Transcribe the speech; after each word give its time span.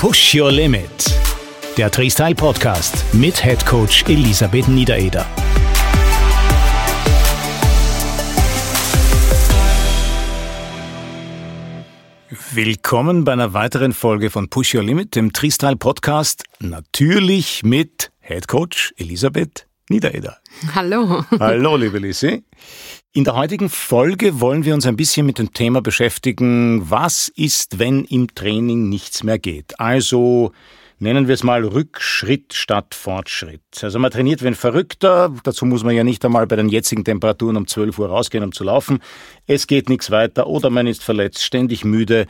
Push 0.00 0.34
Your 0.34 0.50
Limit, 0.50 0.90
der 1.76 1.92
Freestyle 1.92 2.34
Podcast 2.34 3.04
mit 3.12 3.44
Head 3.44 3.66
Coach 3.66 4.02
Elisabeth 4.08 4.66
Niedereder. 4.66 5.26
Willkommen 12.54 13.24
bei 13.24 13.34
einer 13.34 13.52
weiteren 13.52 13.92
Folge 13.92 14.30
von 14.30 14.48
Push 14.48 14.74
Your 14.74 14.84
Limit, 14.84 15.16
dem 15.16 15.34
Freestyle 15.34 15.76
Podcast, 15.76 16.44
natürlich 16.60 17.62
mit 17.62 18.10
Head 18.20 18.48
Coach 18.48 18.94
Elisabeth 18.96 19.66
Niedereder. 19.90 20.38
Hallo. 20.72 21.24
Hallo, 21.40 21.76
liebe 21.76 21.98
Lisi. 21.98 22.44
In 23.12 23.24
der 23.24 23.34
heutigen 23.34 23.68
Folge 23.68 24.40
wollen 24.40 24.64
wir 24.64 24.72
uns 24.74 24.86
ein 24.86 24.94
bisschen 24.94 25.26
mit 25.26 25.40
dem 25.40 25.52
Thema 25.52 25.82
beschäftigen, 25.82 26.88
was 26.88 27.26
ist, 27.26 27.80
wenn 27.80 28.04
im 28.04 28.32
Training 28.32 28.88
nichts 28.88 29.24
mehr 29.24 29.40
geht. 29.40 29.80
Also 29.80 30.52
nennen 31.00 31.26
wir 31.26 31.34
es 31.34 31.42
mal 31.42 31.64
Rückschritt 31.64 32.54
statt 32.54 32.94
Fortschritt. 32.94 33.62
Also 33.82 33.98
man 33.98 34.12
trainiert 34.12 34.42
wie 34.42 34.46
ein 34.46 34.54
Verrückter, 34.54 35.34
dazu 35.42 35.66
muss 35.66 35.82
man 35.82 35.96
ja 35.96 36.04
nicht 36.04 36.24
einmal 36.24 36.46
bei 36.46 36.54
den 36.54 36.68
jetzigen 36.68 37.04
Temperaturen 37.04 37.56
um 37.56 37.66
12 37.66 37.98
Uhr 37.98 38.10
rausgehen, 38.10 38.44
um 38.44 38.52
zu 38.52 38.62
laufen. 38.62 39.00
Es 39.48 39.66
geht 39.66 39.88
nichts 39.88 40.12
weiter 40.12 40.46
oder 40.46 40.70
man 40.70 40.86
ist 40.86 41.02
verletzt, 41.02 41.42
ständig 41.42 41.84
müde. 41.84 42.28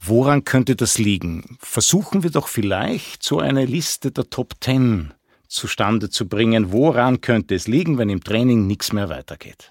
Woran 0.00 0.44
könnte 0.44 0.76
das 0.76 0.96
liegen? 0.96 1.58
Versuchen 1.58 2.22
wir 2.22 2.30
doch 2.30 2.46
vielleicht 2.46 3.24
so 3.24 3.40
eine 3.40 3.64
Liste 3.64 4.12
der 4.12 4.30
Top 4.30 4.54
10 4.60 5.12
zustande 5.50 6.08
zu 6.08 6.28
bringen. 6.28 6.72
Woran 6.72 7.20
könnte 7.20 7.54
es 7.54 7.66
liegen, 7.66 7.98
wenn 7.98 8.08
im 8.08 8.22
Training 8.22 8.66
nichts 8.66 8.92
mehr 8.92 9.08
weitergeht? 9.08 9.70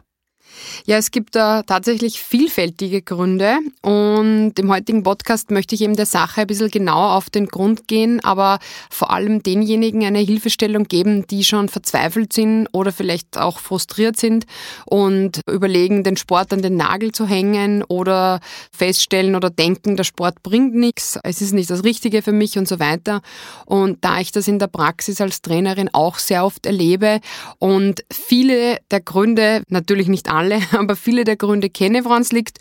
Ja, 0.86 0.98
es 0.98 1.12
gibt 1.12 1.36
da 1.36 1.64
tatsächlich 1.64 2.22
vielfältige 2.22 3.02
Gründe 3.02 3.60
und 3.82 4.54
im 4.58 4.72
heutigen 4.72 5.04
Podcast 5.04 5.52
möchte 5.52 5.76
ich 5.76 5.82
eben 5.82 5.96
der 5.96 6.06
Sache 6.06 6.42
ein 6.42 6.48
bisschen 6.48 6.72
genauer 6.72 7.14
auf 7.14 7.30
den 7.30 7.48
Grund 7.48 7.88
gehen, 7.88 8.20
aber 8.24 8.60
vor 8.90 9.12
allem 9.12 9.44
denjenigen 9.44 10.04
eine 10.04 10.20
Hilfestellung 10.20 10.86
geben, 10.86 11.28
die 11.28 11.44
schon 11.44 11.70
verzweifelt 11.70 12.34
sind 12.34 12.68
oder 12.72 12.92
vielleicht 12.92 13.38
auch 13.38 13.60
frustriert 13.60 14.18
sind 14.18 14.46
und 14.86 15.42
überlegen, 15.50 16.04
den 16.04 16.18
Sport 16.18 16.54
an 16.54 16.62
den 16.62 16.78
Nagel 16.78 17.12
zu 17.12 17.28
hängen 17.28 17.84
oder 17.84 18.40
feststellen 18.72 19.36
oder 19.36 19.50
denken, 19.50 19.96
der 19.96 20.04
Sport 20.04 20.42
bringt 20.44 20.76
nichts, 20.76 21.20
es 21.24 21.42
ist 21.42 21.54
nicht 21.54 21.70
das 21.70 21.84
Richtige 21.84 22.22
für 22.22 22.32
mich 22.32 22.58
und 22.58 22.68
so 22.68 22.80
weiter. 22.80 23.22
Und 23.66 24.04
da 24.04 24.20
ich 24.20 24.32
das 24.32 24.48
in 24.48 24.60
der 24.60 24.68
Praxis 24.68 25.22
als 25.22 25.42
Trainerin 25.42 25.90
auch 25.94 26.18
sehr 26.18 26.46
oft 26.46 26.66
erlebe 26.66 27.20
und 27.60 28.04
viele 28.12 28.80
der 28.92 29.02
Gründe, 29.02 29.64
natürlich 29.70 30.08
nicht 30.08 30.30
alle, 30.30 30.39
alle, 30.40 30.60
aber 30.72 30.96
viele 30.96 31.24
der 31.24 31.36
Gründe 31.36 31.70
kenne, 31.70 32.06
woran 32.06 32.22
es 32.22 32.32
liegt, 32.32 32.58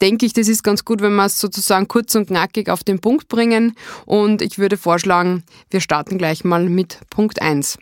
denke 0.00 0.26
ich, 0.26 0.32
das 0.32 0.48
ist 0.48 0.62
ganz 0.62 0.84
gut, 0.84 1.00
wenn 1.00 1.14
wir 1.14 1.26
es 1.26 1.38
sozusagen 1.38 1.88
kurz 1.88 2.14
und 2.14 2.26
knackig 2.26 2.68
auf 2.68 2.84
den 2.84 3.00
Punkt 3.00 3.28
bringen. 3.28 3.74
Und 4.04 4.42
ich 4.42 4.58
würde 4.58 4.76
vorschlagen, 4.76 5.44
wir 5.70 5.80
starten 5.80 6.18
gleich 6.18 6.44
mal 6.44 6.68
mit 6.68 6.98
Punkt 7.10 7.40
1. 7.40 7.78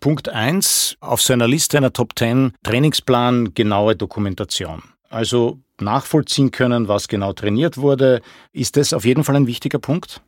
Punkt 0.00 0.28
1 0.28 0.96
auf 1.00 1.22
seiner 1.22 1.48
Liste 1.48 1.78
einer 1.78 1.92
Top 1.92 2.12
10 2.18 2.52
Trainingsplan 2.62 3.54
genaue 3.54 3.96
Dokumentation. 3.96 4.82
Also 5.08 5.58
nachvollziehen 5.80 6.50
können, 6.50 6.88
was 6.88 7.08
genau 7.08 7.32
trainiert 7.32 7.78
wurde. 7.78 8.22
Ist 8.52 8.76
das 8.76 8.92
auf 8.92 9.04
jeden 9.04 9.24
Fall 9.24 9.36
ein 9.36 9.46
wichtiger 9.46 9.78
Punkt? 9.78 10.20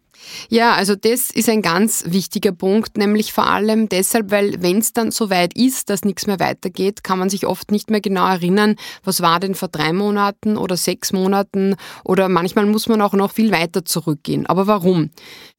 Ja, 0.48 0.74
also 0.74 0.94
das 0.94 1.30
ist 1.30 1.48
ein 1.48 1.62
ganz 1.62 2.04
wichtiger 2.06 2.52
Punkt, 2.52 2.96
nämlich 2.96 3.32
vor 3.32 3.48
allem 3.48 3.88
deshalb, 3.88 4.30
weil 4.30 4.62
wenn 4.62 4.78
es 4.78 4.92
dann 4.92 5.10
so 5.10 5.30
weit 5.30 5.56
ist, 5.56 5.90
dass 5.90 6.04
nichts 6.04 6.26
mehr 6.26 6.40
weitergeht, 6.40 7.04
kann 7.04 7.18
man 7.18 7.30
sich 7.30 7.46
oft 7.46 7.70
nicht 7.70 7.90
mehr 7.90 8.00
genau 8.00 8.26
erinnern, 8.26 8.76
was 9.04 9.20
war 9.20 9.40
denn 9.40 9.54
vor 9.54 9.68
drei 9.68 9.92
Monaten 9.92 10.56
oder 10.56 10.76
sechs 10.76 11.12
Monaten 11.12 11.76
oder 12.04 12.28
manchmal 12.28 12.66
muss 12.66 12.88
man 12.88 13.02
auch 13.02 13.12
noch 13.14 13.32
viel 13.32 13.50
weiter 13.52 13.84
zurückgehen. 13.84 14.46
Aber 14.46 14.66
warum? 14.66 15.10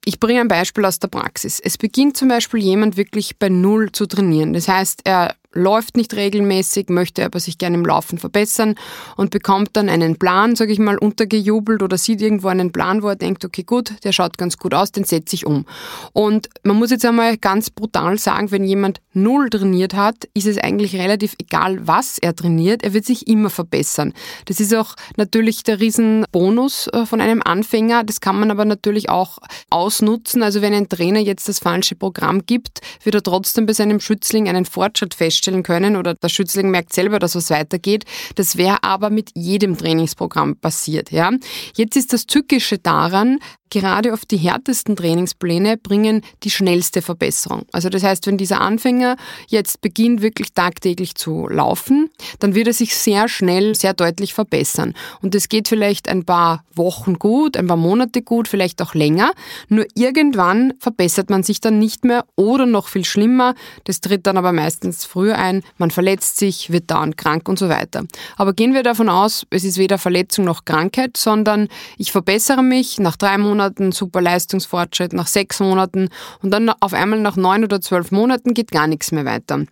Ich 0.05 0.19
bringe 0.19 0.41
ein 0.41 0.47
Beispiel 0.47 0.85
aus 0.85 0.99
der 0.99 1.09
Praxis. 1.09 1.59
Es 1.59 1.77
beginnt 1.77 2.17
zum 2.17 2.29
Beispiel 2.29 2.61
jemand 2.61 2.97
wirklich 2.97 3.37
bei 3.37 3.49
Null 3.49 3.91
zu 3.91 4.05
trainieren. 4.05 4.53
Das 4.53 4.67
heißt, 4.67 5.01
er 5.03 5.35
läuft 5.53 5.97
nicht 5.97 6.13
regelmäßig, 6.13 6.89
möchte 6.89 7.25
aber 7.25 7.39
sich 7.39 7.57
gerne 7.57 7.77
im 7.77 7.85
Laufen 7.85 8.19
verbessern 8.19 8.75
und 9.17 9.31
bekommt 9.31 9.69
dann 9.73 9.89
einen 9.89 10.17
Plan, 10.17 10.55
sage 10.55 10.71
ich 10.71 10.79
mal, 10.79 10.97
untergejubelt 10.97 11.81
oder 11.81 11.97
sieht 11.97 12.21
irgendwo 12.21 12.49
einen 12.49 12.71
Plan, 12.71 13.01
wo 13.01 13.07
er 13.07 13.15
denkt, 13.15 13.43
okay, 13.43 13.63
gut, 13.63 13.93
der 14.03 14.11
schaut 14.11 14.37
ganz 14.37 14.57
gut 14.57 14.75
aus, 14.75 14.91
den 14.91 15.05
setze 15.05 15.35
ich 15.35 15.47
um. 15.47 15.65
Und 16.13 16.49
man 16.63 16.77
muss 16.77 16.91
jetzt 16.91 17.05
einmal 17.05 17.37
ganz 17.37 17.71
brutal 17.71 18.19
sagen, 18.19 18.51
wenn 18.51 18.63
jemand 18.63 19.01
null 19.13 19.49
trainiert 19.49 19.95
hat, 19.95 20.29
ist 20.35 20.45
es 20.45 20.59
eigentlich 20.59 20.95
relativ 20.95 21.35
egal, 21.39 21.87
was 21.87 22.19
er 22.19 22.35
trainiert, 22.35 22.83
er 22.83 22.93
wird 22.93 23.05
sich 23.05 23.27
immer 23.27 23.49
verbessern. 23.49 24.13
Das 24.45 24.59
ist 24.59 24.75
auch 24.75 24.95
natürlich 25.17 25.63
der 25.63 25.79
Riesenbonus 25.79 26.87
äh, 26.93 27.05
von 27.07 27.21
einem 27.21 27.41
Anfänger, 27.41 28.03
das 28.03 28.21
kann 28.21 28.39
man 28.39 28.51
aber 28.51 28.65
natürlich 28.65 29.09
auch 29.09 29.39
ausnutzen. 29.71 30.43
Also 30.43 30.61
wenn 30.61 30.73
ein 30.75 30.89
Trainer 30.89 31.19
jetzt 31.19 31.49
das 31.49 31.57
falsche 31.57 31.95
Programm 31.95 32.45
gibt, 32.45 32.81
wird 33.03 33.15
er 33.15 33.23
trotzdem 33.23 33.65
bei 33.65 33.73
seinem 33.73 33.99
Schützling 33.99 34.47
einen 34.47 34.65
Fortschritt 34.65 35.15
feststellen 35.15 35.38
feststellen 35.39 35.63
können 35.63 35.95
oder 35.95 36.13
der 36.13 36.29
Schützling 36.29 36.69
merkt 36.69 36.93
selber, 36.93 37.19
dass 37.19 37.35
es 37.35 37.49
weitergeht. 37.49 38.05
Das 38.35 38.57
wäre 38.57 38.83
aber 38.83 39.09
mit 39.09 39.31
jedem 39.35 39.77
Trainingsprogramm 39.77 40.57
passiert. 40.57 41.11
Ja? 41.11 41.31
Jetzt 41.75 41.95
ist 41.95 42.13
das 42.13 42.25
Tückische 42.25 42.77
daran, 42.77 43.39
gerade 43.69 44.13
auf 44.13 44.25
die 44.25 44.37
härtesten 44.37 44.95
Trainingspläne 44.95 45.77
bringen 45.77 46.21
die 46.43 46.49
schnellste 46.49 47.01
Verbesserung. 47.01 47.65
Also 47.71 47.89
das 47.89 48.03
heißt, 48.03 48.27
wenn 48.27 48.37
dieser 48.37 48.61
Anfänger 48.61 49.15
jetzt 49.47 49.81
beginnt, 49.81 50.21
wirklich 50.21 50.53
tagtäglich 50.53 51.15
zu 51.15 51.47
laufen, 51.47 52.09
dann 52.39 52.55
wird 52.55 52.67
er 52.67 52.73
sich 52.73 52.95
sehr 52.95 53.29
schnell, 53.29 53.75
sehr 53.75 53.93
deutlich 53.93 54.33
verbessern. 54.33 54.93
Und 55.21 55.35
es 55.35 55.49
geht 55.49 55.67
vielleicht 55.67 56.07
ein 56.07 56.25
paar 56.25 56.63
Wochen 56.73 57.19
gut, 57.19 57.57
ein 57.57 57.67
paar 57.67 57.77
Monate 57.77 58.21
gut, 58.21 58.47
vielleicht 58.47 58.81
auch 58.81 58.93
länger. 58.93 59.31
Nur 59.67 59.85
irgendwann 59.95 60.73
verbessert 60.79 61.29
man 61.29 61.43
sich 61.43 61.61
dann 61.61 61.79
nicht 61.79 62.05
mehr 62.05 62.25
oder 62.35 62.65
noch 62.65 62.87
viel 62.87 63.05
schlimmer. 63.05 63.53
Das 63.83 64.01
tritt 64.01 64.25
dann 64.25 64.37
aber 64.37 64.51
meistens 64.51 65.05
früher 65.05 65.28
ein. 65.37 65.63
Man 65.77 65.91
verletzt 65.91 66.37
sich, 66.37 66.71
wird 66.71 66.91
dauernd 66.91 67.17
krank 67.17 67.47
und 67.49 67.59
so 67.59 67.69
weiter. 67.69 68.03
Aber 68.37 68.53
gehen 68.53 68.73
wir 68.73 68.83
davon 68.83 69.09
aus, 69.09 69.45
es 69.49 69.63
ist 69.63 69.77
weder 69.77 69.97
Verletzung 69.97 70.45
noch 70.45 70.65
Krankheit, 70.65 71.17
sondern 71.17 71.67
ich 71.97 72.11
verbessere 72.11 72.63
mich 72.63 72.99
nach 72.99 73.15
drei 73.15 73.37
Monaten 73.37 73.91
super 73.91 74.21
Leistungsfortschritt, 74.21 75.13
nach 75.13 75.27
sechs 75.27 75.59
Monaten 75.59 76.09
und 76.41 76.51
dann 76.51 76.69
auf 76.69 76.93
einmal 76.93 77.19
nach 77.19 77.35
neun 77.35 77.63
oder 77.63 77.81
zwölf 77.81 78.11
Monaten 78.11 78.53
geht 78.53 78.71
gar 78.71 78.87
nichts 78.87 79.11
mehr 79.11 79.25
weiter. 79.25 79.65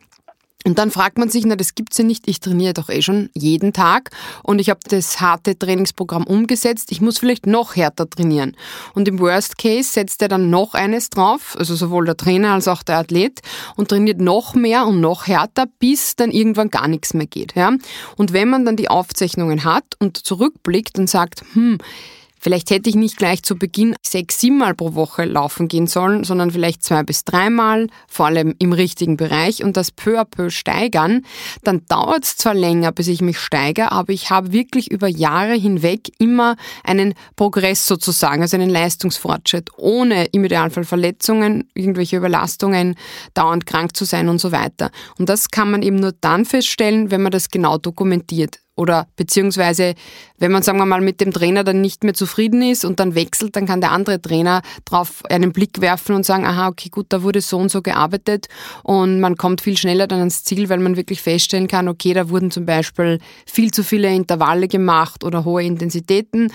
Und 0.68 0.80
dann 0.80 0.92
fragt 0.92 1.18
man 1.18 1.30
sich, 1.30 1.46
na, 1.46 1.56
das 1.56 1.76
gibt's 1.76 1.98
ja 1.98 2.04
nicht. 2.04 2.28
Ich 2.28 2.42
trainiere 2.42 2.74
doch 2.74 2.90
eh 2.90 3.02
schon 3.02 3.30
jeden 3.34 3.72
Tag 3.72 4.12
und 4.44 4.60
ich 4.60 4.70
habe 4.70 4.82
das 4.90 5.22
harte 5.22 5.58
Trainingsprogramm 5.58 6.26
umgesetzt. 6.26 6.92
Ich 6.92 7.00
muss 7.00 7.20
vielleicht 7.20 7.48
noch 7.48 7.78
härter 7.78 8.10
trainieren. 8.10 8.54
Und 8.94 9.08
im 9.08 9.18
Worst 9.20 9.58
Case 9.58 9.90
setzt 9.90 10.22
er 10.22 10.28
dann 10.28 10.50
noch 10.50 10.74
eines 10.74 11.10
drauf, 11.10 11.56
also 11.58 11.74
sowohl 11.74 12.04
der 12.04 12.18
Trainer 12.18 12.52
als 12.52 12.68
auch 12.68 12.84
der 12.84 12.98
Athlet 12.98 13.40
und 13.78 13.88
trainiert 13.88 14.20
noch 14.20 14.56
mehr 14.56 14.86
und 14.86 15.00
noch 15.00 15.28
härter, 15.28 15.68
bis 15.80 16.18
dann 16.18 16.32
irgendwann 16.32 16.70
gar 16.70 16.90
nichts 16.90 17.14
mehr 17.14 17.28
geht. 17.28 17.56
Ja? 17.56 17.72
Und 18.18 18.34
wenn 18.34 18.50
man 18.50 18.66
dann 18.66 18.76
die 18.76 18.90
Aufzeichnungen 18.90 19.64
hat 19.64 19.86
und 20.00 20.18
zurückblickt 20.18 21.00
und 21.00 21.10
sagt, 21.10 21.44
hm, 21.54 21.78
Vielleicht 22.48 22.70
hätte 22.70 22.90
ich 22.90 22.96
nicht 22.96 23.18
gleich 23.18 23.44
zu 23.44 23.58
Beginn 23.58 23.94
sechs, 24.02 24.40
siebenmal 24.40 24.74
pro 24.74 24.96
Woche 24.96 25.26
laufen 25.26 25.68
gehen 25.68 25.86
sollen, 25.86 26.24
sondern 26.24 26.50
vielleicht 26.50 26.82
zwei 26.82 27.04
bis 27.04 27.26
dreimal, 27.26 27.88
vor 28.08 28.28
allem 28.28 28.56
im 28.58 28.72
richtigen 28.72 29.18
Bereich 29.18 29.66
und 29.66 29.76
das 29.76 29.92
peu 29.92 30.18
à 30.18 30.24
peu 30.24 30.50
steigern. 30.50 31.26
Dann 31.66 31.86
dauert 31.90 32.24
es 32.24 32.38
zwar 32.38 32.54
länger, 32.54 32.94
bis 32.94 33.10
ich 33.10 33.20
mich 33.20 33.38
steigere, 33.38 33.92
aber 33.92 34.14
ich 34.14 34.30
habe 34.30 34.54
wirklich 34.54 34.90
über 34.90 35.10
Jahre 35.10 35.56
hinweg 35.56 36.10
immer 36.20 36.56
einen 36.86 37.16
Progress 37.36 37.86
sozusagen, 37.86 38.42
also 38.42 38.56
einen 38.56 38.70
Leistungsfortschritt, 38.70 39.72
ohne 39.76 40.28
im 40.28 40.46
Idealfall 40.46 40.86
Verletzungen, 40.86 41.68
irgendwelche 41.74 42.16
Überlastungen, 42.16 42.96
dauernd 43.34 43.66
krank 43.66 43.98
zu 43.98 44.06
sein 44.06 44.30
und 44.30 44.40
so 44.40 44.54
weiter. 44.54 44.90
Und 45.20 45.28
das 45.28 45.50
kann 45.50 45.70
man 45.70 45.82
eben 45.82 45.98
nur 45.98 46.14
dann 46.22 46.46
feststellen, 46.46 47.12
wenn 47.12 47.24
man 47.24 47.34
das 47.34 47.50
genau 47.50 47.78
dokumentiert. 47.78 48.60
Oder 48.78 49.08
beziehungsweise, 49.16 49.96
wenn 50.38 50.52
man, 50.52 50.62
sagen 50.62 50.78
wir 50.78 50.86
mal, 50.86 51.02
mit 51.02 51.20
dem 51.20 51.34
Trainer 51.34 51.64
dann 51.64 51.82
nicht 51.82 52.04
mehr 52.04 52.14
zufrieden 52.14 52.62
ist 52.62 52.86
und 52.86 53.00
dann 53.00 53.16
wechselt, 53.16 53.56
dann 53.56 53.66
kann 53.66 53.82
der 53.82 53.92
andere 53.92 54.22
Trainer 54.22 54.62
drauf 54.86 55.24
einen 55.30 55.52
Blick 55.52 55.82
werfen 55.82 56.16
und 56.16 56.26
sagen, 56.26 56.46
aha, 56.46 56.68
okay, 56.68 56.90
gut, 56.90 57.08
da 57.10 57.24
wurde 57.24 57.42
so 57.42 57.58
und 57.58 57.72
so 57.72 57.82
gearbeitet. 57.82 58.48
Und 58.84 59.20
man 59.20 59.36
kommt 59.36 59.62
viel 59.62 59.78
schneller 59.78 60.06
dann 60.06 60.20
ans 60.20 60.44
Ziel, 60.44 60.70
weil 60.70 60.78
man 60.78 60.96
wirklich 60.96 61.24
feststellen 61.24 61.68
kann, 61.68 61.88
okay, 61.88 62.14
da 62.14 62.30
wurden 62.30 62.52
zum 62.52 62.68
Beispiel 62.68 63.20
viel 63.48 63.72
zu 63.72 63.84
viele 63.84 64.14
Intervalle 64.14 64.68
gemacht 64.68 65.24
oder 65.24 65.44
hohe 65.44 65.64
Intensitäten. 65.64 66.54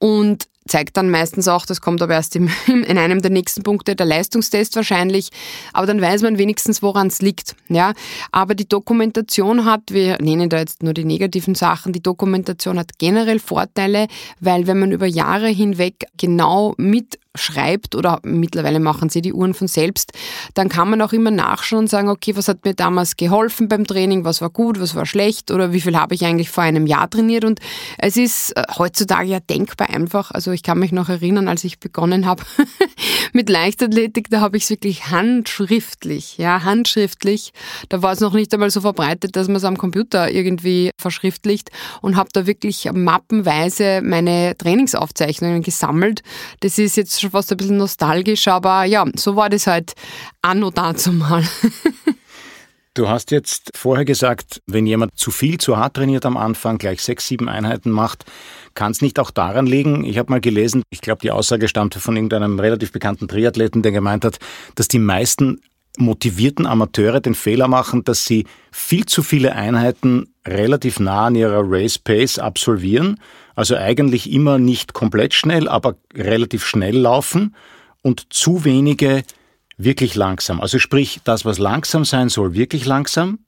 Und 0.00 0.48
zeigt 0.70 0.96
dann 0.96 1.10
meistens 1.10 1.48
auch, 1.48 1.66
das 1.66 1.80
kommt 1.80 2.00
aber 2.00 2.14
erst 2.14 2.36
im, 2.36 2.48
in 2.66 2.96
einem 2.96 3.20
der 3.20 3.30
nächsten 3.30 3.62
Punkte, 3.62 3.96
der 3.96 4.06
Leistungstest 4.06 4.76
wahrscheinlich, 4.76 5.30
aber 5.72 5.86
dann 5.86 6.00
weiß 6.00 6.22
man 6.22 6.38
wenigstens, 6.38 6.82
woran 6.82 7.08
es 7.08 7.20
liegt. 7.20 7.56
Ja? 7.68 7.92
Aber 8.32 8.54
die 8.54 8.68
Dokumentation 8.68 9.64
hat, 9.64 9.82
wir 9.90 10.18
nennen 10.20 10.48
da 10.48 10.58
jetzt 10.58 10.82
nur 10.82 10.94
die 10.94 11.04
negativen 11.04 11.54
Sachen, 11.54 11.92
die 11.92 12.02
Dokumentation 12.02 12.78
hat 12.78 12.98
generell 12.98 13.40
Vorteile, 13.40 14.06
weil 14.38 14.66
wenn 14.66 14.78
man 14.78 14.92
über 14.92 15.06
Jahre 15.06 15.48
hinweg 15.48 16.06
genau 16.16 16.74
mit 16.76 17.18
schreibt 17.36 17.94
oder 17.94 18.20
mittlerweile 18.24 18.80
machen 18.80 19.08
sie 19.08 19.22
die 19.22 19.32
Uhren 19.32 19.54
von 19.54 19.68
selbst, 19.68 20.12
dann 20.54 20.68
kann 20.68 20.90
man 20.90 21.00
auch 21.00 21.12
immer 21.12 21.30
nachschauen 21.30 21.84
und 21.84 21.88
sagen, 21.88 22.08
okay, 22.08 22.36
was 22.36 22.48
hat 22.48 22.64
mir 22.64 22.74
damals 22.74 23.16
geholfen 23.16 23.68
beim 23.68 23.86
Training, 23.86 24.24
was 24.24 24.40
war 24.40 24.50
gut, 24.50 24.80
was 24.80 24.96
war 24.96 25.06
schlecht? 25.06 25.50
Oder 25.50 25.72
wie 25.72 25.80
viel 25.80 25.96
habe 25.96 26.14
ich 26.14 26.24
eigentlich 26.24 26.50
vor 26.50 26.64
einem 26.64 26.86
Jahr 26.86 27.08
trainiert? 27.08 27.44
Und 27.44 27.60
es 27.98 28.16
ist 28.16 28.56
äh, 28.56 28.64
heutzutage 28.76 29.28
ja 29.28 29.40
denkbar 29.40 29.90
einfach, 29.90 30.32
also 30.32 30.50
ich 30.50 30.62
kann 30.62 30.80
mich 30.80 30.90
noch 30.90 31.08
erinnern, 31.08 31.46
als 31.46 31.62
ich 31.62 31.78
begonnen 31.78 32.26
habe 32.26 32.42
mit 33.32 33.48
Leichtathletik, 33.48 34.28
da 34.30 34.40
habe 34.40 34.56
ich 34.56 34.64
es 34.64 34.70
wirklich 34.70 35.06
handschriftlich, 35.06 36.36
ja, 36.36 36.64
handschriftlich, 36.64 37.52
da 37.88 38.02
war 38.02 38.12
es 38.12 38.20
noch 38.20 38.34
nicht 38.34 38.52
einmal 38.52 38.70
so 38.70 38.80
verbreitet, 38.80 39.36
dass 39.36 39.46
man 39.46 39.56
es 39.56 39.64
am 39.64 39.76
Computer 39.76 40.30
irgendwie 40.30 40.90
verschriftlicht 40.98 41.70
und 42.00 42.16
habe 42.16 42.30
da 42.32 42.46
wirklich 42.46 42.90
mappenweise 42.92 44.00
meine 44.02 44.56
Trainingsaufzeichnungen 44.58 45.62
gesammelt. 45.62 46.22
Das 46.60 46.78
ist 46.78 46.96
jetzt 46.96 47.19
schon 47.20 47.30
fast 47.30 47.50
ein 47.52 47.56
bisschen 47.56 47.76
nostalgisch, 47.76 48.48
aber 48.48 48.84
ja, 48.84 49.04
so 49.16 49.36
war 49.36 49.48
das 49.48 49.66
halt 49.66 49.92
anno 50.42 50.70
dazu 50.70 51.12
mal. 51.12 51.44
Du 52.94 53.08
hast 53.08 53.30
jetzt 53.30 53.70
vorher 53.76 54.04
gesagt, 54.04 54.62
wenn 54.66 54.84
jemand 54.84 55.16
zu 55.16 55.30
viel, 55.30 55.58
zu 55.58 55.76
hart 55.76 55.94
trainiert 55.94 56.26
am 56.26 56.36
Anfang, 56.36 56.76
gleich 56.76 57.00
sechs, 57.00 57.28
sieben 57.28 57.48
Einheiten 57.48 57.90
macht, 57.90 58.24
kann 58.74 58.90
es 58.90 59.00
nicht 59.00 59.20
auch 59.20 59.30
daran 59.30 59.64
liegen, 59.64 60.04
ich 60.04 60.18
habe 60.18 60.32
mal 60.32 60.40
gelesen, 60.40 60.82
ich 60.90 61.00
glaube, 61.00 61.22
die 61.22 61.30
Aussage 61.30 61.68
stammte 61.68 62.00
von 62.00 62.16
irgendeinem 62.16 62.58
relativ 62.58 62.90
bekannten 62.90 63.28
Triathleten, 63.28 63.82
der 63.82 63.92
gemeint 63.92 64.24
hat, 64.24 64.38
dass 64.74 64.88
die 64.88 64.98
meisten 64.98 65.60
motivierten 65.98 66.66
Amateure 66.66 67.20
den 67.20 67.34
Fehler 67.34 67.68
machen, 67.68 68.02
dass 68.02 68.24
sie 68.24 68.46
viel 68.72 69.06
zu 69.06 69.22
viele 69.22 69.54
Einheiten 69.54 70.34
relativ 70.46 70.98
nah 70.98 71.26
an 71.26 71.36
ihrer 71.36 71.62
Race 71.64 71.98
Pace 71.98 72.40
absolvieren, 72.40 73.20
also 73.60 73.76
eigentlich 73.76 74.32
immer 74.32 74.58
nicht 74.58 74.94
komplett 74.94 75.34
schnell, 75.34 75.68
aber 75.68 75.96
relativ 76.14 76.64
schnell 76.64 76.96
laufen 76.96 77.54
und 78.00 78.32
zu 78.32 78.64
wenige 78.64 79.22
wirklich 79.76 80.14
langsam. 80.14 80.62
Also 80.62 80.78
sprich, 80.78 81.20
das, 81.24 81.44
was 81.44 81.58
langsam 81.58 82.06
sein 82.06 82.30
soll, 82.30 82.54
wirklich 82.54 82.86
langsam 82.86 83.40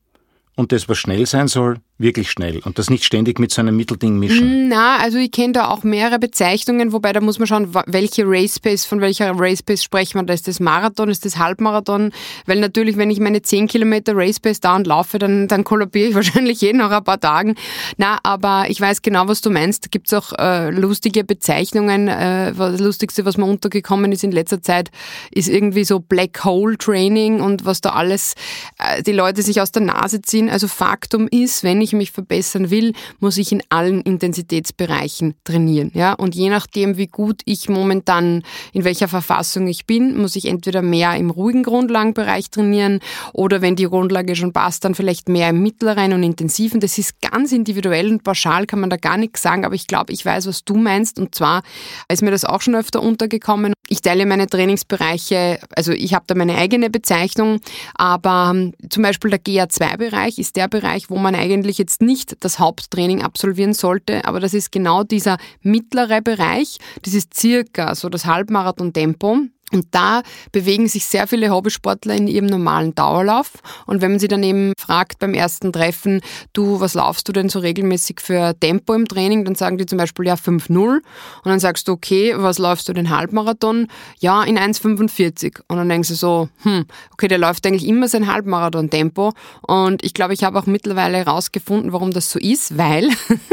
und 0.54 0.70
das, 0.72 0.86
was 0.86 0.98
schnell 0.98 1.24
sein 1.24 1.48
soll, 1.48 1.78
wirklich 2.02 2.30
schnell 2.30 2.60
und 2.64 2.78
das 2.78 2.90
nicht 2.90 3.04
ständig 3.04 3.38
mit 3.38 3.52
so 3.52 3.60
einem 3.60 3.76
Mittelding 3.76 4.18
mischen? 4.18 4.68
Na, 4.68 4.98
also 4.98 5.18
ich 5.18 5.30
kenne 5.30 5.52
da 5.54 5.68
auch 5.68 5.82
mehrere 5.82 6.18
Bezeichnungen, 6.18 6.92
wobei 6.92 7.12
da 7.12 7.20
muss 7.20 7.38
man 7.38 7.46
schauen, 7.46 7.74
welche 7.86 8.24
Race 8.26 8.58
Pace, 8.58 8.84
von 8.84 9.00
welcher 9.00 9.32
Race 9.34 9.62
Pace 9.62 9.82
sprechen 9.82 10.18
wir 10.18 10.24
da. 10.24 10.34
Ist 10.34 10.48
das 10.48 10.60
Marathon, 10.60 11.08
ist 11.08 11.24
das 11.24 11.38
Halbmarathon? 11.38 12.12
Weil 12.46 12.60
natürlich, 12.60 12.96
wenn 12.96 13.10
ich 13.10 13.20
meine 13.20 13.42
10 13.42 13.68
Kilometer 13.68 14.12
Race 14.14 14.40
Pace 14.40 14.60
da 14.60 14.76
und 14.76 14.86
laufe, 14.86 15.18
dann, 15.18 15.48
dann 15.48 15.64
kollabiere 15.64 16.08
ich 16.08 16.14
wahrscheinlich 16.22 16.60
jeden 16.60 16.78
nach 16.78 16.90
ein 16.90 17.04
paar 17.04 17.20
Tagen. 17.20 17.54
Na, 17.96 18.18
aber 18.22 18.66
ich 18.68 18.80
weiß 18.80 19.02
genau, 19.02 19.28
was 19.28 19.40
du 19.40 19.50
meinst. 19.50 19.84
Da 19.84 19.88
gibt 19.90 20.12
es 20.12 20.14
auch 20.14 20.32
äh, 20.38 20.70
lustige 20.70 21.24
Bezeichnungen. 21.24 22.08
Äh, 22.08 22.52
das 22.54 22.80
Lustigste, 22.80 23.24
was 23.24 23.36
mir 23.36 23.46
untergekommen 23.46 24.12
ist 24.12 24.24
in 24.24 24.32
letzter 24.32 24.62
Zeit, 24.62 24.90
ist 25.30 25.48
irgendwie 25.48 25.84
so 25.84 26.00
Black 26.00 26.44
Hole 26.44 26.76
Training 26.76 27.40
und 27.40 27.64
was 27.64 27.80
da 27.80 27.90
alles 27.90 28.34
äh, 28.78 29.02
die 29.02 29.12
Leute 29.12 29.42
sich 29.42 29.60
aus 29.60 29.72
der 29.72 29.82
Nase 29.82 30.22
ziehen. 30.22 30.50
Also 30.50 30.68
Faktum 30.68 31.28
ist, 31.28 31.62
wenn 31.62 31.80
ich 31.80 31.91
ich 31.92 31.96
mich 31.96 32.10
verbessern 32.10 32.70
will, 32.70 32.92
muss 33.20 33.38
ich 33.38 33.52
in 33.52 33.62
allen 33.68 34.00
Intensitätsbereichen 34.00 35.34
trainieren. 35.44 35.90
Ja? 35.94 36.14
Und 36.14 36.34
je 36.34 36.48
nachdem, 36.50 36.96
wie 36.96 37.06
gut 37.06 37.42
ich 37.44 37.68
momentan, 37.68 38.42
in 38.72 38.84
welcher 38.84 39.08
Verfassung 39.08 39.66
ich 39.66 39.86
bin, 39.86 40.16
muss 40.16 40.36
ich 40.36 40.46
entweder 40.46 40.82
mehr 40.82 41.14
im 41.16 41.30
ruhigen 41.30 41.62
Grundlagenbereich 41.62 42.50
trainieren 42.50 43.00
oder 43.32 43.60
wenn 43.60 43.76
die 43.76 43.84
Grundlage 43.84 44.34
schon 44.36 44.52
passt, 44.52 44.84
dann 44.84 44.94
vielleicht 44.94 45.28
mehr 45.28 45.50
im 45.50 45.62
mittleren 45.62 46.12
und 46.12 46.22
intensiven. 46.22 46.80
Das 46.80 46.98
ist 46.98 47.20
ganz 47.20 47.52
individuell 47.52 48.10
und 48.10 48.24
pauschal 48.24 48.66
kann 48.66 48.80
man 48.80 48.90
da 48.90 48.96
gar 48.96 49.16
nichts 49.16 49.42
sagen, 49.42 49.64
aber 49.64 49.74
ich 49.74 49.86
glaube, 49.86 50.12
ich 50.12 50.24
weiß, 50.24 50.46
was 50.46 50.64
du 50.64 50.76
meinst. 50.76 51.18
Und 51.18 51.34
zwar 51.34 51.62
ist 52.08 52.22
mir 52.22 52.30
das 52.30 52.44
auch 52.44 52.62
schon 52.62 52.74
öfter 52.74 53.02
untergekommen. 53.02 53.74
Ich 53.88 54.00
teile 54.00 54.26
meine 54.26 54.46
Trainingsbereiche, 54.46 55.58
also 55.74 55.92
ich 55.92 56.14
habe 56.14 56.24
da 56.26 56.34
meine 56.34 56.56
eigene 56.56 56.88
Bezeichnung, 56.88 57.60
aber 57.94 58.52
ähm, 58.54 58.74
zum 58.88 59.02
Beispiel 59.02 59.30
der 59.30 59.40
GA2-Bereich 59.40 60.38
ist 60.38 60.56
der 60.56 60.68
Bereich, 60.68 61.10
wo 61.10 61.18
man 61.18 61.34
eigentlich 61.34 61.78
jetzt 61.78 62.00
nicht 62.00 62.36
das 62.44 62.58
Haupttraining 62.58 63.22
absolvieren 63.22 63.74
sollte, 63.74 64.24
aber 64.24 64.40
das 64.40 64.54
ist 64.54 64.70
genau 64.70 65.02
dieser 65.02 65.36
mittlere 65.62 66.22
Bereich, 66.22 66.78
das 67.02 67.14
ist 67.14 67.38
circa 67.38 67.94
so 67.94 68.08
das 68.08 68.24
Halbmarathon-Tempo. 68.24 69.38
Und 69.72 69.86
da 69.90 70.22
bewegen 70.52 70.86
sich 70.86 71.06
sehr 71.06 71.26
viele 71.26 71.50
Hobbysportler 71.50 72.14
in 72.14 72.28
ihrem 72.28 72.46
normalen 72.46 72.94
Dauerlauf. 72.94 73.52
Und 73.86 74.02
wenn 74.02 74.12
man 74.12 74.20
sie 74.20 74.28
dann 74.28 74.42
eben 74.42 74.74
fragt 74.78 75.18
beim 75.18 75.32
ersten 75.32 75.72
Treffen, 75.72 76.20
du, 76.52 76.80
was 76.80 76.94
laufst 76.94 77.26
du 77.28 77.32
denn 77.32 77.48
so 77.48 77.58
regelmäßig 77.58 78.20
für 78.20 78.54
Tempo 78.58 78.92
im 78.94 79.08
Training? 79.08 79.44
Dann 79.44 79.54
sagen 79.54 79.78
die 79.78 79.86
zum 79.86 79.98
Beispiel 79.98 80.26
ja 80.26 80.34
5-0. 80.34 80.76
Und 80.76 81.02
dann 81.44 81.58
sagst 81.58 81.88
du, 81.88 81.92
okay, 81.92 82.34
was 82.36 82.58
läufst 82.58 82.88
du 82.88 82.92
den 82.92 83.10
Halbmarathon? 83.10 83.88
Ja, 84.18 84.42
in 84.42 84.58
1,45. 84.58 85.60
Und 85.68 85.78
dann 85.78 85.88
denkst 85.88 86.08
du 86.08 86.14
so, 86.14 86.48
hm, 86.62 86.84
okay, 87.12 87.28
der 87.28 87.38
läuft 87.38 87.66
eigentlich 87.66 87.86
immer 87.86 88.08
sein 88.08 88.30
Halbmarathon-Tempo. 88.30 89.32
Und 89.62 90.04
ich 90.04 90.12
glaube, 90.12 90.34
ich 90.34 90.44
habe 90.44 90.58
auch 90.58 90.66
mittlerweile 90.66 91.16
herausgefunden, 91.18 91.92
warum 91.92 92.10
das 92.10 92.30
so 92.30 92.38
ist, 92.38 92.76
weil 92.76 93.08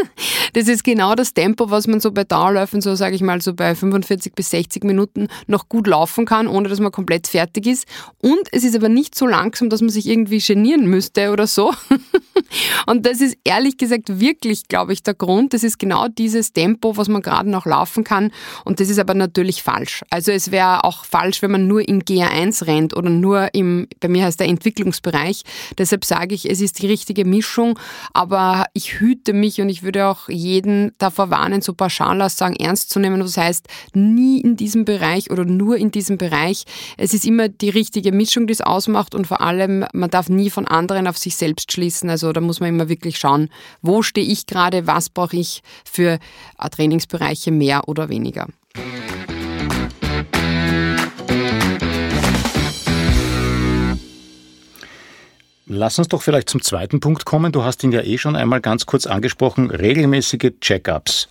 das 0.53 0.67
ist 0.67 0.83
genau 0.83 1.15
das 1.15 1.33
Tempo, 1.33 1.71
was 1.71 1.87
man 1.87 2.01
so 2.01 2.11
bei 2.11 2.25
Dauerläufen, 2.25 2.81
so 2.81 2.95
sage 2.95 3.15
ich 3.15 3.21
mal, 3.21 3.41
so 3.41 3.53
bei 3.53 3.73
45 3.73 4.33
bis 4.33 4.49
60 4.49 4.83
Minuten 4.83 5.29
noch 5.47 5.69
gut 5.69 5.87
laufen 5.87 6.08
laufen 6.09 6.25
kann, 6.25 6.47
ohne 6.47 6.69
dass 6.69 6.79
man 6.79 6.91
komplett 6.91 7.27
fertig 7.27 7.67
ist. 7.67 7.85
Und 8.19 8.47
es 8.51 8.63
ist 8.63 8.75
aber 8.75 8.89
nicht 8.89 9.15
so 9.15 9.27
langsam, 9.27 9.69
dass 9.69 9.81
man 9.81 9.89
sich 9.89 10.07
irgendwie 10.07 10.39
genieren 10.39 10.87
müsste 10.87 11.31
oder 11.31 11.45
so. 11.45 11.71
Und 12.87 13.05
das 13.05 13.21
ist 13.21 13.37
ehrlich 13.43 13.77
gesagt 13.77 14.19
wirklich, 14.19 14.67
glaube 14.67 14.93
ich, 14.93 15.03
der 15.03 15.13
Grund. 15.13 15.53
Das 15.53 15.63
ist 15.63 15.77
genau 15.77 16.07
dieses 16.07 16.51
Tempo, 16.51 16.97
was 16.97 17.07
man 17.07 17.21
gerade 17.21 17.49
noch 17.49 17.65
laufen 17.65 18.03
kann. 18.03 18.31
Und 18.65 18.79
das 18.79 18.89
ist 18.89 18.97
aber 18.97 19.13
natürlich 19.13 19.61
falsch. 19.61 20.03
Also 20.09 20.31
es 20.31 20.51
wäre 20.51 20.83
auch 20.83 21.05
falsch, 21.05 21.41
wenn 21.41 21.51
man 21.51 21.67
nur 21.67 21.87
in 21.87 22.01
GA1 22.01 22.65
rennt 22.65 22.95
oder 22.95 23.09
nur 23.09 23.53
im, 23.53 23.87
bei 23.99 24.07
mir 24.07 24.25
heißt 24.25 24.39
der 24.39 24.47
Entwicklungsbereich. 24.47 25.43
Deshalb 25.77 26.05
sage 26.05 26.33
ich, 26.33 26.49
es 26.49 26.61
ist 26.61 26.81
die 26.81 26.87
richtige 26.87 27.25
Mischung. 27.25 27.77
Aber 28.13 28.65
ich 28.73 28.99
hüte 28.99 29.33
mich 29.33 29.61
und 29.61 29.69
ich 29.69 29.83
würde 29.83 30.07
auch 30.07 30.27
jeden 30.29 30.91
davor 30.97 31.29
warnen, 31.29 31.61
so 31.61 31.73
pauschal 31.73 32.21
aus 32.21 32.37
sagen, 32.37 32.55
ernst 32.55 32.89
zu 32.89 32.99
nehmen. 32.99 33.19
Das 33.19 33.37
heißt, 33.37 33.67
nie 33.93 34.41
in 34.41 34.55
diesem 34.55 34.85
Bereich 34.85 35.29
oder 35.29 35.45
nur 35.45 35.77
in 35.77 35.91
diesem 35.91 35.98
diesem 35.99 36.17
Bereich. 36.17 36.63
Es 36.97 37.13
ist 37.13 37.25
immer 37.25 37.49
die 37.49 37.69
richtige 37.69 38.11
Mischung, 38.11 38.47
die 38.47 38.53
es 38.53 38.61
ausmacht 38.61 39.13
und 39.13 39.27
vor 39.27 39.41
allem, 39.41 39.85
man 39.93 40.09
darf 40.09 40.29
nie 40.29 40.49
von 40.49 40.65
anderen 40.65 41.07
auf 41.07 41.17
sich 41.17 41.35
selbst 41.35 41.71
schließen. 41.71 42.09
Also 42.09 42.31
da 42.31 42.39
muss 42.41 42.61
man 42.61 42.69
immer 42.69 42.87
wirklich 42.87 43.19
schauen, 43.19 43.49
wo 43.81 44.01
stehe 44.01 44.25
ich 44.25 44.45
gerade, 44.45 44.87
was 44.87 45.09
brauche 45.09 45.35
ich 45.35 45.61
für 45.83 46.19
äh, 46.57 46.69
Trainingsbereiche 46.69 47.51
mehr 47.51 47.87
oder 47.89 48.07
weniger. 48.07 48.47
Lass 55.71 55.99
uns 55.99 56.07
doch 56.07 56.21
vielleicht 56.23 56.49
zum 56.49 56.63
zweiten 56.63 56.99
Punkt 56.99 57.25
kommen. 57.25 57.51
Du 57.51 57.63
hast 57.63 57.83
ihn 57.83 57.91
ja 57.91 58.01
eh 58.01 58.17
schon 58.17 58.35
einmal 58.35 58.61
ganz 58.61 58.87
kurz 58.87 59.05
angesprochen. 59.05 59.69
Regelmäßige 59.69 60.53
Check-ups. 60.61 61.27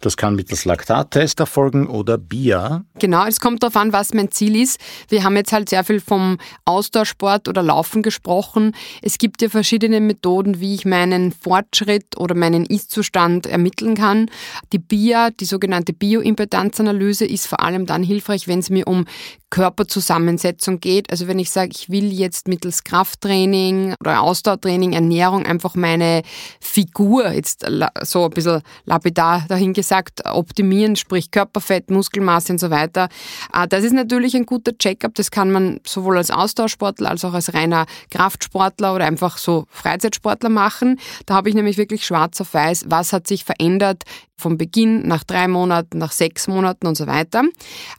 Das 0.00 0.16
kann 0.16 0.34
mittels 0.34 0.64
Laktattest 0.64 1.40
erfolgen 1.40 1.88
oder 1.88 2.18
BIA. 2.18 2.84
Genau, 2.98 3.24
es 3.26 3.40
kommt 3.40 3.62
darauf 3.62 3.76
an, 3.76 3.92
was 3.92 4.12
mein 4.12 4.30
Ziel 4.30 4.54
ist. 4.60 4.78
Wir 5.08 5.24
haben 5.24 5.36
jetzt 5.36 5.52
halt 5.52 5.68
sehr 5.68 5.84
viel 5.84 6.00
vom 6.00 6.38
Ausdauersport 6.66 7.48
oder 7.48 7.62
Laufen 7.62 8.02
gesprochen. 8.02 8.74
Es 9.00 9.18
gibt 9.18 9.40
ja 9.40 9.48
verschiedene 9.48 10.00
Methoden, 10.00 10.60
wie 10.60 10.74
ich 10.74 10.84
meinen 10.84 11.32
Fortschritt 11.32 12.16
oder 12.18 12.34
meinen 12.34 12.66
Ist-Zustand 12.66 13.46
ermitteln 13.46 13.94
kann. 13.94 14.30
Die 14.72 14.78
BIA, 14.78 15.30
die 15.30 15.46
sogenannte 15.46 15.92
Bioimpedanzanalyse, 15.92 17.24
ist 17.24 17.46
vor 17.46 17.60
allem 17.60 17.86
dann 17.86 18.02
hilfreich, 18.02 18.46
wenn 18.48 18.58
es 18.58 18.70
mir 18.70 18.86
um 18.86 19.06
Körperzusammensetzung 19.48 20.80
geht. 20.80 21.10
Also 21.10 21.28
wenn 21.28 21.38
ich 21.38 21.50
sage, 21.50 21.70
ich 21.72 21.88
will 21.88 22.12
jetzt 22.12 22.48
mittels 22.48 22.84
Krafttraining 22.84 23.94
oder 24.00 24.20
Ausdauertraining, 24.20 24.92
Ernährung 24.92 25.46
einfach 25.46 25.74
meine 25.74 26.22
Figur 26.60 27.30
jetzt 27.30 27.64
so 28.02 28.24
ein 28.24 28.30
bisschen 28.30 28.62
lapidar 28.84 29.44
dahin 29.48 29.72
gesagt 29.86 30.26
optimieren, 30.26 30.96
sprich 30.96 31.30
Körperfett, 31.30 31.90
Muskelmasse 31.90 32.52
und 32.52 32.58
so 32.58 32.70
weiter. 32.70 33.08
Ah, 33.52 33.66
das 33.66 33.84
ist 33.84 33.92
natürlich 33.92 34.34
ein 34.34 34.44
guter 34.44 34.76
Checkup. 34.76 35.14
Das 35.14 35.30
kann 35.30 35.52
man 35.52 35.80
sowohl 35.86 36.16
als 36.16 36.30
Ausdauersportler 36.30 37.10
als 37.10 37.24
auch 37.24 37.34
als 37.34 37.54
reiner 37.54 37.86
Kraftsportler 38.10 38.94
oder 38.94 39.04
einfach 39.04 39.38
so 39.38 39.66
Freizeitsportler 39.70 40.48
machen. 40.48 40.98
Da 41.26 41.34
habe 41.34 41.48
ich 41.48 41.54
nämlich 41.54 41.78
wirklich 41.78 42.04
schwarz 42.04 42.40
auf 42.40 42.52
weiß, 42.52 42.86
was 42.88 43.12
hat 43.12 43.28
sich 43.28 43.44
verändert 43.44 44.02
vom 44.38 44.58
Beginn, 44.58 45.06
nach 45.06 45.24
drei 45.24 45.48
Monaten, 45.48 45.98
nach 45.98 46.12
sechs 46.12 46.46
Monaten 46.46 46.86
und 46.86 46.96
so 46.96 47.06
weiter. 47.06 47.42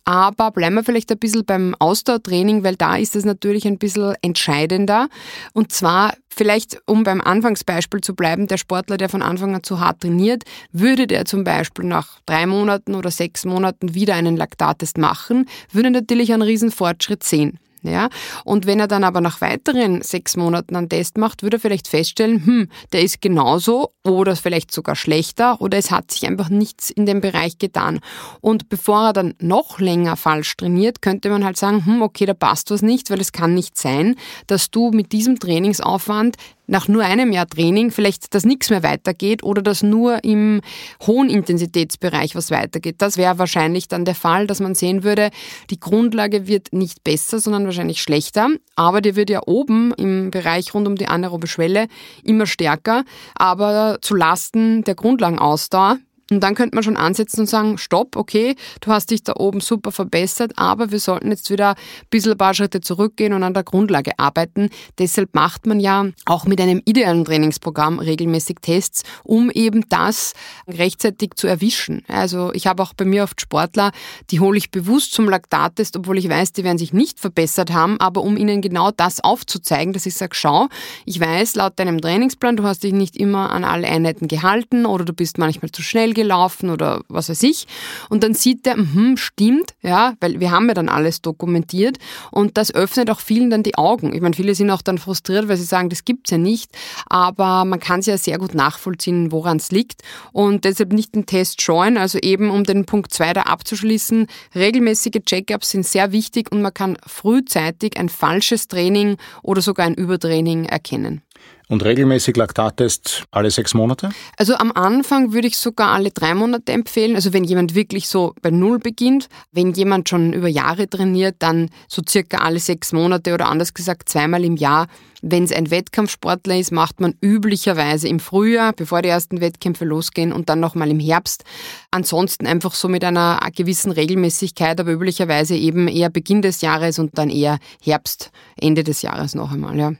Aber 0.05 0.51
bleiben 0.51 0.75
wir 0.75 0.83
vielleicht 0.83 1.11
ein 1.11 1.17
bisschen 1.17 1.45
beim 1.45 1.75
Ausdauertraining, 1.79 2.63
weil 2.63 2.75
da 2.75 2.95
ist 2.95 3.15
es 3.15 3.25
natürlich 3.25 3.65
ein 3.67 3.77
bisschen 3.77 4.15
entscheidender. 4.21 5.09
Und 5.53 5.71
zwar 5.71 6.13
vielleicht, 6.29 6.79
um 6.85 7.03
beim 7.03 7.21
Anfangsbeispiel 7.21 8.01
zu 8.01 8.15
bleiben, 8.15 8.47
der 8.47 8.57
Sportler, 8.57 8.97
der 8.97 9.09
von 9.09 9.21
Anfang 9.21 9.55
an 9.55 9.63
zu 9.63 9.79
hart 9.79 10.01
trainiert, 10.01 10.43
würde 10.71 11.07
der 11.07 11.25
zum 11.25 11.43
Beispiel 11.43 11.85
nach 11.85 12.19
drei 12.25 12.45
Monaten 12.45 12.93
oder 12.95 13.09
sechs 13.09 13.43
Monaten 13.43 13.95
wieder 13.95 14.15
einen 14.15 14.37
Laktattest 14.37 14.97
machen, 14.97 15.47
würde 15.71 15.89
natürlich 15.89 16.31
einen 16.33 16.43
riesen 16.43 16.71
Fortschritt 16.71 17.23
sehen. 17.23 17.59
Ja? 17.83 18.09
Und 18.43 18.65
wenn 18.65 18.79
er 18.79 18.87
dann 18.87 19.03
aber 19.03 19.21
nach 19.21 19.41
weiteren 19.41 20.01
sechs 20.01 20.35
Monaten 20.35 20.75
einen 20.75 20.89
Test 20.89 21.17
macht, 21.17 21.43
würde 21.43 21.57
er 21.57 21.59
vielleicht 21.59 21.87
feststellen, 21.87 22.45
hm, 22.45 22.69
der 22.91 23.01
ist 23.01 23.21
genauso 23.21 23.91
oder 24.03 24.35
vielleicht 24.35 24.71
sogar 24.71 24.95
schlechter 24.95 25.61
oder 25.61 25.77
es 25.77 25.91
hat 25.91 26.11
sich 26.11 26.27
einfach 26.27 26.49
nichts 26.49 26.89
in 26.89 27.05
dem 27.05 27.21
Bereich 27.21 27.57
getan. 27.57 27.99
Und 28.41 28.69
bevor 28.69 29.07
er 29.07 29.13
dann 29.13 29.33
noch 29.39 29.79
länger 29.79 30.15
falsch 30.15 30.55
trainiert, 30.57 31.01
könnte 31.01 31.29
man 31.29 31.43
halt 31.43 31.57
sagen, 31.57 31.85
hm, 31.85 32.01
okay, 32.01 32.25
da 32.25 32.33
passt 32.33 32.71
was 32.71 32.81
nicht, 32.81 33.09
weil 33.09 33.21
es 33.21 33.31
kann 33.31 33.53
nicht 33.53 33.77
sein, 33.77 34.15
dass 34.47 34.71
du 34.71 34.91
mit 34.91 35.11
diesem 35.11 35.39
Trainingsaufwand 35.39 36.37
nach 36.67 36.87
nur 36.87 37.03
einem 37.03 37.31
Jahr 37.31 37.47
Training 37.47 37.91
vielleicht, 37.91 38.35
dass 38.35 38.45
nichts 38.45 38.69
mehr 38.69 38.83
weitergeht 38.83 39.43
oder 39.43 39.61
dass 39.61 39.83
nur 39.83 40.23
im 40.23 40.61
hohen 41.05 41.29
Intensitätsbereich 41.29 42.35
was 42.35 42.51
weitergeht. 42.51 42.95
Das 42.99 43.17
wäre 43.17 43.39
wahrscheinlich 43.39 43.87
dann 43.87 44.05
der 44.05 44.15
Fall, 44.15 44.47
dass 44.47 44.59
man 44.59 44.75
sehen 44.75 45.03
würde, 45.03 45.31
die 45.69 45.79
Grundlage 45.79 46.47
wird 46.47 46.73
nicht 46.73 47.03
besser, 47.03 47.39
sondern 47.39 47.65
wahrscheinlich 47.65 48.01
schlechter, 48.01 48.49
aber 48.75 49.01
die 49.01 49.15
wird 49.15 49.29
ja 49.29 49.41
oben 49.45 49.93
im 49.93 50.29
Bereich 50.31 50.73
rund 50.73 50.87
um 50.87 50.95
die 50.95 51.07
anaerobe 51.07 51.47
Schwelle 51.47 51.87
immer 52.23 52.45
stärker, 52.45 53.03
aber 53.35 53.97
zu 54.01 54.15
Lasten 54.15 54.83
der 54.83 54.95
Grundlagenausdauer 54.95 55.97
und 56.29 56.41
dann 56.41 56.55
könnte 56.55 56.75
man 56.75 56.83
schon 56.83 56.97
ansetzen 56.97 57.41
und 57.41 57.47
sagen, 57.47 57.77
stopp, 57.77 58.15
okay, 58.15 58.55
du 58.81 58.91
hast 58.91 59.11
dich 59.11 59.23
da 59.23 59.33
oben 59.37 59.61
super 59.61 59.91
verbessert, 59.91 60.53
aber 60.57 60.91
wir 60.91 60.99
sollten 60.99 61.31
jetzt 61.31 61.49
wieder 61.49 61.69
ein 61.71 62.07
bisschen 62.09 62.33
ein 62.33 62.37
paar 62.37 62.53
Schritte 62.53 62.81
zurückgehen 62.81 63.33
und 63.33 63.43
an 63.43 63.53
der 63.53 63.63
Grundlage 63.63 64.11
arbeiten. 64.17 64.69
Deshalb 64.99 65.33
macht 65.33 65.65
man 65.65 65.79
ja 65.79 66.07
auch 66.25 66.45
mit 66.45 66.59
einem 66.59 66.81
idealen 66.85 67.23
Trainingsprogramm 67.23 67.99
regelmäßig 67.99 68.57
Tests, 68.61 69.03
um 69.23 69.49
eben 69.51 69.87
das 69.87 70.33
rechtzeitig 70.67 71.35
zu 71.35 71.47
erwischen. 71.47 72.03
Also 72.07 72.51
ich 72.53 72.67
habe 72.67 72.83
auch 72.83 72.93
bei 72.93 73.05
mir 73.05 73.23
oft 73.23 73.39
Sportler, 73.39 73.91
die 74.29 74.39
hole 74.39 74.57
ich 74.57 74.71
bewusst 74.71 75.13
zum 75.13 75.29
Laktattest, 75.29 75.95
obwohl 75.95 76.17
ich 76.17 76.27
weiß, 76.27 76.51
die 76.51 76.63
werden 76.63 76.77
sich 76.77 76.91
nicht 76.91 77.19
verbessert 77.19 77.71
haben, 77.71 77.99
aber 77.99 78.21
um 78.21 78.35
ihnen 78.35 78.61
genau 78.61 78.91
das 78.91 79.21
aufzuzeigen, 79.23 79.93
dass 79.93 80.05
ich 80.05 80.15
sage, 80.15 80.35
schau, 80.35 80.67
ich 81.05 81.19
weiß, 81.19 81.55
laut 81.55 81.79
deinem 81.79 82.01
Trainingsplan, 82.01 82.57
du 82.57 82.63
hast 82.63 82.83
dich 82.83 82.93
nicht 82.93 83.15
immer 83.15 83.51
an 83.51 83.63
alle 83.63 83.87
Einheiten 83.87 84.27
gehalten 84.27 84.85
oder 84.85 85.05
du 85.05 85.13
bist 85.13 85.37
manchmal 85.37 85.71
zu 85.71 85.81
schnell 85.81 86.13
gelaufen 86.17 86.69
oder 86.69 87.03
was 87.07 87.29
weiß 87.29 87.43
ich. 87.43 87.67
Und 88.09 88.23
dann 88.23 88.33
sieht 88.33 88.65
der, 88.65 88.75
hm, 88.75 89.15
stimmt, 89.15 89.75
ja, 89.81 90.15
weil 90.19 90.39
wir 90.39 90.51
haben 90.51 90.67
ja 90.67 90.73
dann 90.73 90.89
alles 90.89 91.21
dokumentiert 91.21 91.97
und 92.31 92.57
das 92.57 92.73
öffnet 92.73 93.09
auch 93.09 93.19
vielen 93.19 93.49
dann 93.49 93.63
die 93.63 93.77
Augen. 93.77 94.13
Ich 94.13 94.21
meine, 94.21 94.35
viele 94.35 94.55
sind 94.55 94.71
auch 94.71 94.81
dann 94.81 94.97
frustriert, 94.97 95.47
weil 95.47 95.57
sie 95.57 95.63
sagen, 95.63 95.89
das 95.89 96.03
gibt's 96.03 96.31
ja 96.31 96.37
nicht, 96.37 96.71
aber 97.05 97.63
man 97.65 97.79
kann 97.79 98.01
es 98.01 98.07
ja 98.07 98.17
sehr 98.17 98.39
gut 98.39 98.55
nachvollziehen, 98.55 99.31
woran 99.31 99.57
es 99.57 99.71
liegt 99.71 100.01
und 100.33 100.65
deshalb 100.65 100.91
nicht 100.91 101.15
den 101.15 101.25
Test 101.25 101.61
scheuen, 101.61 101.97
also 101.97 102.17
eben 102.19 102.49
um 102.49 102.63
den 102.63 102.85
Punkt 102.85 103.13
2 103.13 103.33
da 103.33 103.41
abzuschließen, 103.43 104.27
regelmäßige 104.55 105.21
Check-ups 105.23 105.69
sind 105.69 105.85
sehr 105.85 106.11
wichtig 106.11 106.51
und 106.51 106.61
man 106.61 106.73
kann 106.73 106.97
frühzeitig 107.05 107.97
ein 107.97 108.09
falsches 108.09 108.67
Training 108.67 109.17
oder 109.43 109.61
sogar 109.61 109.85
ein 109.85 109.93
Übertraining 109.93 110.65
erkennen. 110.65 111.21
Und 111.69 111.83
regelmäßig 111.83 112.37
Laktattest 112.37 113.25
alle 113.29 113.51
sechs 113.51 113.73
Monate? 113.73 114.09
Also 114.37 114.55
am 114.55 114.71
Anfang 114.71 115.33
würde 115.33 115.49
ich 115.49 115.57
sogar 115.57 115.91
alle 115.91 116.11
drei 116.11 116.33
Monate 116.33 116.71
empfehlen. 116.71 117.15
Also 117.15 117.33
wenn 117.33 117.43
jemand 117.43 117.75
wirklich 117.75 118.07
so 118.07 118.33
bei 118.41 118.51
Null 118.51 118.79
beginnt, 118.79 119.27
wenn 119.51 119.73
jemand 119.73 120.07
schon 120.07 120.31
über 120.31 120.47
Jahre 120.47 120.89
trainiert, 120.89 121.35
dann 121.39 121.69
so 121.89 122.01
circa 122.07 122.37
alle 122.37 122.59
sechs 122.59 122.93
Monate 122.93 123.33
oder 123.33 123.49
anders 123.49 123.73
gesagt 123.73 124.07
zweimal 124.07 124.45
im 124.45 124.55
Jahr. 124.55 124.87
Wenn 125.21 125.43
es 125.43 125.51
ein 125.51 125.69
Wettkampfsportler 125.69 126.57
ist, 126.57 126.71
macht 126.71 127.01
man 127.01 127.15
üblicherweise 127.21 128.07
im 128.07 128.21
Frühjahr, 128.21 128.71
bevor 128.71 129.01
die 129.01 129.09
ersten 129.09 129.41
Wettkämpfe 129.41 129.83
losgehen 129.83 130.31
und 130.31 130.47
dann 130.47 130.61
nochmal 130.61 130.89
im 130.89 130.99
Herbst. 130.99 131.43
Ansonsten 131.91 132.47
einfach 132.47 132.75
so 132.75 132.87
mit 132.87 133.03
einer 133.03 133.39
gewissen 133.53 133.91
Regelmäßigkeit, 133.91 134.79
aber 134.79 134.91
üblicherweise 134.91 135.55
eben 135.55 135.89
eher 135.89 136.09
Beginn 136.09 136.41
des 136.41 136.61
Jahres 136.61 136.97
und 136.97 137.17
dann 137.17 137.29
eher 137.29 137.59
Herbst, 137.81 138.31
Ende 138.55 138.85
des 138.85 139.01
Jahres 139.01 139.35
noch 139.35 139.51
einmal, 139.51 139.77
ja. 139.77 139.93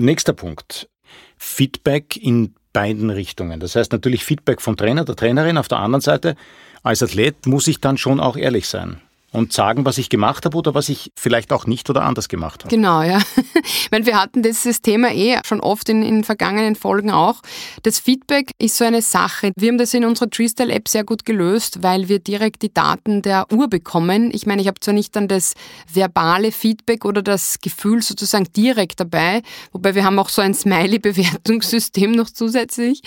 Nächster 0.00 0.32
Punkt. 0.32 0.88
Feedback 1.36 2.16
in 2.16 2.54
beiden 2.72 3.10
Richtungen. 3.10 3.58
Das 3.58 3.74
heißt 3.74 3.90
natürlich 3.90 4.24
Feedback 4.24 4.60
vom 4.60 4.76
Trainer, 4.76 5.04
der 5.04 5.16
Trainerin. 5.16 5.58
Auf 5.58 5.66
der 5.66 5.78
anderen 5.78 6.02
Seite, 6.02 6.36
als 6.84 7.02
Athlet 7.02 7.46
muss 7.46 7.66
ich 7.66 7.80
dann 7.80 7.98
schon 7.98 8.20
auch 8.20 8.36
ehrlich 8.36 8.68
sein 8.68 9.00
und 9.38 9.52
sagen, 9.52 9.84
was 9.84 9.98
ich 9.98 10.10
gemacht 10.10 10.44
habe 10.44 10.56
oder 10.56 10.74
was 10.74 10.88
ich 10.88 11.12
vielleicht 11.16 11.52
auch 11.52 11.66
nicht 11.66 11.88
oder 11.88 12.02
anders 12.02 12.28
gemacht 12.28 12.64
habe. 12.64 12.74
Genau, 12.74 13.02
ja. 13.02 13.20
Weil 13.90 14.04
wir 14.04 14.20
hatten 14.20 14.42
dieses 14.42 14.82
Thema 14.82 15.12
eh 15.12 15.38
schon 15.44 15.60
oft 15.60 15.88
in, 15.88 16.02
in 16.02 16.24
vergangenen 16.24 16.76
Folgen 16.76 17.10
auch. 17.10 17.40
Das 17.82 17.98
Feedback 17.98 18.50
ist 18.58 18.76
so 18.76 18.84
eine 18.84 19.02
Sache. 19.02 19.52
Wir 19.56 19.68
haben 19.68 19.78
das 19.78 19.94
in 19.94 20.04
unserer 20.04 20.28
Treestyle 20.28 20.72
App 20.72 20.88
sehr 20.88 21.04
gut 21.04 21.24
gelöst, 21.24 21.82
weil 21.82 22.08
wir 22.08 22.18
direkt 22.18 22.62
die 22.62 22.72
Daten 22.72 23.22
der 23.22 23.46
Uhr 23.52 23.68
bekommen. 23.68 24.30
Ich 24.34 24.46
meine, 24.46 24.60
ich 24.60 24.68
habe 24.68 24.80
zwar 24.80 24.94
nicht 24.94 25.14
dann 25.16 25.28
das 25.28 25.54
verbale 25.92 26.52
Feedback 26.52 27.04
oder 27.04 27.22
das 27.22 27.58
Gefühl 27.60 28.02
sozusagen 28.02 28.46
direkt 28.56 29.00
dabei, 29.00 29.42
wobei 29.72 29.94
wir 29.94 30.04
haben 30.04 30.18
auch 30.18 30.28
so 30.28 30.42
ein 30.42 30.54
Smiley-Bewertungssystem 30.54 32.12
noch 32.12 32.30
zusätzlich. 32.30 33.02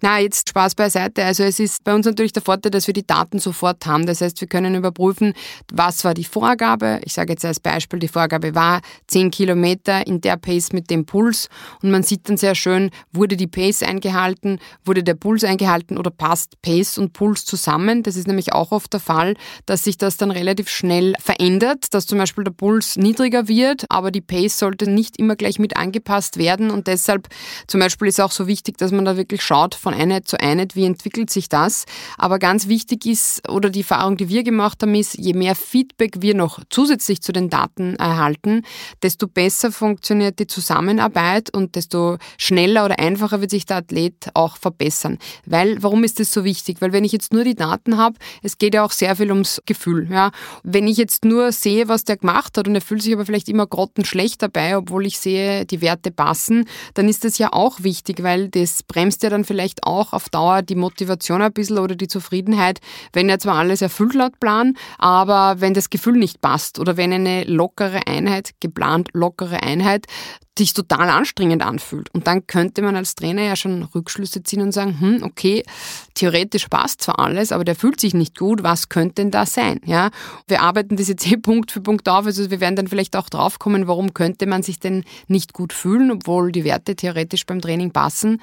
Na, 0.00 0.18
jetzt 0.18 0.48
Spaß 0.48 0.74
beiseite. 0.74 1.24
Also 1.24 1.42
es 1.44 1.60
ist 1.60 1.84
bei 1.84 1.94
uns 1.94 2.06
natürlich 2.06 2.32
der 2.32 2.42
Vorteil, 2.42 2.70
dass 2.70 2.86
wir 2.86 2.94
die 2.94 3.06
Daten 3.06 3.38
sofort 3.38 3.86
haben. 3.86 4.06
Das 4.06 4.20
heißt, 4.20 4.40
wir 4.40 4.48
können 4.48 4.74
überprüfen, 4.74 5.34
was 5.76 6.04
war 6.04 6.14
die 6.14 6.24
Vorgabe? 6.24 7.00
Ich 7.04 7.12
sage 7.14 7.32
jetzt 7.32 7.44
als 7.44 7.60
Beispiel, 7.60 7.98
die 7.98 8.08
Vorgabe 8.08 8.54
war 8.54 8.80
10 9.08 9.30
Kilometer 9.30 10.06
in 10.06 10.20
der 10.20 10.36
Pace 10.36 10.72
mit 10.72 10.90
dem 10.90 11.06
Puls 11.06 11.48
und 11.82 11.90
man 11.90 12.02
sieht 12.02 12.28
dann 12.28 12.36
sehr 12.36 12.54
schön, 12.54 12.90
wurde 13.12 13.36
die 13.36 13.46
Pace 13.46 13.82
eingehalten, 13.82 14.58
wurde 14.84 15.02
der 15.02 15.14
Puls 15.14 15.44
eingehalten 15.44 15.98
oder 15.98 16.10
passt 16.10 16.60
Pace 16.62 16.98
und 16.98 17.12
Puls 17.12 17.44
zusammen. 17.44 18.02
Das 18.02 18.16
ist 18.16 18.26
nämlich 18.26 18.52
auch 18.52 18.72
oft 18.72 18.92
der 18.92 19.00
Fall, 19.00 19.34
dass 19.66 19.84
sich 19.84 19.98
das 19.98 20.16
dann 20.16 20.30
relativ 20.30 20.68
schnell 20.68 21.14
verändert, 21.18 21.92
dass 21.92 22.06
zum 22.06 22.18
Beispiel 22.18 22.44
der 22.44 22.52
Puls 22.52 22.96
niedriger 22.96 23.48
wird, 23.48 23.84
aber 23.88 24.10
die 24.10 24.20
Pace 24.20 24.58
sollte 24.58 24.88
nicht 24.88 25.18
immer 25.18 25.36
gleich 25.36 25.58
mit 25.58 25.76
angepasst 25.76 26.38
werden 26.38 26.70
und 26.70 26.86
deshalb 26.86 27.28
zum 27.66 27.80
Beispiel 27.80 28.08
ist 28.08 28.20
auch 28.20 28.32
so 28.32 28.46
wichtig, 28.46 28.78
dass 28.78 28.92
man 28.92 29.04
da 29.04 29.16
wirklich 29.16 29.42
schaut 29.42 29.74
von 29.74 29.94
Einheit 29.94 30.28
zu 30.28 30.38
Einheit, 30.40 30.76
wie 30.76 30.84
entwickelt 30.84 31.30
sich 31.30 31.48
das. 31.48 31.84
Aber 32.18 32.38
ganz 32.38 32.68
wichtig 32.68 33.06
ist, 33.06 33.48
oder 33.48 33.70
die 33.70 33.80
Erfahrung, 33.80 34.16
die 34.16 34.28
wir 34.28 34.42
gemacht 34.42 34.82
haben, 34.82 34.94
ist, 34.94 35.14
je 35.18 35.34
mehr 35.34 35.53
Feedback 35.54 36.20
wir 36.20 36.34
noch 36.34 36.60
zusätzlich 36.70 37.22
zu 37.22 37.32
den 37.32 37.50
Daten 37.50 37.96
erhalten, 37.96 38.62
desto 39.02 39.26
besser 39.26 39.72
funktioniert 39.72 40.38
die 40.38 40.46
Zusammenarbeit 40.46 41.54
und 41.54 41.76
desto 41.76 42.18
schneller 42.38 42.84
oder 42.84 42.98
einfacher 42.98 43.40
wird 43.40 43.50
sich 43.50 43.66
der 43.66 43.78
Athlet 43.78 44.30
auch 44.34 44.56
verbessern. 44.56 45.18
Weil, 45.46 45.82
warum 45.82 46.04
ist 46.04 46.20
das 46.20 46.32
so 46.32 46.44
wichtig? 46.44 46.80
Weil 46.80 46.92
wenn 46.92 47.04
ich 47.04 47.12
jetzt 47.12 47.32
nur 47.32 47.44
die 47.44 47.54
Daten 47.54 47.96
habe, 47.96 48.16
es 48.42 48.58
geht 48.58 48.74
ja 48.74 48.84
auch 48.84 48.92
sehr 48.92 49.16
viel 49.16 49.30
ums 49.30 49.60
Gefühl. 49.66 50.08
Ja? 50.10 50.30
Wenn 50.62 50.86
ich 50.86 50.96
jetzt 50.96 51.24
nur 51.24 51.52
sehe, 51.52 51.88
was 51.88 52.04
der 52.04 52.16
gemacht 52.16 52.56
hat 52.56 52.68
und 52.68 52.74
er 52.74 52.80
fühlt 52.80 53.02
sich 53.02 53.12
aber 53.14 53.26
vielleicht 53.26 53.48
immer 53.48 53.66
grottenschlecht 53.66 54.42
dabei, 54.42 54.76
obwohl 54.76 55.06
ich 55.06 55.18
sehe, 55.18 55.64
die 55.66 55.80
Werte 55.80 56.10
passen, 56.10 56.66
dann 56.94 57.08
ist 57.08 57.24
das 57.24 57.38
ja 57.38 57.52
auch 57.52 57.82
wichtig, 57.82 58.22
weil 58.22 58.48
das 58.48 58.82
bremst 58.82 59.22
ja 59.22 59.30
dann 59.30 59.44
vielleicht 59.44 59.84
auch 59.84 60.12
auf 60.12 60.28
Dauer 60.28 60.62
die 60.62 60.74
Motivation 60.74 61.42
ein 61.42 61.52
bisschen 61.52 61.78
oder 61.78 61.94
die 61.94 62.08
Zufriedenheit, 62.08 62.80
wenn 63.12 63.28
er 63.28 63.38
zwar 63.38 63.56
alles 63.56 63.82
erfüllt 63.82 64.14
laut 64.14 64.40
Plan, 64.40 64.76
aber 64.98 65.43
wenn 65.58 65.74
das 65.74 65.90
Gefühl 65.90 66.16
nicht 66.16 66.40
passt 66.40 66.78
oder 66.78 66.96
wenn 66.96 67.12
eine 67.12 67.44
lockere 67.44 68.06
Einheit, 68.06 68.50
geplant 68.60 69.08
lockere 69.12 69.62
Einheit, 69.62 70.06
sich 70.56 70.72
total 70.72 71.08
anstrengend 71.08 71.62
anfühlt. 71.62 72.14
Und 72.14 72.26
dann 72.26 72.46
könnte 72.46 72.82
man 72.82 72.94
als 72.94 73.14
Trainer 73.14 73.42
ja 73.42 73.56
schon 73.56 73.82
Rückschlüsse 73.82 74.42
ziehen 74.42 74.60
und 74.60 74.72
sagen, 74.72 75.00
hm, 75.00 75.22
okay, 75.24 75.64
theoretisch 76.14 76.68
passt 76.68 77.02
zwar 77.02 77.18
alles, 77.18 77.50
aber 77.50 77.64
der 77.64 77.74
fühlt 77.74 78.00
sich 78.00 78.14
nicht 78.14 78.38
gut, 78.38 78.62
was 78.62 78.88
könnte 78.88 79.16
denn 79.16 79.30
da 79.32 79.46
sein? 79.46 79.80
Ja, 79.84 80.10
wir 80.46 80.62
arbeiten 80.62 80.96
das 80.96 81.08
jetzt 81.08 81.26
eh 81.30 81.36
Punkt 81.36 81.72
für 81.72 81.80
Punkt 81.80 82.08
auf, 82.08 82.26
also 82.26 82.50
wir 82.50 82.60
werden 82.60 82.76
dann 82.76 82.86
vielleicht 82.86 83.16
auch 83.16 83.28
draufkommen, 83.28 83.88
warum 83.88 84.14
könnte 84.14 84.46
man 84.46 84.62
sich 84.62 84.78
denn 84.78 85.04
nicht 85.26 85.52
gut 85.52 85.72
fühlen, 85.72 86.12
obwohl 86.12 86.52
die 86.52 86.64
Werte 86.64 86.94
theoretisch 86.94 87.46
beim 87.46 87.60
Training 87.60 87.90
passen. 87.90 88.40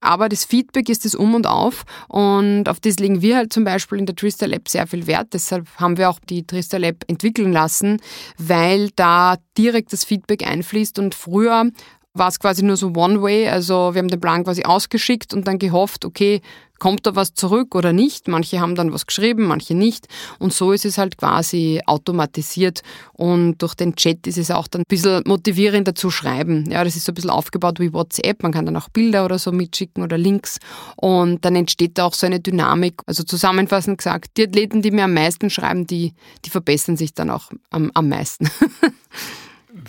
Aber 0.00 0.28
das 0.28 0.44
Feedback 0.44 0.88
ist 0.88 1.04
das 1.04 1.14
Um 1.14 1.34
und 1.34 1.46
Auf 1.46 1.84
und 2.08 2.68
auf 2.68 2.80
das 2.80 2.98
legen 2.98 3.22
wir 3.22 3.36
halt 3.36 3.52
zum 3.52 3.62
Beispiel 3.62 3.98
in 3.98 4.06
der 4.06 4.16
Trista 4.16 4.46
Lab 4.46 4.68
sehr 4.68 4.88
viel 4.88 5.06
Wert. 5.06 5.28
Deshalb 5.32 5.68
haben 5.76 5.96
wir 5.96 6.10
auch 6.10 6.18
die 6.28 6.44
Trista 6.44 6.76
Lab 6.78 6.96
entwickeln 7.06 7.52
lassen, 7.52 8.00
weil 8.36 8.90
da 8.96 9.36
direkt 9.58 9.92
das 9.92 10.04
Feedback 10.04 10.46
einfließt 10.46 10.98
und 10.98 11.14
früher 11.14 11.70
war 12.14 12.28
es 12.28 12.38
quasi 12.38 12.62
nur 12.62 12.76
so 12.76 12.88
One-Way, 12.88 13.48
also 13.48 13.94
wir 13.94 14.00
haben 14.00 14.08
den 14.08 14.20
Plan 14.20 14.44
quasi 14.44 14.64
ausgeschickt 14.64 15.32
und 15.32 15.48
dann 15.48 15.58
gehofft, 15.58 16.04
okay, 16.04 16.42
kommt 16.78 17.06
da 17.06 17.14
was 17.14 17.32
zurück 17.32 17.76
oder 17.76 17.92
nicht? 17.92 18.26
Manche 18.26 18.58
haben 18.58 18.74
dann 18.74 18.92
was 18.92 19.06
geschrieben, 19.06 19.46
manche 19.46 19.74
nicht 19.74 20.08
und 20.40 20.52
so 20.52 20.72
ist 20.72 20.84
es 20.84 20.98
halt 20.98 21.16
quasi 21.16 21.80
automatisiert 21.86 22.82
und 23.12 23.62
durch 23.62 23.74
den 23.74 23.94
Chat 23.94 24.26
ist 24.26 24.36
es 24.36 24.50
auch 24.50 24.66
dann 24.66 24.82
ein 24.82 24.88
bisschen 24.88 25.22
motivierender 25.24 25.94
zu 25.94 26.10
schreiben. 26.10 26.68
Ja, 26.70 26.82
das 26.82 26.96
ist 26.96 27.04
so 27.04 27.12
ein 27.12 27.14
bisschen 27.14 27.30
aufgebaut 27.30 27.78
wie 27.78 27.92
WhatsApp, 27.92 28.42
man 28.42 28.52
kann 28.52 28.66
dann 28.66 28.76
auch 28.76 28.88
Bilder 28.88 29.24
oder 29.24 29.38
so 29.38 29.52
mitschicken 29.52 30.02
oder 30.02 30.18
Links 30.18 30.58
und 30.96 31.44
dann 31.44 31.54
entsteht 31.54 31.98
da 31.98 32.04
auch 32.04 32.14
so 32.14 32.26
eine 32.26 32.40
Dynamik. 32.40 33.00
Also 33.06 33.22
zusammenfassend 33.22 33.98
gesagt, 33.98 34.36
die 34.36 34.42
Athleten, 34.42 34.82
die 34.82 34.90
mir 34.90 35.04
am 35.04 35.14
meisten 35.14 35.50
schreiben, 35.50 35.86
die, 35.86 36.14
die 36.44 36.50
verbessern 36.50 36.96
sich 36.96 37.14
dann 37.14 37.30
auch 37.30 37.52
am, 37.70 37.90
am 37.94 38.08
meisten. 38.08 38.50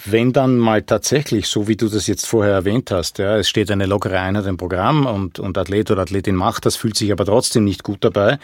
Wenn 0.06 0.34
dann 0.34 0.58
mal 0.58 0.82
tatsächlich, 0.82 1.48
so 1.48 1.68
wie 1.68 1.76
du 1.76 1.88
das 1.88 2.08
jetzt 2.08 2.26
vorher 2.26 2.54
erwähnt 2.54 2.90
hast, 2.90 3.20
ja, 3.20 3.38
es 3.38 3.48
steht 3.48 3.70
eine 3.70 3.86
lockere 3.86 4.20
Einheit 4.20 4.48
im 4.48 4.58
Programm 4.58 5.06
und, 5.06 5.40
und 5.40 5.58
Athlet 5.58 5.92
oder 5.92 6.02
Athletin 6.02 6.36
macht 6.36 6.66
das, 6.66 6.76
fühlt 6.76 6.98
sich 6.98 7.12
aber 7.12 7.26
trotzdem 7.26 7.64
nicht 7.64 7.84
gut 7.84 8.04
dabei, 8.04 8.40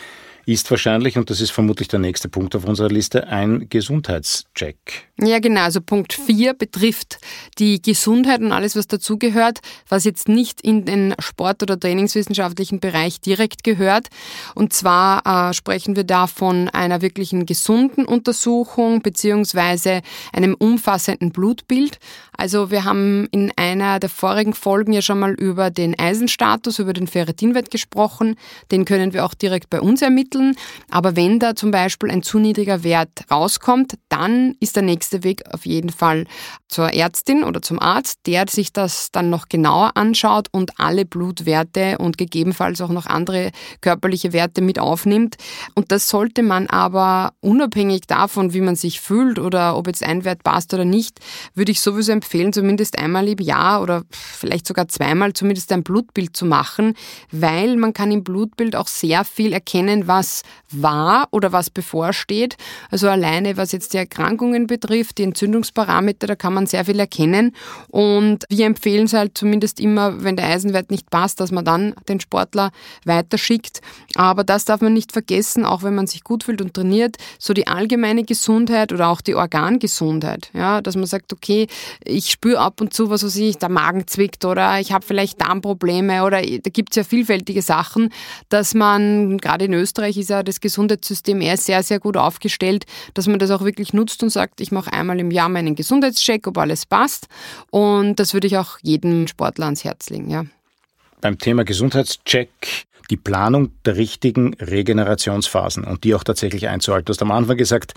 ist 0.51 0.69
wahrscheinlich, 0.71 1.17
und 1.17 1.29
das 1.29 1.41
ist 1.41 1.51
vermutlich 1.51 1.87
der 1.87 1.99
nächste 1.99 2.27
Punkt 2.27 2.55
auf 2.55 2.65
unserer 2.65 2.89
Liste, 2.89 3.27
ein 3.27 3.67
Gesundheitscheck. 3.69 5.07
Ja, 5.21 5.39
genau. 5.39 5.61
Also 5.61 5.79
Punkt 5.81 6.13
4 6.13 6.53
betrifft 6.53 7.19
die 7.59 7.81
Gesundheit 7.81 8.41
und 8.41 8.51
alles, 8.51 8.75
was 8.75 8.87
dazugehört, 8.87 9.59
was 9.87 10.05
jetzt 10.05 10.27
nicht 10.27 10.61
in 10.61 10.85
den 10.85 11.13
Sport- 11.19 11.61
oder 11.61 11.79
Trainingswissenschaftlichen 11.79 12.79
Bereich 12.79 13.21
direkt 13.21 13.63
gehört. 13.63 14.07
Und 14.55 14.73
zwar 14.73 15.49
äh, 15.49 15.53
sprechen 15.53 15.95
wir 15.95 16.03
da 16.03 16.25
von 16.25 16.69
einer 16.69 17.01
wirklichen 17.01 17.45
gesunden 17.45 18.05
Untersuchung 18.05 19.01
beziehungsweise 19.01 20.01
einem 20.33 20.55
umfassenden 20.55 21.31
Blutbild. 21.31 21.99
Also 22.35 22.71
wir 22.71 22.85
haben 22.85 23.27
in 23.31 23.51
einer 23.57 23.99
der 23.99 24.09
vorigen 24.09 24.53
Folgen 24.53 24.93
ja 24.93 25.01
schon 25.01 25.19
mal 25.19 25.33
über 25.33 25.69
den 25.69 25.99
Eisenstatus, 25.99 26.79
über 26.79 26.93
den 26.93 27.07
Ferritinwert 27.07 27.69
gesprochen. 27.69 28.35
Den 28.71 28.85
können 28.85 29.13
wir 29.13 29.25
auch 29.25 29.33
direkt 29.33 29.69
bei 29.69 29.81
uns 29.81 30.01
ermitteln. 30.01 30.38
Aber 30.89 31.15
wenn 31.15 31.39
da 31.39 31.55
zum 31.55 31.71
Beispiel 31.71 32.11
ein 32.11 32.23
zu 32.23 32.39
niedriger 32.39 32.83
Wert 32.83 33.09
rauskommt, 33.31 33.95
dann 34.09 34.55
ist 34.59 34.75
der 34.75 34.83
nächste 34.83 35.23
Weg 35.23 35.43
auf 35.53 35.65
jeden 35.65 35.89
Fall 35.89 36.25
zur 36.67 36.93
Ärztin 36.93 37.43
oder 37.43 37.61
zum 37.61 37.79
Arzt, 37.79 38.19
der 38.25 38.45
sich 38.47 38.71
das 38.73 39.11
dann 39.11 39.29
noch 39.29 39.49
genauer 39.49 39.91
anschaut 39.95 40.47
und 40.51 40.79
alle 40.79 41.05
Blutwerte 41.05 41.97
und 41.97 42.17
gegebenenfalls 42.17 42.79
auch 42.81 42.89
noch 42.89 43.07
andere 43.07 43.51
körperliche 43.81 44.33
Werte 44.33 44.61
mit 44.61 44.79
aufnimmt. 44.79 45.35
Und 45.73 45.91
das 45.91 46.07
sollte 46.09 46.43
man 46.43 46.67
aber 46.67 47.33
unabhängig 47.41 48.01
davon, 48.07 48.53
wie 48.53 48.61
man 48.61 48.75
sich 48.75 49.01
fühlt 49.01 49.39
oder 49.39 49.75
ob 49.77 49.87
jetzt 49.87 50.03
ein 50.03 50.23
Wert 50.25 50.43
passt 50.43 50.73
oder 50.73 50.85
nicht, 50.85 51.19
würde 51.55 51.71
ich 51.71 51.81
sowieso 51.81 52.11
empfehlen, 52.11 52.53
zumindest 52.53 52.99
einmal 52.99 53.27
im 53.27 53.39
Jahr 53.39 53.81
oder 53.81 54.03
vielleicht 54.11 54.67
sogar 54.67 54.87
zweimal 54.87 55.33
zumindest 55.33 55.71
ein 55.71 55.83
Blutbild 55.83 56.35
zu 56.35 56.45
machen, 56.45 56.93
weil 57.31 57.77
man 57.77 57.93
kann 57.93 58.11
im 58.11 58.23
Blutbild 58.23 58.75
auch 58.75 58.87
sehr 58.87 59.23
viel 59.25 59.53
erkennen, 59.53 60.07
was 60.07 60.28
war 60.71 61.27
oder 61.31 61.51
was 61.51 61.69
bevorsteht. 61.69 62.55
Also 62.91 63.09
alleine 63.09 63.57
was 63.57 63.71
jetzt 63.71 63.93
die 63.93 63.97
Erkrankungen 63.97 64.67
betrifft, 64.67 65.17
die 65.17 65.23
Entzündungsparameter, 65.23 66.27
da 66.27 66.35
kann 66.35 66.53
man 66.53 66.67
sehr 66.67 66.85
viel 66.85 66.99
erkennen. 66.99 67.55
Und 67.87 68.45
wir 68.49 68.65
empfehlen 68.65 69.05
es 69.05 69.13
halt 69.13 69.37
zumindest 69.37 69.79
immer, 69.79 70.23
wenn 70.23 70.35
der 70.35 70.47
Eisenwert 70.47 70.91
nicht 70.91 71.09
passt, 71.09 71.39
dass 71.39 71.51
man 71.51 71.65
dann 71.65 71.93
den 72.07 72.19
Sportler 72.19 72.71
weiterschickt. 73.05 73.81
Aber 74.15 74.43
das 74.43 74.65
darf 74.65 74.81
man 74.81 74.93
nicht 74.93 75.11
vergessen, 75.11 75.65
auch 75.65 75.83
wenn 75.83 75.95
man 75.95 76.07
sich 76.07 76.23
gut 76.23 76.43
fühlt 76.43 76.61
und 76.61 76.73
trainiert, 76.73 77.17
so 77.37 77.53
die 77.53 77.67
allgemeine 77.67 78.23
Gesundheit 78.23 78.91
oder 78.93 79.09
auch 79.09 79.21
die 79.21 79.35
Organgesundheit. 79.35 80.49
Ja, 80.53 80.81
dass 80.81 80.95
man 80.95 81.05
sagt, 81.05 81.33
okay, 81.33 81.67
ich 82.03 82.31
spüre 82.31 82.59
ab 82.59 82.81
und 82.81 82.93
zu, 82.93 83.09
was 83.09 83.23
weiß 83.23 83.35
ich, 83.37 83.57
der 83.57 83.69
Magen 83.69 84.07
zwickt 84.07 84.45
oder 84.45 84.79
ich 84.79 84.91
habe 84.91 85.05
vielleicht 85.05 85.41
Darmprobleme 85.41 86.23
oder 86.23 86.41
da 86.41 86.69
gibt 86.69 86.91
es 86.91 86.95
ja 86.95 87.03
vielfältige 87.03 87.61
Sachen, 87.61 88.11
dass 88.49 88.73
man, 88.73 89.37
gerade 89.37 89.65
in 89.65 89.73
Österreich 89.73 90.08
ist 90.17 90.29
ja 90.29 90.43
das 90.43 90.59
Gesundheitssystem 90.59 91.41
eher 91.41 91.57
sehr, 91.57 91.83
sehr 91.83 91.99
gut 91.99 92.17
aufgestellt, 92.17 92.85
dass 93.13 93.27
man 93.27 93.39
das 93.39 93.51
auch 93.51 93.63
wirklich 93.63 93.93
nutzt 93.93 94.23
und 94.23 94.29
sagt, 94.29 94.61
ich 94.61 94.71
mache 94.71 94.93
einmal 94.93 95.19
im 95.19 95.31
Jahr 95.31 95.49
meinen 95.49 95.75
Gesundheitscheck, 95.75 96.47
ob 96.47 96.57
alles 96.57 96.85
passt. 96.85 97.27
Und 97.71 98.19
das 98.19 98.33
würde 98.33 98.47
ich 98.47 98.57
auch 98.57 98.79
jedem 98.81 99.27
Sportler 99.27 99.65
ans 99.65 99.83
Herz 99.83 100.09
legen, 100.09 100.29
ja. 100.29 100.45
Beim 101.21 101.37
Thema 101.37 101.65
Gesundheitscheck 101.65 102.49
die 103.09 103.17
Planung 103.17 103.71
der 103.85 103.97
richtigen 103.97 104.53
Regenerationsphasen 104.53 105.83
und 105.83 106.03
die 106.03 106.15
auch 106.15 106.23
tatsächlich 106.23 106.67
einzuhalten. 106.67 107.05
Du 107.05 107.11
hast 107.11 107.21
am 107.21 107.31
Anfang 107.31 107.57
gesagt, 107.57 107.93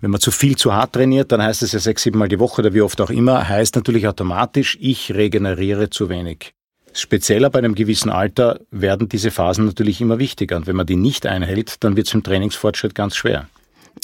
wenn 0.00 0.10
man 0.10 0.20
zu 0.20 0.30
viel 0.30 0.56
zu 0.56 0.74
hart 0.74 0.92
trainiert, 0.92 1.32
dann 1.32 1.42
heißt 1.42 1.62
es 1.62 1.72
ja 1.72 1.78
sechs, 1.78 2.02
sieben 2.02 2.18
Mal 2.18 2.28
die 2.28 2.38
Woche 2.38 2.62
oder 2.62 2.74
wie 2.74 2.82
oft 2.82 3.00
auch 3.00 3.10
immer, 3.10 3.48
heißt 3.48 3.74
natürlich 3.76 4.06
automatisch, 4.06 4.76
ich 4.80 5.14
regeneriere 5.14 5.90
zu 5.90 6.08
wenig. 6.08 6.52
Spezieller 6.94 7.50
bei 7.50 7.58
einem 7.58 7.74
gewissen 7.74 8.10
Alter 8.10 8.60
werden 8.70 9.08
diese 9.08 9.30
Phasen 9.30 9.66
natürlich 9.66 10.00
immer 10.00 10.18
wichtiger 10.18 10.56
und 10.56 10.66
wenn 10.66 10.76
man 10.76 10.86
die 10.86 10.96
nicht 10.96 11.26
einhält, 11.26 11.82
dann 11.84 11.96
wird 11.96 12.06
es 12.06 12.14
im 12.14 12.22
Trainingsfortschritt 12.22 12.94
ganz 12.94 13.16
schwer. 13.16 13.48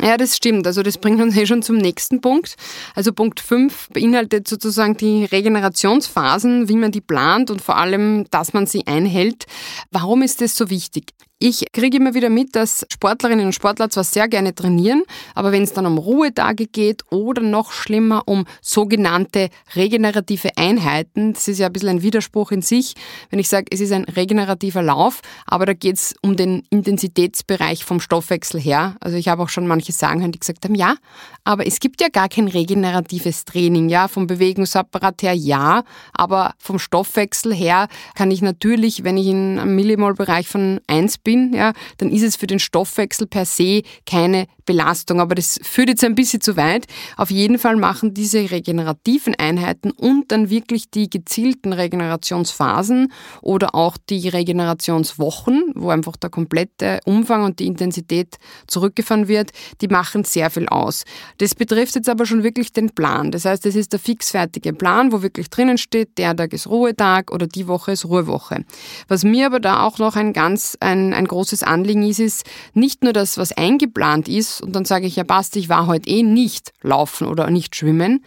Ja, 0.00 0.16
das 0.16 0.36
stimmt. 0.36 0.66
Also 0.66 0.82
das 0.82 0.98
bringt 0.98 1.20
uns 1.20 1.36
eh 1.36 1.46
schon 1.46 1.62
zum 1.62 1.76
nächsten 1.76 2.20
Punkt. 2.20 2.56
Also 2.94 3.12
Punkt 3.12 3.40
5 3.40 3.88
beinhaltet 3.92 4.48
sozusagen 4.48 4.96
die 4.96 5.24
Regenerationsphasen, 5.24 6.68
wie 6.68 6.76
man 6.76 6.92
die 6.92 7.00
plant 7.00 7.50
und 7.50 7.60
vor 7.60 7.76
allem, 7.76 8.26
dass 8.30 8.52
man 8.52 8.66
sie 8.66 8.86
einhält. 8.86 9.46
Warum 9.90 10.22
ist 10.22 10.40
das 10.40 10.56
so 10.56 10.70
wichtig? 10.70 11.12
Ich 11.42 11.64
kriege 11.72 11.96
immer 11.96 12.12
wieder 12.12 12.28
mit, 12.28 12.54
dass 12.54 12.86
Sportlerinnen 12.92 13.46
und 13.46 13.54
Sportler 13.54 13.88
zwar 13.88 14.04
sehr 14.04 14.28
gerne 14.28 14.54
trainieren, 14.54 15.04
aber 15.34 15.52
wenn 15.52 15.62
es 15.62 15.72
dann 15.72 15.86
um 15.86 15.96
Ruhetage 15.96 16.66
geht 16.66 17.00
oder 17.10 17.40
noch 17.40 17.72
schlimmer 17.72 18.24
um 18.26 18.44
sogenannte 18.60 19.48
regenerative 19.74 20.50
Einheiten, 20.58 21.32
das 21.32 21.48
ist 21.48 21.58
ja 21.58 21.68
ein 21.68 21.72
bisschen 21.72 21.88
ein 21.88 22.02
Widerspruch 22.02 22.50
in 22.50 22.60
sich, 22.60 22.92
wenn 23.30 23.38
ich 23.38 23.48
sage, 23.48 23.68
es 23.70 23.80
ist 23.80 23.90
ein 23.92 24.04
regenerativer 24.04 24.82
Lauf, 24.82 25.22
aber 25.46 25.64
da 25.64 25.72
geht 25.72 25.96
es 25.96 26.14
um 26.20 26.36
den 26.36 26.62
Intensitätsbereich 26.68 27.86
vom 27.86 28.00
Stoffwechsel 28.00 28.60
her. 28.60 28.96
Also 29.00 29.16
ich 29.16 29.28
habe 29.28 29.42
auch 29.42 29.48
schon 29.48 29.66
manche 29.66 29.92
sagen 29.92 30.20
hören, 30.20 30.32
die 30.32 30.40
gesagt 30.40 30.66
haben, 30.66 30.74
ja, 30.74 30.96
aber 31.44 31.66
es 31.66 31.80
gibt 31.80 32.02
ja 32.02 32.08
gar 32.12 32.28
kein 32.28 32.48
regeneratives 32.48 33.46
Training, 33.46 33.88
ja, 33.88 34.08
vom 34.08 34.26
Bewegungsapparat 34.26 35.22
her 35.22 35.32
ja, 35.32 35.84
aber 36.12 36.52
vom 36.58 36.78
Stoffwechsel 36.78 37.54
her 37.54 37.88
kann 38.14 38.30
ich 38.30 38.42
natürlich, 38.42 39.04
wenn 39.04 39.16
ich 39.16 39.28
in 39.28 39.58
einem 39.58 39.74
Millimol-Bereich 39.74 40.46
von 40.46 40.82
1 40.86 41.16
bin, 41.16 41.29
bin, 41.30 41.54
ja, 41.54 41.72
dann 41.98 42.10
ist 42.10 42.22
es 42.22 42.34
für 42.34 42.48
den 42.48 42.58
Stoffwechsel 42.58 43.26
per 43.28 43.44
se 43.44 43.82
keine 44.04 44.46
Belastung. 44.70 45.20
Aber 45.20 45.34
das 45.34 45.58
führt 45.62 45.88
jetzt 45.88 46.04
ein 46.04 46.14
bisschen 46.14 46.40
zu 46.40 46.56
weit. 46.56 46.86
Auf 47.16 47.30
jeden 47.30 47.58
Fall 47.58 47.76
machen 47.76 48.14
diese 48.14 48.50
regenerativen 48.50 49.34
Einheiten 49.34 49.90
und 49.90 50.30
dann 50.30 50.48
wirklich 50.50 50.90
die 50.90 51.10
gezielten 51.10 51.72
Regenerationsphasen 51.72 53.12
oder 53.42 53.74
auch 53.74 53.96
die 54.08 54.28
Regenerationswochen, 54.28 55.72
wo 55.74 55.90
einfach 55.90 56.16
der 56.16 56.30
komplette 56.30 57.00
Umfang 57.04 57.44
und 57.44 57.58
die 57.58 57.66
Intensität 57.66 58.36
zurückgefahren 58.66 59.28
wird, 59.28 59.50
die 59.80 59.88
machen 59.88 60.24
sehr 60.24 60.50
viel 60.50 60.68
aus. 60.68 61.04
Das 61.38 61.54
betrifft 61.54 61.96
jetzt 61.96 62.08
aber 62.08 62.26
schon 62.26 62.42
wirklich 62.42 62.72
den 62.72 62.90
Plan. 62.90 63.30
Das 63.30 63.44
heißt, 63.44 63.66
es 63.66 63.74
ist 63.74 63.92
der 63.92 64.00
fixfertige 64.00 64.72
Plan, 64.72 65.12
wo 65.12 65.22
wirklich 65.22 65.50
drinnen 65.50 65.78
steht, 65.78 66.16
der 66.18 66.36
Tag 66.36 66.52
ist 66.52 66.68
Ruhetag 66.68 67.32
oder 67.32 67.46
die 67.46 67.66
Woche 67.66 67.92
ist 67.92 68.04
Ruhewoche. 68.04 68.64
Was 69.08 69.24
mir 69.24 69.46
aber 69.46 69.60
da 69.60 69.82
auch 69.82 69.98
noch 69.98 70.16
ein 70.16 70.32
ganz, 70.32 70.76
ein, 70.80 71.12
ein 71.12 71.26
großes 71.26 71.62
Anliegen 71.62 72.02
ist, 72.02 72.20
ist 72.20 72.44
nicht 72.74 73.02
nur 73.02 73.12
das, 73.12 73.38
was 73.38 73.52
eingeplant 73.52 74.28
ist 74.28 74.59
und 74.62 74.74
dann 74.74 74.84
sage 74.84 75.06
ich, 75.06 75.16
ja 75.16 75.24
passt, 75.24 75.56
ich 75.56 75.68
war 75.68 75.86
heute 75.86 76.08
eh 76.08 76.22
nicht 76.22 76.72
laufen 76.82 77.26
oder 77.26 77.50
nicht 77.50 77.76
schwimmen, 77.76 78.24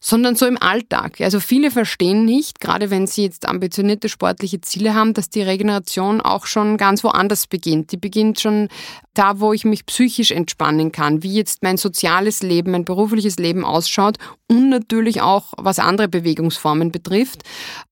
sondern 0.00 0.36
so 0.36 0.44
im 0.44 0.60
Alltag. 0.60 1.20
Also 1.22 1.40
viele 1.40 1.70
verstehen 1.70 2.26
nicht, 2.26 2.60
gerade 2.60 2.90
wenn 2.90 3.06
sie 3.06 3.22
jetzt 3.22 3.48
ambitionierte 3.48 4.10
sportliche 4.10 4.60
Ziele 4.60 4.94
haben, 4.94 5.14
dass 5.14 5.30
die 5.30 5.40
Regeneration 5.40 6.20
auch 6.20 6.44
schon 6.44 6.76
ganz 6.76 7.02
woanders 7.04 7.46
beginnt. 7.46 7.90
Die 7.90 7.96
beginnt 7.96 8.38
schon 8.38 8.68
da, 9.14 9.40
wo 9.40 9.52
ich 9.52 9.64
mich 9.64 9.86
psychisch 9.86 10.30
entspannen 10.30 10.92
kann, 10.92 11.22
wie 11.22 11.32
jetzt 11.32 11.62
mein 11.62 11.76
soziales 11.76 12.42
Leben, 12.42 12.72
mein 12.72 12.84
berufliches 12.84 13.36
Leben 13.38 13.64
ausschaut 13.64 14.18
und 14.48 14.68
natürlich 14.68 15.22
auch, 15.22 15.54
was 15.56 15.78
andere 15.78 16.08
Bewegungsformen 16.08 16.92
betrifft. 16.92 17.42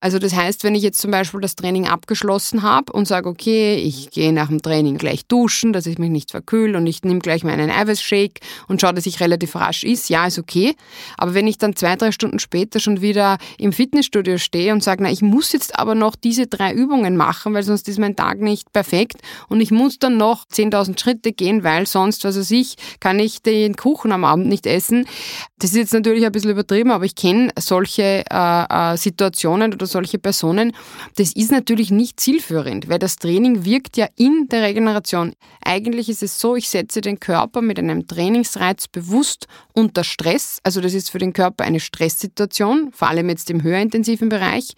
Also 0.01 0.19
das 0.19 0.35
heißt, 0.35 0.65
wenn 0.65 0.75
ich 0.75 0.83
jetzt 0.83 1.01
zum 1.01 1.11
Beispiel 1.11 1.41
das 1.41 1.57
Training 1.57 1.87
abgeschlossen 1.87 2.63
habe 2.63 2.93
und 2.93 3.09
sage, 3.09 3.29
okay, 3.29 3.77
ich 3.77 4.11
gehe 4.11 4.33
nach 4.33 4.49
dem 4.49 4.61
Training 4.61 4.99
gleich 4.99 5.27
duschen, 5.27 5.73
dass 5.73 5.87
ich 5.87 5.99
mich 5.99 6.11
nicht 6.11 6.31
verkühle 6.31 6.77
und 6.77 6.87
ich 6.87 7.03
nehme 7.03 7.21
gleich 7.21 7.45
meinen 7.45 7.71
Eiweißshake 7.71 8.41
und 8.69 8.81
schaue, 8.81 8.95
dass 8.95 9.07
ich 9.07 9.21
relativ 9.21 9.55
rasch 9.55 9.85
ist, 9.85 10.11
ja, 10.11 10.27
ist 10.27 10.39
okay. 10.39 10.75
Aber 11.17 11.35
wenn 11.35 11.47
ich 11.47 11.59
dann 11.59 11.77
zwei, 11.77 11.97
drei 11.97 12.13
Stunden 12.13 12.39
später 12.39 12.81
schon 12.81 13.01
wieder 13.01 13.39
im 13.59 13.73
Fitnessstudio 13.73 14.39
stehe 14.39 14.73
und 14.73 14.83
sage, 14.83 15.03
na, 15.03 15.11
ich 15.11 15.23
muss 15.23 15.53
jetzt 15.53 15.79
aber 15.79 15.95
noch 15.95 16.17
diese 16.17 16.49
drei 16.49 16.75
Übungen 16.75 17.17
machen, 17.17 17.55
weil 17.55 17.63
sonst 17.63 17.89
ist 17.89 17.99
mein 17.99 18.17
Tag 18.17 18.41
nicht 18.41 18.73
perfekt 18.73 19.19
und 19.49 19.61
ich 19.61 19.71
muss 19.71 19.99
dann 19.99 20.17
noch 20.17 20.47
10.000 20.49 20.99
Schritte 20.99 21.12
gehen, 21.15 21.65
weil 21.65 21.87
sonst, 21.87 22.25
was 22.25 22.39
weiß 22.39 22.51
ich, 22.53 22.77
kann 23.01 23.19
ich 23.19 23.43
den 23.43 23.77
Kuchen 23.77 24.13
am 24.13 24.25
Abend 24.25 24.49
nicht 24.49 24.67
essen. 24.67 25.07
Das 25.59 25.71
ist 25.71 25.77
jetzt 25.77 25.93
natürlich 25.93 26.25
ein 26.25 26.33
bisschen 26.33 26.51
übertrieben, 26.51 26.91
aber 26.91 27.05
ich 27.05 27.15
kenne 27.15 27.51
solche 27.59 28.25
äh, 28.29 28.65
äh, 28.93 28.97
Situationen 28.97 29.73
oder 29.73 29.87
solche 29.87 30.19
Personen. 30.19 30.73
Das 31.17 31.33
ist 31.33 31.53
natürlich 31.53 31.91
nicht 31.91 32.19
zielführend, 32.19 32.89
weil 32.89 32.99
das 32.99 33.17
Training 33.17 33.65
wirkt 33.65 33.97
ja 33.97 34.09
in 34.17 34.49
der 34.51 34.63
Regeneration. 34.63 35.35
Eigentlich 35.65 36.09
ist 36.09 36.23
es 36.23 36.41
so, 36.41 36.57
ich 36.57 36.69
setze 36.69 37.01
den 37.01 37.21
Körper 37.21 37.63
mit 37.63 37.79
einem 37.79 38.07
Trainingsreiz 38.07 38.89
bewusst 38.89 39.47
unter 39.73 40.05
Stress. 40.05 40.59
Also 40.63 40.81
das 40.81 40.95
ist 40.95 41.11
für 41.11 41.19
den 41.19 41.33
Körper 41.33 41.65
eine 41.65 41.81
Stresssituation, 41.81 42.91
vor 42.93 43.09
allem 43.09 43.29
jetzt 43.29 43.51
im 43.51 43.63
höherintensiven 43.63 44.29
Bereich. 44.29 44.75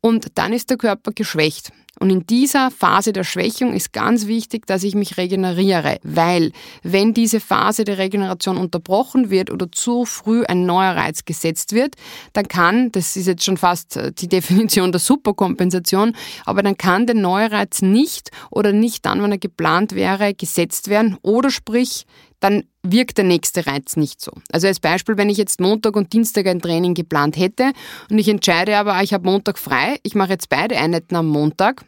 Und 0.00 0.38
dann 0.38 0.52
ist 0.52 0.70
der 0.70 0.76
Körper 0.76 1.12
geschwächt. 1.12 1.72
Und 2.02 2.10
in 2.10 2.26
dieser 2.26 2.72
Phase 2.72 3.12
der 3.12 3.22
Schwächung 3.22 3.74
ist 3.74 3.92
ganz 3.92 4.26
wichtig, 4.26 4.66
dass 4.66 4.82
ich 4.82 4.96
mich 4.96 5.18
regeneriere, 5.18 6.00
weil 6.02 6.50
wenn 6.82 7.14
diese 7.14 7.38
Phase 7.38 7.84
der 7.84 7.96
Regeneration 7.96 8.56
unterbrochen 8.56 9.30
wird 9.30 9.52
oder 9.52 9.70
zu 9.70 10.04
früh 10.04 10.42
ein 10.42 10.66
neuer 10.66 10.96
Reiz 10.96 11.24
gesetzt 11.24 11.74
wird, 11.74 11.94
dann 12.32 12.48
kann, 12.48 12.90
das 12.90 13.14
ist 13.14 13.28
jetzt 13.28 13.44
schon 13.44 13.56
fast 13.56 13.96
äh, 13.96 14.10
die 14.10 14.26
Definition 14.42 14.90
der 14.90 14.98
Superkompensation, 14.98 16.16
aber 16.44 16.64
dann 16.64 16.76
kann 16.76 17.06
der 17.06 17.14
neue 17.14 17.52
Reiz 17.52 17.82
nicht 17.82 18.32
oder 18.50 18.72
nicht 18.72 19.06
dann, 19.06 19.22
wenn 19.22 19.30
er 19.30 19.38
geplant 19.38 19.94
wäre, 19.94 20.34
gesetzt 20.34 20.88
werden 20.88 21.16
oder 21.22 21.52
sprich, 21.52 22.04
dann 22.40 22.64
wirkt 22.82 23.18
der 23.18 23.24
nächste 23.24 23.68
Reiz 23.68 23.96
nicht 23.96 24.20
so. 24.20 24.32
Also 24.50 24.66
als 24.66 24.80
Beispiel, 24.80 25.16
wenn 25.16 25.30
ich 25.30 25.38
jetzt 25.38 25.60
Montag 25.60 25.94
und 25.94 26.12
Dienstag 26.12 26.48
ein 26.48 26.60
Training 26.60 26.94
geplant 26.94 27.36
hätte 27.36 27.70
und 28.10 28.18
ich 28.18 28.28
entscheide 28.28 28.76
aber, 28.76 29.00
ich 29.02 29.14
habe 29.14 29.30
Montag 29.30 29.56
frei, 29.56 30.00
ich 30.02 30.16
mache 30.16 30.30
jetzt 30.30 30.48
beide 30.48 30.76
Einheiten 30.76 31.14
am 31.14 31.28
Montag, 31.28 31.84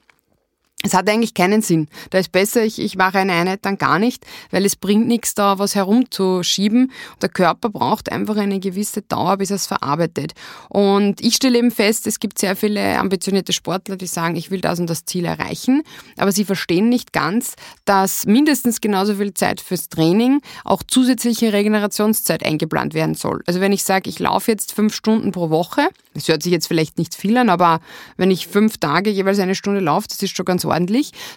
es 0.84 0.92
hat 0.92 1.08
eigentlich 1.08 1.32
keinen 1.32 1.62
Sinn. 1.62 1.88
Da 2.10 2.18
ist 2.18 2.30
besser, 2.30 2.62
ich, 2.62 2.78
ich 2.78 2.96
mache 2.96 3.18
eine 3.18 3.32
Einheit 3.32 3.60
dann 3.62 3.78
gar 3.78 3.98
nicht, 3.98 4.24
weil 4.50 4.66
es 4.66 4.76
bringt 4.76 5.08
nichts, 5.08 5.34
da 5.34 5.58
was 5.58 5.74
herumzuschieben. 5.74 6.92
Der 7.22 7.30
Körper 7.30 7.70
braucht 7.70 8.12
einfach 8.12 8.36
eine 8.36 8.60
gewisse 8.60 9.00
Dauer, 9.00 9.38
bis 9.38 9.50
er 9.50 9.56
es 9.56 9.66
verarbeitet. 9.66 10.34
Und 10.68 11.22
ich 11.22 11.36
stelle 11.36 11.58
eben 11.58 11.70
fest, 11.70 12.06
es 12.06 12.20
gibt 12.20 12.38
sehr 12.38 12.54
viele 12.54 12.98
ambitionierte 12.98 13.54
Sportler, 13.54 13.96
die 13.96 14.06
sagen, 14.06 14.36
ich 14.36 14.50
will 14.50 14.60
das 14.60 14.78
und 14.78 14.90
das 14.90 15.06
Ziel 15.06 15.24
erreichen, 15.24 15.82
aber 16.18 16.32
sie 16.32 16.44
verstehen 16.44 16.90
nicht 16.90 17.14
ganz, 17.14 17.54
dass 17.86 18.26
mindestens 18.26 18.82
genauso 18.82 19.14
viel 19.14 19.32
Zeit 19.32 19.62
fürs 19.62 19.88
Training 19.88 20.42
auch 20.64 20.82
zusätzliche 20.86 21.54
Regenerationszeit 21.54 22.44
eingeplant 22.44 22.92
werden 22.92 23.14
soll. 23.14 23.42
Also 23.46 23.60
wenn 23.60 23.72
ich 23.72 23.84
sage, 23.84 24.10
ich 24.10 24.18
laufe 24.18 24.50
jetzt 24.50 24.72
fünf 24.72 24.94
Stunden 24.94 25.32
pro 25.32 25.48
Woche, 25.48 25.88
das 26.12 26.28
hört 26.28 26.42
sich 26.42 26.52
jetzt 26.52 26.66
vielleicht 26.66 26.98
nicht 26.98 27.14
viel 27.14 27.36
an, 27.38 27.48
aber 27.48 27.80
wenn 28.18 28.30
ich 28.30 28.46
fünf 28.46 28.76
Tage 28.76 29.10
jeweils 29.10 29.38
eine 29.38 29.54
Stunde 29.54 29.80
laufe, 29.80 30.08
das 30.08 30.22
ist 30.22 30.36
schon 30.36 30.44
ganz 30.44 30.64
ordentlich, 30.64 30.73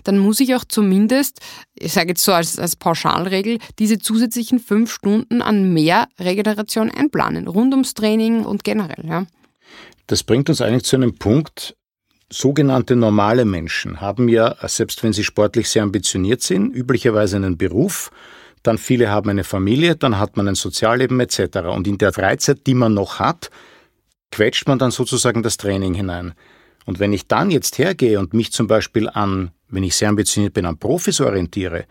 dann 0.03 0.19
muss 0.19 0.39
ich 0.39 0.55
auch 0.55 0.65
zumindest, 0.65 1.39
ich 1.75 1.93
sage 1.93 2.09
jetzt 2.09 2.23
so 2.23 2.33
als, 2.33 2.57
als 2.59 2.75
Pauschalregel, 2.75 3.59
diese 3.79 3.99
zusätzlichen 3.99 4.59
fünf 4.59 4.91
Stunden 4.91 5.41
an 5.41 5.73
mehr 5.73 6.07
Regeneration 6.19 6.89
einplanen, 6.89 7.47
rund 7.47 7.73
ums 7.73 7.93
Training 7.93 8.45
und 8.45 8.63
generell. 8.63 9.05
Ja. 9.05 9.25
Das 10.07 10.23
bringt 10.23 10.49
uns 10.49 10.61
eigentlich 10.61 10.83
zu 10.83 10.95
einem 10.95 11.15
Punkt, 11.15 11.75
sogenannte 12.29 12.95
normale 12.95 13.45
Menschen 13.45 14.01
haben 14.01 14.27
ja, 14.27 14.55
selbst 14.67 15.03
wenn 15.03 15.13
sie 15.13 15.23
sportlich 15.23 15.69
sehr 15.69 15.83
ambitioniert 15.83 16.41
sind, 16.41 16.75
üblicherweise 16.75 17.37
einen 17.37 17.57
Beruf, 17.57 18.11
dann 18.63 18.77
viele 18.77 19.09
haben 19.09 19.29
eine 19.29 19.43
Familie, 19.43 19.95
dann 19.95 20.19
hat 20.19 20.35
man 20.35 20.47
ein 20.47 20.55
Sozialleben 20.55 21.19
etc. 21.19 21.59
Und 21.69 21.87
in 21.87 21.97
der 21.97 22.11
Freizeit, 22.11 22.67
die 22.67 22.73
man 22.73 22.93
noch 22.93 23.19
hat, 23.19 23.49
quetscht 24.31 24.67
man 24.67 24.77
dann 24.77 24.91
sozusagen 24.91 25.41
das 25.41 25.57
Training 25.57 25.93
hinein. 25.93 26.33
Und 26.87 26.99
wenn 26.99 27.11
ich 27.11 27.27
dann 27.27 27.51
jetzt 27.51 27.77
hergehe 27.79 28.17
und 28.17 28.33
mich 28.33 28.53
zum 28.53 28.67
Beispiel 28.67 29.09
an, 29.09 29.51
wenn 29.67 29.83
ich 29.83 29.97
sehr 29.97 30.07
ambitioniert 30.07 30.53
bin, 30.53 30.65
an 30.65 30.77
Profis 30.77 31.19
orientiere, 31.19 31.85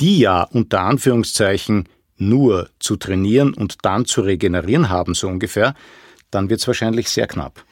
die 0.00 0.20
ja 0.20 0.42
unter 0.42 0.80
Anführungszeichen 0.80 1.86
nur 2.16 2.70
zu 2.78 2.96
trainieren 2.96 3.52
und 3.52 3.84
dann 3.84 4.06
zu 4.06 4.22
regenerieren 4.22 4.88
haben, 4.88 5.14
so 5.14 5.28
ungefähr, 5.28 5.74
dann 6.30 6.48
wird 6.48 6.60
es 6.60 6.66
wahrscheinlich 6.66 7.10
sehr 7.10 7.26
knapp. 7.26 7.62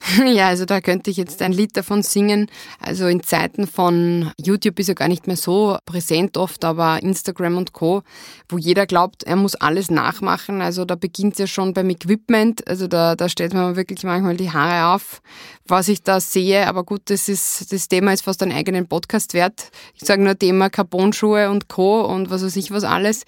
Ja, 0.26 0.48
also 0.48 0.64
da 0.64 0.80
könnte 0.80 1.10
ich 1.10 1.16
jetzt 1.16 1.42
ein 1.42 1.52
Lied 1.52 1.76
davon 1.76 2.02
singen. 2.02 2.50
Also 2.80 3.06
in 3.06 3.22
Zeiten 3.22 3.66
von 3.66 4.30
YouTube 4.40 4.78
ist 4.78 4.88
ja 4.88 4.94
gar 4.94 5.08
nicht 5.08 5.26
mehr 5.26 5.36
so 5.36 5.76
präsent 5.84 6.36
oft, 6.36 6.64
aber 6.64 7.02
Instagram 7.02 7.56
und 7.56 7.72
Co., 7.72 8.02
wo 8.48 8.58
jeder 8.58 8.86
glaubt, 8.86 9.22
er 9.24 9.36
muss 9.36 9.54
alles 9.54 9.90
nachmachen. 9.90 10.62
Also 10.62 10.84
da 10.84 10.94
beginnt 10.94 11.34
es 11.34 11.38
ja 11.38 11.46
schon 11.46 11.74
beim 11.74 11.90
Equipment. 11.90 12.66
Also 12.66 12.86
da, 12.86 13.14
da 13.14 13.28
stellt 13.28 13.54
man 13.54 13.76
wirklich 13.76 14.02
manchmal 14.02 14.36
die 14.36 14.50
Haare 14.50 14.94
auf, 14.94 15.20
was 15.66 15.88
ich 15.88 16.02
da 16.02 16.20
sehe. 16.20 16.66
Aber 16.66 16.84
gut, 16.84 17.02
das 17.06 17.28
ist, 17.28 17.72
das 17.72 17.88
Thema 17.88 18.12
ist 18.12 18.22
fast 18.22 18.42
einen 18.42 18.52
eigenen 18.52 18.88
Podcast 18.88 19.34
wert. 19.34 19.70
Ich 19.94 20.02
sage 20.06 20.22
nur 20.22 20.38
Thema 20.38 20.70
Carbon-Schuhe 20.70 21.50
und 21.50 21.68
Co. 21.68 22.02
und 22.02 22.30
was 22.30 22.42
weiß 22.42 22.56
ich 22.56 22.70
was 22.70 22.84
alles. 22.84 23.24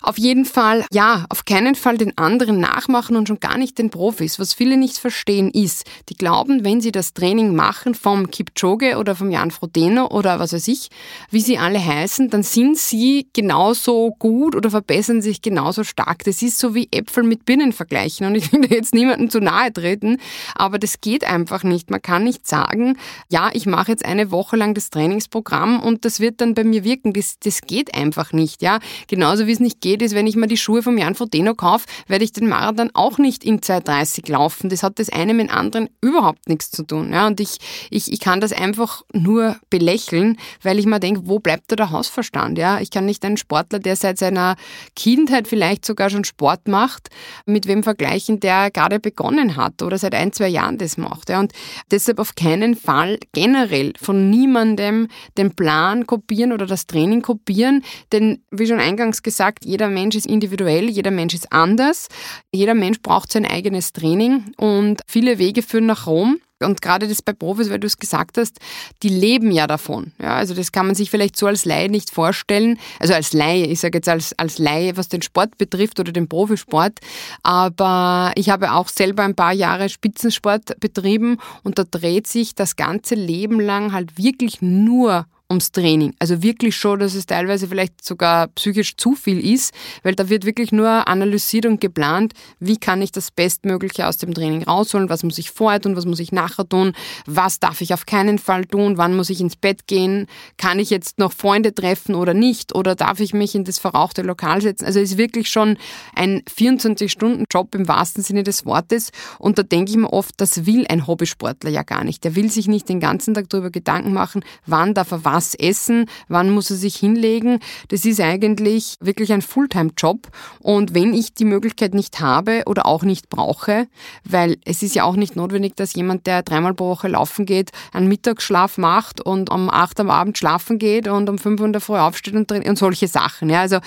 Auf 0.00 0.16
jeden 0.16 0.44
Fall, 0.44 0.86
ja, 0.92 1.26
auf 1.28 1.44
keinen 1.44 1.74
Fall 1.74 1.98
den 1.98 2.16
anderen 2.16 2.60
nachmachen 2.60 3.16
und 3.16 3.26
schon 3.26 3.40
gar 3.40 3.58
nicht 3.58 3.78
den 3.78 3.90
Profis. 3.90 4.38
Was 4.38 4.54
viele 4.54 4.76
nicht 4.76 4.98
verstehen 4.98 5.50
ist, 5.50 5.87
die 6.08 6.14
glauben, 6.14 6.64
wenn 6.64 6.80
sie 6.80 6.92
das 6.92 7.14
Training 7.14 7.54
machen 7.54 7.94
vom 7.94 8.30
Kipchoge 8.30 8.98
oder 8.98 9.14
vom 9.14 9.30
Jan 9.30 9.50
Frodeno 9.50 10.06
oder 10.08 10.38
was 10.38 10.52
weiß 10.52 10.68
ich, 10.68 10.88
wie 11.30 11.40
sie 11.40 11.58
alle 11.58 11.84
heißen, 11.84 12.30
dann 12.30 12.42
sind 12.42 12.78
sie 12.78 13.28
genauso 13.32 14.14
gut 14.18 14.54
oder 14.56 14.70
verbessern 14.70 15.22
sich 15.22 15.42
genauso 15.42 15.84
stark. 15.84 16.24
Das 16.24 16.42
ist 16.42 16.58
so 16.58 16.74
wie 16.74 16.88
Äpfel 16.90 17.22
mit 17.22 17.44
Birnen 17.44 17.72
vergleichen 17.72 18.26
und 18.26 18.34
ich 18.34 18.52
will 18.52 18.66
jetzt 18.70 18.94
niemandem 18.94 19.30
zu 19.30 19.40
nahe 19.40 19.72
treten, 19.72 20.18
aber 20.54 20.78
das 20.78 21.00
geht 21.00 21.24
einfach 21.24 21.64
nicht. 21.64 21.90
Man 21.90 22.02
kann 22.02 22.24
nicht 22.24 22.46
sagen, 22.46 22.96
ja, 23.28 23.50
ich 23.52 23.66
mache 23.66 23.90
jetzt 23.90 24.04
eine 24.04 24.30
Woche 24.30 24.56
lang 24.56 24.74
das 24.74 24.90
Trainingsprogramm 24.90 25.80
und 25.80 26.04
das 26.04 26.20
wird 26.20 26.40
dann 26.40 26.54
bei 26.54 26.64
mir 26.64 26.84
wirken. 26.84 27.12
Das, 27.12 27.38
das 27.38 27.62
geht 27.62 27.94
einfach 27.94 28.32
nicht, 28.32 28.62
ja. 28.62 28.78
Genauso 29.06 29.46
wie 29.46 29.52
es 29.52 29.60
nicht 29.60 29.80
geht, 29.80 30.02
ist, 30.02 30.14
wenn 30.14 30.26
ich 30.26 30.36
mir 30.36 30.46
die 30.46 30.56
Schuhe 30.56 30.82
vom 30.82 30.98
Jan 30.98 31.14
Frodeno 31.14 31.54
kaufe, 31.54 31.86
werde 32.06 32.24
ich 32.24 32.32
den 32.32 32.48
Marathon 32.48 32.90
auch 32.94 33.18
nicht 33.18 33.44
in 33.44 33.60
2,30 33.60 34.30
laufen. 34.30 34.68
Das 34.68 34.82
hat 34.82 34.98
das 34.98 35.08
eine 35.08 35.34
mit 35.34 35.48
dem 35.48 35.54
anderen 35.54 35.77
überhaupt 36.00 36.48
nichts 36.48 36.70
zu 36.70 36.82
tun. 36.82 37.12
Ja? 37.12 37.26
Und 37.26 37.40
ich, 37.40 37.58
ich, 37.90 38.12
ich 38.12 38.20
kann 38.20 38.40
das 38.40 38.52
einfach 38.52 39.02
nur 39.12 39.56
belächeln, 39.70 40.38
weil 40.62 40.78
ich 40.78 40.86
mir 40.86 40.98
denke, 41.00 41.22
wo 41.26 41.38
bleibt 41.38 41.70
da 41.70 41.76
der 41.76 41.90
Hausverstand? 41.90 42.58
Ja? 42.58 42.80
Ich 42.80 42.90
kann 42.90 43.06
nicht 43.06 43.24
einen 43.24 43.36
Sportler, 43.36 43.78
der 43.78 43.96
seit 43.96 44.18
seiner 44.18 44.56
Kindheit 44.96 45.46
vielleicht 45.46 45.84
sogar 45.84 46.10
schon 46.10 46.24
Sport 46.24 46.66
macht, 46.66 47.10
mit 47.46 47.66
wem 47.66 47.82
vergleichen, 47.82 48.40
der 48.40 48.70
gerade 48.70 48.98
begonnen 48.98 49.56
hat 49.56 49.82
oder 49.82 49.98
seit 49.98 50.14
ein, 50.14 50.32
zwei 50.32 50.48
Jahren 50.48 50.78
das 50.78 50.96
macht. 50.96 51.28
Ja? 51.28 51.40
Und 51.40 51.52
deshalb 51.90 52.18
auf 52.18 52.34
keinen 52.34 52.74
Fall 52.74 53.18
generell 53.32 53.92
von 54.00 54.30
niemandem 54.30 55.08
den 55.36 55.54
Plan 55.54 56.06
kopieren 56.06 56.52
oder 56.52 56.66
das 56.66 56.86
Training 56.86 57.22
kopieren, 57.22 57.84
denn 58.12 58.42
wie 58.50 58.66
schon 58.66 58.80
eingangs 58.80 59.22
gesagt, 59.22 59.64
jeder 59.64 59.88
Mensch 59.88 60.16
ist 60.16 60.26
individuell, 60.26 60.88
jeder 60.88 61.10
Mensch 61.10 61.34
ist 61.34 61.52
anders, 61.52 62.08
jeder 62.52 62.74
Mensch 62.74 63.00
braucht 63.02 63.32
sein 63.32 63.46
eigenes 63.46 63.92
Training 63.92 64.52
und 64.56 65.02
viele 65.06 65.38
Wege 65.38 65.62
führen 65.68 65.86
nach 65.86 66.06
Rom. 66.06 66.40
Und 66.60 66.82
gerade 66.82 67.06
das 67.06 67.22
bei 67.22 67.32
Profis, 67.32 67.70
weil 67.70 67.78
du 67.78 67.86
es 67.86 67.98
gesagt 67.98 68.36
hast, 68.36 68.58
die 69.04 69.08
leben 69.08 69.52
ja 69.52 69.68
davon. 69.68 70.12
Ja, 70.20 70.34
also 70.34 70.54
das 70.54 70.72
kann 70.72 70.86
man 70.86 70.96
sich 70.96 71.08
vielleicht 71.08 71.36
so 71.36 71.46
als 71.46 71.64
Laie 71.64 71.88
nicht 71.88 72.10
vorstellen. 72.10 72.78
Also 72.98 73.14
als 73.14 73.32
Laie, 73.32 73.66
ich 73.66 73.78
sage 73.78 73.98
jetzt 73.98 74.08
als, 74.08 74.36
als 74.38 74.58
Laie, 74.58 74.96
was 74.96 75.08
den 75.08 75.22
Sport 75.22 75.56
betrifft 75.56 76.00
oder 76.00 76.10
den 76.10 76.28
Profisport. 76.28 76.98
Aber 77.44 78.32
ich 78.34 78.50
habe 78.50 78.72
auch 78.72 78.88
selber 78.88 79.22
ein 79.22 79.36
paar 79.36 79.52
Jahre 79.52 79.88
Spitzensport 79.88 80.80
betrieben 80.80 81.38
und 81.62 81.78
da 81.78 81.84
dreht 81.88 82.26
sich 82.26 82.56
das 82.56 82.74
ganze 82.74 83.14
Leben 83.14 83.60
lang 83.60 83.92
halt 83.92 84.18
wirklich 84.18 84.60
nur 84.60 85.26
ums 85.50 85.72
Training. 85.72 86.14
Also 86.18 86.42
wirklich 86.42 86.76
schon, 86.76 86.98
dass 86.98 87.14
es 87.14 87.24
teilweise 87.24 87.68
vielleicht 87.68 88.04
sogar 88.04 88.48
psychisch 88.48 88.96
zu 88.96 89.14
viel 89.14 89.40
ist, 89.40 89.72
weil 90.02 90.14
da 90.14 90.28
wird 90.28 90.44
wirklich 90.44 90.72
nur 90.72 91.08
analysiert 91.08 91.64
und 91.64 91.80
geplant, 91.80 92.34
wie 92.60 92.76
kann 92.76 93.00
ich 93.00 93.12
das 93.12 93.30
Bestmögliche 93.30 94.06
aus 94.06 94.18
dem 94.18 94.34
Training 94.34 94.64
rausholen, 94.64 95.08
was 95.08 95.22
muss 95.22 95.38
ich 95.38 95.50
vorher 95.50 95.80
tun, 95.80 95.96
was 95.96 96.04
muss 96.04 96.20
ich 96.20 96.32
nachher 96.32 96.68
tun, 96.68 96.92
was 97.24 97.60
darf 97.60 97.80
ich 97.80 97.94
auf 97.94 98.04
keinen 98.04 98.38
Fall 98.38 98.66
tun, 98.66 98.98
wann 98.98 99.16
muss 99.16 99.30
ich 99.30 99.40
ins 99.40 99.56
Bett 99.56 99.86
gehen, 99.86 100.26
kann 100.58 100.78
ich 100.78 100.90
jetzt 100.90 101.18
noch 101.18 101.32
Freunde 101.32 101.74
treffen 101.74 102.14
oder 102.14 102.34
nicht 102.34 102.74
oder 102.74 102.94
darf 102.94 103.20
ich 103.20 103.32
mich 103.32 103.54
in 103.54 103.64
das 103.64 103.78
verrauchte 103.78 104.20
Lokal 104.22 104.60
setzen. 104.60 104.84
Also 104.84 105.00
ist 105.00 105.16
wirklich 105.16 105.48
schon 105.48 105.78
ein 106.14 106.42
24-Stunden-Job 106.42 107.74
im 107.74 107.88
wahrsten 107.88 108.22
Sinne 108.22 108.42
des 108.42 108.66
Wortes 108.66 109.12
und 109.38 109.58
da 109.58 109.62
denke 109.62 109.92
ich 109.92 109.96
mir 109.96 110.12
oft, 110.12 110.34
das 110.36 110.66
will 110.66 110.86
ein 110.88 111.06
Hobbysportler 111.06 111.70
ja 111.70 111.84
gar 111.84 112.04
nicht. 112.04 112.22
Der 112.24 112.36
will 112.36 112.50
sich 112.50 112.68
nicht 112.68 112.90
den 112.90 113.00
ganzen 113.00 113.32
Tag 113.32 113.48
darüber 113.48 113.70
Gedanken 113.70 114.12
machen, 114.12 114.44
wann 114.66 114.92
darf 114.92 115.10
er 115.10 115.24
was 115.24 115.37
was 115.38 115.54
essen, 115.54 116.06
wann 116.26 116.50
muss 116.50 116.70
er 116.70 116.76
sich 116.76 116.96
hinlegen. 116.96 117.60
Das 117.88 118.04
ist 118.04 118.20
eigentlich 118.20 118.96
wirklich 119.00 119.32
ein 119.32 119.40
Fulltime-Job. 119.40 120.26
Und 120.58 120.94
wenn 120.94 121.14
ich 121.14 121.32
die 121.32 121.44
Möglichkeit 121.44 121.94
nicht 121.94 122.18
habe 122.18 122.64
oder 122.66 122.86
auch 122.86 123.04
nicht 123.04 123.28
brauche, 123.28 123.86
weil 124.24 124.56
es 124.64 124.82
ist 124.82 124.96
ja 124.96 125.04
auch 125.04 125.14
nicht 125.14 125.36
notwendig, 125.36 125.76
dass 125.76 125.94
jemand, 125.94 126.26
der 126.26 126.42
dreimal 126.42 126.74
pro 126.74 126.88
Woche 126.88 127.06
laufen 127.06 127.46
geht, 127.46 127.70
einen 127.92 128.08
Mittagsschlaf 128.08 128.78
macht 128.78 129.20
und 129.20 129.48
um 129.48 129.70
acht 129.70 130.00
am 130.00 130.10
Abend 130.10 130.36
schlafen 130.36 130.80
geht 130.80 131.06
und 131.06 131.30
um 131.30 131.38
fünf 131.38 131.60
Uhr 131.60 131.66
in 131.66 131.72
der 131.72 131.80
Früh 131.80 131.98
aufsteht 131.98 132.34
und, 132.34 132.50
und 132.50 132.78
solche 132.78 133.06
Sachen. 133.06 133.48
Ja, 133.48 133.60
also 133.60 133.78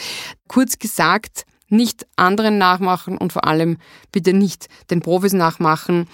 kurz 0.47 0.79
gesagt, 0.79 1.45
nicht 1.67 2.05
anderen 2.15 2.57
nachmachen 2.57 3.17
und 3.17 3.33
vor 3.33 3.45
allem 3.45 3.77
bitte 4.11 4.33
nicht 4.33 4.67
den 4.89 5.01
Profis 5.01 5.33
nachmachen. 5.33 6.07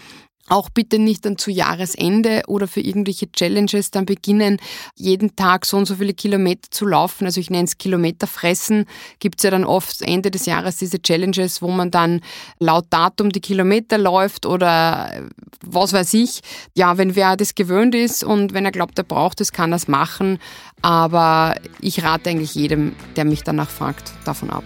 Auch 0.50 0.70
bitte 0.70 1.00
nicht 1.00 1.26
dann 1.26 1.38
zu 1.38 1.52
Jahresende 1.52 2.44
oder 2.48 2.68
für 2.68 2.80
irgendwelche 2.80 3.32
Challenges 3.32 3.92
dann 3.92 4.06
beginnen, 4.06 4.58
jeden 4.96 5.36
Tag 5.36 5.66
so 5.66 5.78
und 5.78 5.86
so 5.86 5.96
viele 5.96 6.14
Kilometer 6.14 6.70
zu 6.72 6.86
laufen. 6.86 7.26
Also 7.26 7.42
ich 7.42 7.50
nenne 7.50 7.66
es 7.66 7.78
Kilometerfressen. 7.78 8.86
Gibt 9.20 9.40
es 9.40 9.44
ja 9.44 9.52
dann 9.52 9.66
oft 9.66 10.02
Ende 10.02 10.32
des 10.32 10.46
Jahres 10.46 10.78
diese 10.78 11.02
Challenges, 11.02 11.62
wo 11.62 11.70
man 11.70 11.92
dann 11.92 12.22
laut 12.60 12.86
Datum 12.90 13.32
die 13.32 13.42
Kilometer 13.42 13.98
läuft 13.98 14.46
oder 14.46 15.22
was 15.66 15.94
weiß 15.94 16.14
ich. 16.14 16.42
Ja, 16.76 16.98
wenn 16.98 17.16
wer 17.16 17.36
das 17.36 17.56
gewöhnt 17.56 17.96
ist 17.96 18.24
und 18.24 18.54
wenn 18.54 18.66
er 18.66 18.72
glaubt, 18.72 18.98
er 18.98 19.04
braucht 19.04 19.42
es, 19.42 19.52
kann 19.52 19.74
er 19.74 19.78
es 19.78 19.88
machen. 19.88 20.40
Aber 20.82 21.56
ich 21.82 22.04
rate 22.04 22.30
eigentlich 22.30 22.56
jedem, 22.56 22.96
der 23.16 23.26
mich 23.26 23.44
danach 23.44 23.70
fragt, 23.70 24.14
davon 24.26 24.50
ab. 24.50 24.64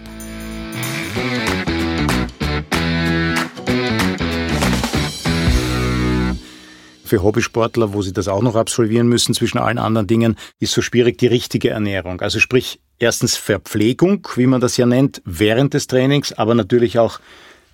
Für 7.12 7.22
Hobbysportler, 7.22 7.92
wo 7.92 8.00
sie 8.00 8.14
das 8.14 8.26
auch 8.26 8.40
noch 8.40 8.56
absolvieren 8.56 9.06
müssen 9.06 9.34
zwischen 9.34 9.58
allen 9.58 9.76
anderen 9.76 10.06
Dingen, 10.06 10.36
ist 10.60 10.72
so 10.72 10.80
schwierig 10.80 11.18
die 11.18 11.26
richtige 11.26 11.68
Ernährung. 11.68 12.22
Also 12.22 12.40
sprich, 12.40 12.80
erstens 12.98 13.36
Verpflegung, 13.36 14.26
wie 14.36 14.46
man 14.46 14.62
das 14.62 14.78
ja 14.78 14.86
nennt, 14.86 15.20
während 15.26 15.74
des 15.74 15.88
Trainings, 15.88 16.32
aber 16.32 16.54
natürlich 16.54 16.98
auch 16.98 17.20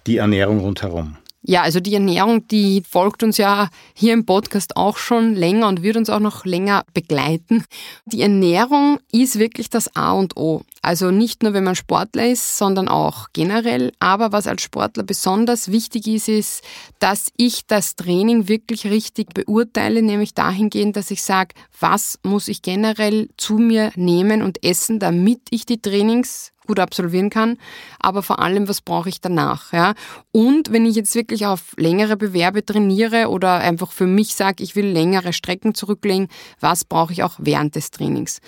die 0.09 0.17
Ernährung 0.17 0.59
rundherum. 0.59 1.19
Ja, 1.43 1.63
also 1.63 1.79
die 1.79 1.95
Ernährung, 1.95 2.49
die 2.49 2.83
folgt 2.83 3.23
uns 3.23 3.39
ja 3.39 3.69
hier 3.95 4.13
im 4.13 4.27
Podcast 4.27 4.77
auch 4.77 4.99
schon 4.99 5.37
länger 5.37 5.69
und 5.69 5.85
wird 5.85 5.97
uns 5.97 6.11
auch 6.11 6.19
noch 6.19 6.45
länger 6.45 6.85
begleiten. 6.93 7.65
Die 8.07 8.23
Ernährung 8.23 8.99
ist 9.13 9.39
wirklich 9.39 9.71
das 9.71 9.95
A 9.95 10.11
und 10.15 10.37
O. 10.37 10.63
Also 10.83 11.11
nicht 11.11 11.43
nur, 11.43 11.55
wenn 11.55 11.65
man 11.65 11.75
Sportler 11.75 12.27
ist, 12.27 12.59
sondern 12.59 12.89
auch 12.89 13.29
generell. 13.33 13.93
Aber 13.99 14.33
was 14.33 14.47
als 14.47 14.63
Sportler 14.63 15.03
besonders 15.03 15.71
wichtig 15.71 16.07
ist, 16.07 16.29
ist, 16.29 16.65
dass 16.99 17.29
ich 17.37 17.67
das 17.67 17.97
Training 17.97 18.49
wirklich 18.49 18.87
richtig 18.87 19.35
beurteile, 19.35 20.03
nämlich 20.03 20.35
dahingehend, 20.35 20.97
dass 20.97 21.11
ich 21.11 21.23
sage, 21.23 21.55
was 21.79 22.19
muss 22.23 22.49
ich 22.49 22.63
generell 22.63 23.29
zu 23.37 23.55
mir 23.55 23.93
nehmen 23.97 24.43
und 24.43 24.65
essen, 24.65 24.99
damit 24.99 25.41
ich 25.51 25.67
die 25.67 25.81
Trainings 25.81 26.53
gut 26.69 26.79
absolvieren 26.79 27.31
kann, 27.31 27.57
aber 27.99 28.23
vor 28.23 28.39
allem, 28.39 28.69
was 28.69 28.83
brauche 28.83 29.09
ich 29.09 29.21
danach. 29.21 29.73
Ja? 29.73 29.95
Und 30.31 30.71
wenn 30.71 30.87
ich 30.87 30.95
jetzt 30.95 31.15
wirklich 31.17 31.47
auf 31.47 31.73
längere 31.77 32.17
Bewerbe 32.17 32.65
trainiere 32.65 33.29
oder 33.29 33.55
einfach 33.55 33.91
für 33.91 34.07
mich 34.07 34.37
sage, 34.37 34.63
ich 34.63 34.77
will 34.77 34.87
längere 34.87 35.33
Strecken 35.33 35.75
zurücklegen, 35.75 36.29
was 36.61 36.85
brauche 36.85 37.13
ich 37.13 37.25
auch 37.25 37.35
während 37.39 37.75
des 37.75 37.91
Trainings. 37.91 38.41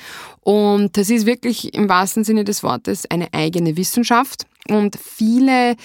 Und 0.42 0.96
das 0.96 1.10
ist 1.10 1.26
wirklich 1.26 1.74
im 1.74 1.88
wahrsten 1.88 2.19
Sinne 2.24 2.44
des 2.44 2.62
Wortes 2.62 3.10
eine 3.10 3.32
eigene 3.32 3.76
Wissenschaft. 3.76 4.46
Und 4.68 4.96
viele 4.96 5.76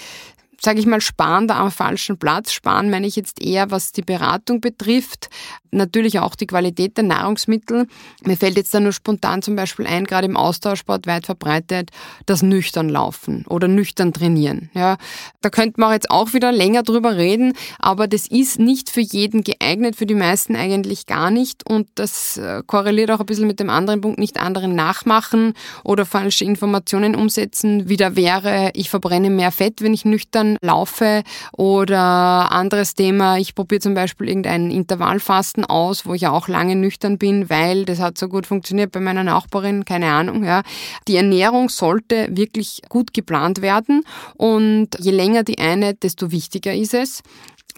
sage 0.60 0.80
ich 0.80 0.86
mal, 0.86 1.00
sparen 1.00 1.48
da 1.48 1.58
am 1.58 1.70
falschen 1.70 2.18
Platz. 2.18 2.52
Sparen 2.52 2.90
meine 2.90 3.06
ich 3.06 3.16
jetzt 3.16 3.42
eher, 3.42 3.70
was 3.70 3.92
die 3.92 4.02
Beratung 4.02 4.60
betrifft. 4.60 5.28
Natürlich 5.70 6.18
auch 6.20 6.34
die 6.36 6.46
Qualität 6.46 6.96
der 6.96 7.04
Nahrungsmittel. 7.04 7.86
Mir 8.22 8.36
fällt 8.36 8.56
jetzt 8.56 8.72
da 8.72 8.80
nur 8.80 8.92
spontan 8.92 9.42
zum 9.42 9.56
Beispiel 9.56 9.86
ein, 9.86 10.04
gerade 10.04 10.26
im 10.26 10.36
Austauschsport 10.36 11.06
weit 11.06 11.26
verbreitet, 11.26 11.90
das 12.24 12.42
nüchtern 12.42 12.88
laufen 12.88 13.44
oder 13.46 13.68
nüchtern 13.68 14.12
trainieren. 14.12 14.70
Ja, 14.74 14.96
da 15.42 15.50
könnte 15.50 15.80
man 15.80 15.92
jetzt 15.92 16.10
auch 16.10 16.32
wieder 16.32 16.52
länger 16.52 16.82
drüber 16.82 17.16
reden, 17.16 17.52
aber 17.78 18.06
das 18.06 18.26
ist 18.26 18.58
nicht 18.58 18.90
für 18.90 19.00
jeden 19.00 19.44
geeignet, 19.44 19.96
für 19.96 20.06
die 20.06 20.14
meisten 20.14 20.56
eigentlich 20.56 21.06
gar 21.06 21.30
nicht 21.30 21.68
und 21.68 21.88
das 21.96 22.38
äh, 22.38 22.62
korreliert 22.66 23.10
auch 23.10 23.20
ein 23.20 23.26
bisschen 23.26 23.46
mit 23.46 23.60
dem 23.60 23.68
anderen 23.68 24.00
Punkt, 24.00 24.18
nicht 24.18 24.40
anderen 24.40 24.74
nachmachen 24.74 25.52
oder 25.84 26.06
falsche 26.06 26.44
Informationen 26.44 27.14
umsetzen. 27.14 27.88
Wieder 27.88 28.16
wäre, 28.16 28.70
ich 28.74 28.88
verbrenne 28.88 29.28
mehr 29.28 29.52
Fett, 29.52 29.82
wenn 29.82 29.92
ich 29.92 30.04
nüchtern 30.04 30.45
laufe 30.60 31.22
oder 31.52 32.52
anderes 32.52 32.94
Thema, 32.94 33.38
ich 33.38 33.54
probiere 33.54 33.80
zum 33.80 33.94
Beispiel 33.94 34.28
irgendein 34.28 34.70
Intervallfasten 34.70 35.64
aus, 35.64 36.06
wo 36.06 36.14
ich 36.14 36.22
ja 36.22 36.30
auch 36.30 36.48
lange 36.48 36.76
nüchtern 36.76 37.18
bin, 37.18 37.50
weil 37.50 37.84
das 37.84 38.00
hat 38.00 38.16
so 38.18 38.28
gut 38.28 38.46
funktioniert 38.46 38.92
bei 38.92 39.00
meiner 39.00 39.24
Nachbarin, 39.24 39.84
keine 39.84 40.12
Ahnung, 40.12 40.44
ja. 40.44 40.62
Die 41.08 41.16
Ernährung 41.16 41.68
sollte 41.68 42.28
wirklich 42.30 42.82
gut 42.88 43.12
geplant 43.12 43.62
werden 43.62 44.02
und 44.36 44.88
je 44.98 45.10
länger 45.10 45.42
die 45.42 45.58
eine, 45.58 45.94
desto 45.94 46.30
wichtiger 46.30 46.74
ist 46.74 46.94
es. 46.94 47.22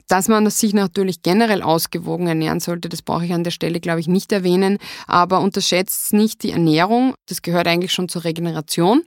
Dass 0.09 0.29
man 0.29 0.49
sich 0.49 0.73
natürlich 0.73 1.23
generell 1.23 1.63
ausgewogen 1.63 2.27
ernähren 2.27 2.61
sollte, 2.61 2.89
das 2.89 3.03
brauche 3.03 3.27
ich 3.27 3.35
an 3.35 3.45
der 3.45 3.51
Stelle, 3.51 3.79
glaube 3.79 4.01
ich, 4.01 4.09
nicht 4.09 4.33
erwähnen. 4.33 4.79
Aber 5.07 5.41
unterschätzt 5.41 6.15
nicht 6.15 6.43
die 6.43 6.53
Ernährung. 6.53 7.15
Das 7.27 7.43
gehört 7.43 7.69
eigentlich 7.69 7.93
schon 7.93 8.09
zur 8.09 8.25
Regeneration. 8.25 9.03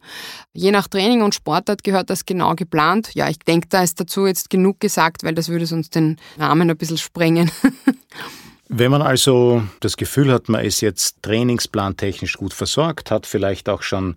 Je 0.53 0.71
nach 0.71 0.87
Training 0.87 1.23
und 1.23 1.33
Sportart 1.33 1.83
gehört 1.83 2.11
das 2.11 2.25
genau 2.25 2.53
geplant. 2.53 3.15
Ja, 3.15 3.29
ich 3.29 3.39
denke, 3.39 3.67
da 3.67 3.81
ist 3.81 3.99
dazu 3.99 4.27
jetzt 4.27 4.51
genug 4.51 4.79
gesagt, 4.79 5.23
weil 5.23 5.33
das 5.33 5.49
würde 5.49 5.65
sonst 5.65 5.95
den 5.95 6.17
Rahmen 6.37 6.69
ein 6.69 6.77
bisschen 6.77 6.97
sprengen. 6.97 7.49
Wenn 8.73 8.91
man 8.91 9.01
also 9.01 9.63
das 9.81 9.97
Gefühl 9.97 10.31
hat, 10.31 10.47
man 10.47 10.63
ist 10.63 10.79
jetzt 10.79 11.17
trainingsplantechnisch 11.23 12.37
gut 12.37 12.53
versorgt, 12.53 13.11
hat 13.11 13.25
vielleicht 13.25 13.67
auch 13.67 13.81
schon 13.81 14.15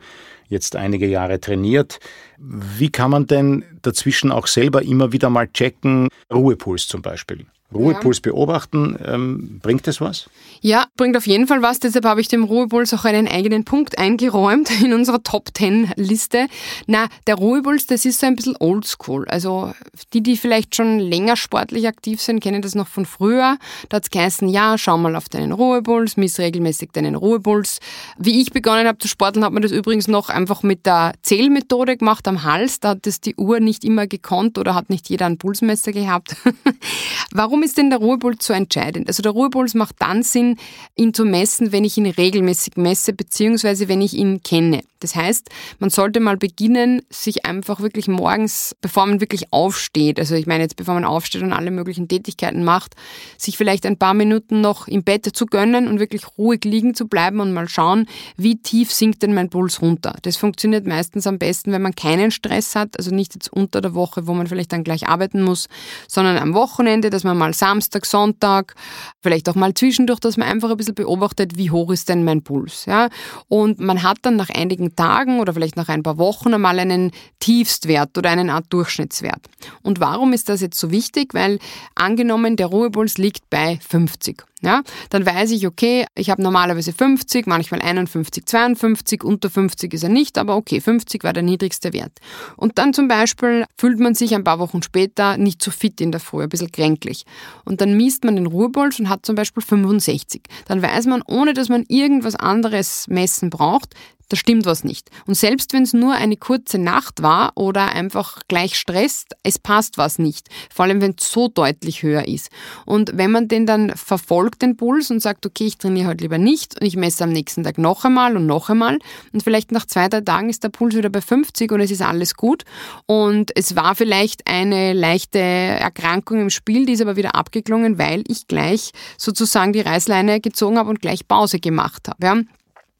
jetzt 0.54 0.74
einige 0.76 1.06
Jahre 1.06 1.38
trainiert. 1.38 2.00
Wie 2.38 2.88
kann 2.88 3.10
man 3.10 3.26
denn 3.26 3.64
dazwischen 3.82 4.32
auch 4.32 4.46
selber 4.46 4.80
immer 4.82 5.12
wieder 5.12 5.28
mal 5.28 5.48
checken, 5.48 6.08
Ruhepuls 6.32 6.88
zum 6.88 7.02
Beispiel? 7.02 7.44
Ruhepuls 7.74 8.18
ja. 8.18 8.32
beobachten, 8.32 8.96
ähm, 9.04 9.60
bringt 9.62 9.86
das 9.86 10.00
was? 10.00 10.28
Ja, 10.60 10.86
bringt 10.96 11.16
auf 11.16 11.26
jeden 11.26 11.46
Fall 11.46 11.62
was. 11.62 11.80
Deshalb 11.80 12.04
habe 12.04 12.20
ich 12.20 12.28
dem 12.28 12.44
Ruhepuls 12.44 12.94
auch 12.94 13.04
einen 13.04 13.28
eigenen 13.28 13.64
Punkt 13.64 13.98
eingeräumt 13.98 14.70
in 14.82 14.94
unserer 14.94 15.22
Top 15.22 15.48
10 15.54 15.92
Liste. 15.96 16.46
Na, 16.86 17.08
der 17.26 17.34
Ruhepuls, 17.34 17.86
das 17.86 18.04
ist 18.04 18.20
so 18.20 18.26
ein 18.26 18.36
bisschen 18.36 18.56
oldschool. 18.58 19.26
Also 19.28 19.72
die, 20.12 20.22
die 20.22 20.36
vielleicht 20.36 20.76
schon 20.76 20.98
länger 20.98 21.36
sportlich 21.36 21.86
aktiv 21.86 22.20
sind, 22.20 22.40
kennen 22.40 22.62
das 22.62 22.74
noch 22.74 22.88
von 22.88 23.06
früher. 23.06 23.58
Da 23.88 23.96
hat 23.96 24.04
es 24.04 24.10
geheißen, 24.10 24.48
ja, 24.48 24.78
schau 24.78 24.96
mal 24.96 25.16
auf 25.16 25.28
deinen 25.28 25.52
Ruhepuls, 25.52 26.16
miss 26.16 26.38
regelmäßig 26.38 26.92
deinen 26.92 27.14
Ruhepuls. 27.14 27.80
Wie 28.18 28.40
ich 28.40 28.52
begonnen 28.52 28.86
habe 28.86 28.98
zu 28.98 29.08
sporteln, 29.08 29.44
hat 29.44 29.52
man 29.52 29.62
das 29.62 29.72
übrigens 29.72 30.08
noch 30.08 30.28
einfach 30.28 30.62
mit 30.62 30.86
der 30.86 31.14
Zählmethode 31.22 31.96
gemacht 31.96 32.28
am 32.28 32.44
Hals. 32.44 32.80
Da 32.80 32.90
hat 32.90 33.06
das 33.06 33.20
die 33.20 33.34
Uhr 33.36 33.60
nicht 33.60 33.84
immer 33.84 34.06
gekonnt 34.06 34.58
oder 34.58 34.74
hat 34.74 34.90
nicht 34.90 35.08
jeder 35.08 35.26
ein 35.26 35.38
Pulsmesser 35.38 35.92
gehabt. 35.92 36.36
Warum 37.32 37.62
ist 37.64 37.78
denn 37.78 37.90
der 37.90 37.98
Ruhepuls 37.98 38.44
so 38.44 38.52
entscheidend? 38.52 39.08
Also 39.08 39.22
der 39.22 39.32
Ruhepuls 39.32 39.74
macht 39.74 39.96
dann 39.98 40.22
Sinn, 40.22 40.56
ihn 40.96 41.14
zu 41.14 41.24
messen, 41.24 41.72
wenn 41.72 41.84
ich 41.84 41.96
ihn 41.96 42.06
regelmäßig 42.06 42.76
messe, 42.76 43.12
beziehungsweise 43.12 43.88
wenn 43.88 44.00
ich 44.00 44.14
ihn 44.14 44.42
kenne. 44.42 44.82
Das 45.04 45.14
heißt, 45.14 45.50
man 45.80 45.90
sollte 45.90 46.18
mal 46.18 46.38
beginnen, 46.38 47.02
sich 47.10 47.44
einfach 47.44 47.80
wirklich 47.80 48.08
morgens, 48.08 48.74
bevor 48.80 49.04
man 49.04 49.20
wirklich 49.20 49.52
aufsteht, 49.52 50.18
also 50.18 50.34
ich 50.34 50.46
meine 50.46 50.62
jetzt, 50.62 50.76
bevor 50.76 50.94
man 50.94 51.04
aufsteht 51.04 51.42
und 51.42 51.52
alle 51.52 51.70
möglichen 51.70 52.08
Tätigkeiten 52.08 52.64
macht, 52.64 52.94
sich 53.36 53.58
vielleicht 53.58 53.84
ein 53.84 53.98
paar 53.98 54.14
Minuten 54.14 54.62
noch 54.62 54.88
im 54.88 55.04
Bett 55.04 55.24
zu 55.36 55.44
gönnen 55.44 55.88
und 55.88 56.00
wirklich 56.00 56.22
ruhig 56.38 56.64
liegen 56.64 56.94
zu 56.94 57.06
bleiben 57.06 57.40
und 57.40 57.52
mal 57.52 57.68
schauen, 57.68 58.06
wie 58.38 58.56
tief 58.56 58.90
sinkt 58.92 59.22
denn 59.22 59.34
mein 59.34 59.50
Puls 59.50 59.82
runter. 59.82 60.16
Das 60.22 60.38
funktioniert 60.38 60.86
meistens 60.86 61.26
am 61.26 61.38
besten, 61.38 61.72
wenn 61.72 61.82
man 61.82 61.94
keinen 61.94 62.30
Stress 62.30 62.74
hat, 62.74 62.96
also 62.96 63.14
nicht 63.14 63.34
jetzt 63.34 63.52
unter 63.52 63.82
der 63.82 63.92
Woche, 63.92 64.26
wo 64.26 64.32
man 64.32 64.46
vielleicht 64.46 64.72
dann 64.72 64.84
gleich 64.84 65.06
arbeiten 65.06 65.42
muss, 65.42 65.68
sondern 66.08 66.38
am 66.38 66.54
Wochenende, 66.54 67.10
dass 67.10 67.24
man 67.24 67.36
mal 67.36 67.52
Samstag, 67.52 68.06
Sonntag, 68.06 68.74
vielleicht 69.20 69.50
auch 69.50 69.54
mal 69.54 69.74
zwischendurch, 69.74 70.20
dass 70.20 70.38
man 70.38 70.48
einfach 70.48 70.70
ein 70.70 70.78
bisschen 70.78 70.94
beobachtet, 70.94 71.58
wie 71.58 71.70
hoch 71.70 71.90
ist 71.90 72.08
denn 72.08 72.24
mein 72.24 72.42
Puls. 72.42 72.86
Ja? 72.86 73.10
Und 73.48 73.80
man 73.80 74.02
hat 74.02 74.18
dann 74.22 74.36
nach 74.36 74.48
einigen 74.48 74.93
Tagen 74.94 75.40
oder 75.40 75.52
vielleicht 75.52 75.76
nach 75.76 75.88
ein 75.88 76.02
paar 76.02 76.18
Wochen 76.18 76.54
einmal 76.54 76.78
einen 76.78 77.10
Tiefstwert 77.40 78.16
oder 78.16 78.30
einen 78.30 78.50
Art 78.50 78.66
Durchschnittswert. 78.70 79.40
Und 79.82 80.00
warum 80.00 80.32
ist 80.32 80.48
das 80.48 80.60
jetzt 80.60 80.78
so 80.78 80.90
wichtig? 80.90 81.34
Weil 81.34 81.58
angenommen, 81.94 82.56
der 82.56 82.66
Ruhepuls 82.66 83.18
liegt 83.18 83.48
bei 83.50 83.78
50. 83.86 84.44
Ja, 84.64 84.82
dann 85.10 85.26
weiß 85.26 85.50
ich, 85.50 85.66
okay, 85.66 86.06
ich 86.14 86.30
habe 86.30 86.42
normalerweise 86.42 86.94
50, 86.94 87.46
manchmal 87.46 87.82
51, 87.82 88.46
52, 88.46 89.22
unter 89.22 89.50
50 89.50 89.92
ist 89.92 90.04
er 90.04 90.08
nicht, 90.08 90.38
aber 90.38 90.56
okay, 90.56 90.80
50 90.80 91.22
war 91.22 91.34
der 91.34 91.42
niedrigste 91.42 91.92
Wert. 91.92 92.12
Und 92.56 92.78
dann 92.78 92.94
zum 92.94 93.06
Beispiel 93.06 93.66
fühlt 93.76 93.98
man 93.98 94.14
sich 94.14 94.34
ein 94.34 94.42
paar 94.42 94.58
Wochen 94.58 94.82
später 94.82 95.36
nicht 95.36 95.62
so 95.62 95.70
fit 95.70 96.00
in 96.00 96.12
der 96.12 96.20
Früh, 96.20 96.42
ein 96.42 96.48
bisschen 96.48 96.72
kränklich. 96.72 97.26
Und 97.66 97.82
dann 97.82 97.94
misst 97.94 98.24
man 98.24 98.36
den 98.36 98.46
Ruhepuls 98.46 98.98
und 99.00 99.10
hat 99.10 99.26
zum 99.26 99.34
Beispiel 99.34 99.62
65. 99.62 100.40
Dann 100.66 100.80
weiß 100.80 101.06
man, 101.06 101.20
ohne 101.26 101.52
dass 101.52 101.68
man 101.68 101.84
irgendwas 101.88 102.34
anderes 102.34 103.06
messen 103.08 103.50
braucht, 103.50 103.94
da 104.28 104.36
stimmt 104.36 104.66
was 104.66 104.84
nicht. 104.84 105.10
Und 105.26 105.34
selbst 105.34 105.72
wenn 105.72 105.82
es 105.82 105.92
nur 105.92 106.14
eine 106.14 106.36
kurze 106.36 106.78
Nacht 106.78 107.22
war 107.22 107.52
oder 107.56 107.92
einfach 107.92 108.40
gleich 108.48 108.78
stresst, 108.78 109.36
es 109.42 109.58
passt 109.58 109.98
was 109.98 110.18
nicht. 110.18 110.48
Vor 110.72 110.84
allem, 110.84 111.00
wenn 111.00 111.14
es 111.18 111.30
so 111.30 111.48
deutlich 111.48 112.02
höher 112.02 112.26
ist. 112.26 112.50
Und 112.86 113.12
wenn 113.14 113.30
man 113.30 113.48
den 113.48 113.66
dann 113.66 113.90
verfolgt, 113.94 114.53
den 114.54 114.76
Puls, 114.76 115.10
und 115.10 115.20
sagt, 115.20 115.46
okay, 115.46 115.66
ich 115.66 115.78
trainiere 115.78 116.08
heute 116.08 116.24
lieber 116.24 116.38
nicht 116.38 116.80
und 116.80 116.86
ich 116.86 116.96
messe 116.96 117.24
am 117.24 117.30
nächsten 117.30 117.64
Tag 117.64 117.78
noch 117.78 118.04
einmal 118.04 118.36
und 118.36 118.46
noch 118.46 118.70
einmal 118.70 118.98
und 119.32 119.42
vielleicht 119.42 119.72
nach 119.72 119.86
zwei, 119.86 120.08
drei 120.08 120.20
Tagen 120.20 120.50
ist 120.50 120.64
der 120.64 120.68
Puls 120.68 120.94
wieder 120.94 121.10
bei 121.10 121.20
50 121.20 121.70
und 121.72 121.80
es 121.80 121.90
ist 121.90 122.02
alles 122.02 122.34
gut 122.34 122.64
und 123.06 123.50
es 123.56 123.76
war 123.76 123.94
vielleicht 123.94 124.46
eine 124.46 124.92
leichte 124.92 125.38
Erkrankung 125.38 126.40
im 126.40 126.50
Spiel, 126.50 126.86
die 126.86 126.92
ist 126.92 127.02
aber 127.02 127.16
wieder 127.16 127.34
abgeklungen, 127.34 127.98
weil 127.98 128.24
ich 128.28 128.46
gleich 128.46 128.92
sozusagen 129.18 129.72
die 129.72 129.80
Reißleine 129.80 130.40
gezogen 130.40 130.78
habe 130.78 130.90
und 130.90 131.00
gleich 131.00 131.26
Pause 131.28 131.58
gemacht 131.58 132.08
habe. 132.08 132.24
Ja. 132.24 132.36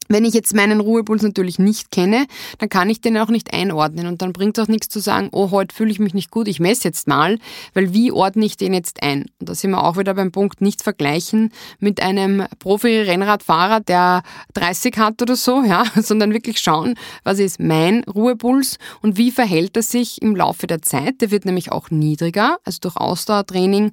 Wenn 0.07 0.23
ich 0.23 0.35
jetzt 0.35 0.53
meinen 0.53 0.81
Ruhepuls 0.81 1.23
natürlich 1.23 1.57
nicht 1.57 1.89
kenne, 1.89 2.27
dann 2.59 2.69
kann 2.69 2.89
ich 2.89 3.01
den 3.01 3.17
auch 3.17 3.29
nicht 3.29 3.53
einordnen 3.53 4.05
und 4.05 4.21
dann 4.21 4.33
bringt 4.33 4.57
es 4.57 4.63
auch 4.63 4.67
nichts 4.67 4.89
zu 4.89 4.99
sagen, 4.99 5.29
oh, 5.31 5.49
heute 5.49 5.75
fühle 5.75 5.89
ich 5.89 5.99
mich 5.99 6.13
nicht 6.13 6.29
gut, 6.29 6.47
ich 6.47 6.59
messe 6.59 6.83
jetzt 6.83 7.07
mal, 7.07 7.39
weil 7.73 7.91
wie 7.91 8.11
ordne 8.11 8.45
ich 8.45 8.55
den 8.55 8.73
jetzt 8.73 9.01
ein? 9.01 9.25
Und 9.39 9.49
da 9.49 9.55
sind 9.55 9.71
wir 9.71 9.83
auch 9.83 9.97
wieder 9.97 10.13
beim 10.13 10.31
Punkt, 10.31 10.61
nicht 10.61 10.83
vergleichen 10.83 11.51
mit 11.79 12.03
einem 12.03 12.45
Profi-Rennradfahrer, 12.59 13.79
der 13.79 14.21
30 14.53 14.97
hat 14.97 15.21
oder 15.23 15.35
so, 15.35 15.63
ja, 15.63 15.85
sondern 15.95 16.33
wirklich 16.33 16.59
schauen, 16.59 16.95
was 17.23 17.39
ist 17.39 17.59
mein 17.59 18.03
Ruhepuls 18.03 18.77
und 19.01 19.17
wie 19.17 19.31
verhält 19.31 19.75
er 19.75 19.83
sich 19.83 20.21
im 20.21 20.35
Laufe 20.35 20.67
der 20.67 20.83
Zeit? 20.83 21.21
Der 21.21 21.31
wird 21.31 21.45
nämlich 21.45 21.71
auch 21.71 21.89
niedriger, 21.89 22.57
also 22.63 22.77
durch 22.81 22.97
Ausdauertraining 22.97 23.91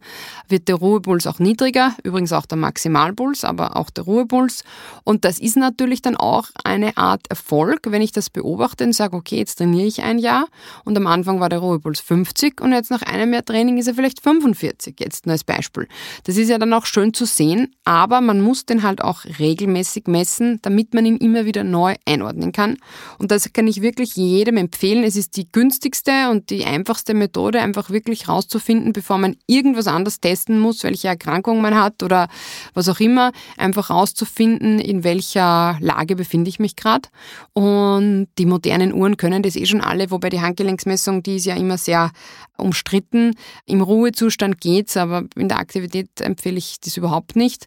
wird 0.49 0.69
der 0.69 0.77
Ruhepuls 0.77 1.27
auch 1.27 1.39
niedriger, 1.39 1.95
übrigens 2.05 2.33
auch 2.33 2.45
der 2.45 2.59
Maximalpuls, 2.59 3.45
aber 3.45 3.77
auch 3.77 3.89
der 3.89 4.05
Ruhepuls 4.05 4.65
und 5.05 5.25
das 5.25 5.39
ist 5.39 5.57
natürlich 5.57 6.02
mich 6.03 6.13
dann 6.13 6.17
auch 6.17 6.49
eine 6.65 6.97
Art 6.97 7.29
Erfolg, 7.29 7.81
wenn 7.85 8.03
ich 8.03 8.13
das 8.13 8.29
beobachte 8.29 8.85
und 8.85 8.93
sage, 8.93 9.17
okay, 9.17 9.37
jetzt 9.37 9.57
trainiere 9.57 9.87
ich 9.87 10.03
ein 10.03 10.19
Jahr 10.19 10.47
und 10.85 10.97
am 10.97 11.07
Anfang 11.07 11.41
war 11.41 11.49
der 11.49 11.61
Ruhepuls 11.61 12.01
50 12.01 12.61
und 12.61 12.73
jetzt 12.73 12.91
nach 12.91 13.03
einem 13.03 13.33
Jahr 13.33 13.45
Training 13.45 13.79
ist 13.79 13.87
er 13.87 13.95
vielleicht 13.95 14.21
45, 14.21 14.97
jetzt 14.99 15.27
nur 15.27 15.33
als 15.33 15.45
Beispiel. 15.45 15.87
Das 16.25 16.37
ist 16.37 16.49
ja 16.49 16.59
dann 16.59 16.73
auch 16.73 16.87
schön 16.87 17.15
zu 17.15 17.25
sehen, 17.25 17.75
aber 17.85 18.21
man 18.21 18.41
muss 18.41 18.67
den 18.67 18.83
halt 18.83 19.03
auch 19.03 19.25
regelmäßig 19.39 20.09
messen, 20.09 20.59
damit 20.63 20.95
man 20.95 21.07
ihn 21.07 21.17
immer 21.19 21.45
wieder 21.45 21.63
neu 21.65 21.95
einordnen 22.05 22.53
kann. 22.53 22.79
Und 23.19 23.31
das 23.31 23.53
kann 23.53 23.69
ich 23.69 23.83
wirklich 23.83 24.17
jedem 24.17 24.57
empfehlen. 24.57 25.05
Es 25.05 25.17
ist 25.17 25.37
die 25.37 25.51
günstigste 25.51 26.31
und 26.31 26.51
die 26.51 26.65
einfachste 26.65 27.15
Methode, 27.15 27.61
einfach 27.61 27.91
wirklich 27.91 28.29
rauszufinden, 28.29 28.93
bevor 28.93 29.19
man 29.19 29.37
irgendwas 29.47 29.87
anderes 29.87 30.21
testen 30.21 30.59
muss, 30.59 30.83
welche 30.83 31.09
Erkrankung 31.09 31.61
man 31.61 31.77
hat 31.77 32.03
oder 32.03 32.29
was 32.75 32.89
auch 32.89 33.01
immer, 33.01 33.33
einfach 33.57 33.91
rauszufinden, 33.91 34.81
in 34.81 35.05
welcher 35.05 35.79
Lage 35.97 36.17
befinde 36.17 36.49
ich 36.49 36.59
mich 36.59 36.77
gerade. 36.77 37.09
Und 37.53 38.29
die 38.39 38.47
modernen 38.47 38.93
Uhren 38.93 39.17
können 39.17 39.43
das 39.43 39.57
eh 39.57 39.67
schon 39.67 39.81
alle, 39.81 40.11
wobei 40.11 40.31
die 40.31 40.41
Handgelenksmessung, 40.41 41.23
die 41.23 41.37
ist 41.37 41.47
ja 41.47 41.55
immer 41.55 41.79
sehr 41.79 42.11
umstritten. 42.57 43.35
Im 43.67 43.83
Ruhezustand 43.83 44.61
geht's, 44.61 44.97
aber 44.97 45.25
in 45.37 45.49
der 45.49 45.59
Aktivität 45.59 46.09
empfehle 46.21 46.59
ich 46.59 46.81
das 46.81 46.97
überhaupt 46.97 47.37
nicht. 47.37 47.67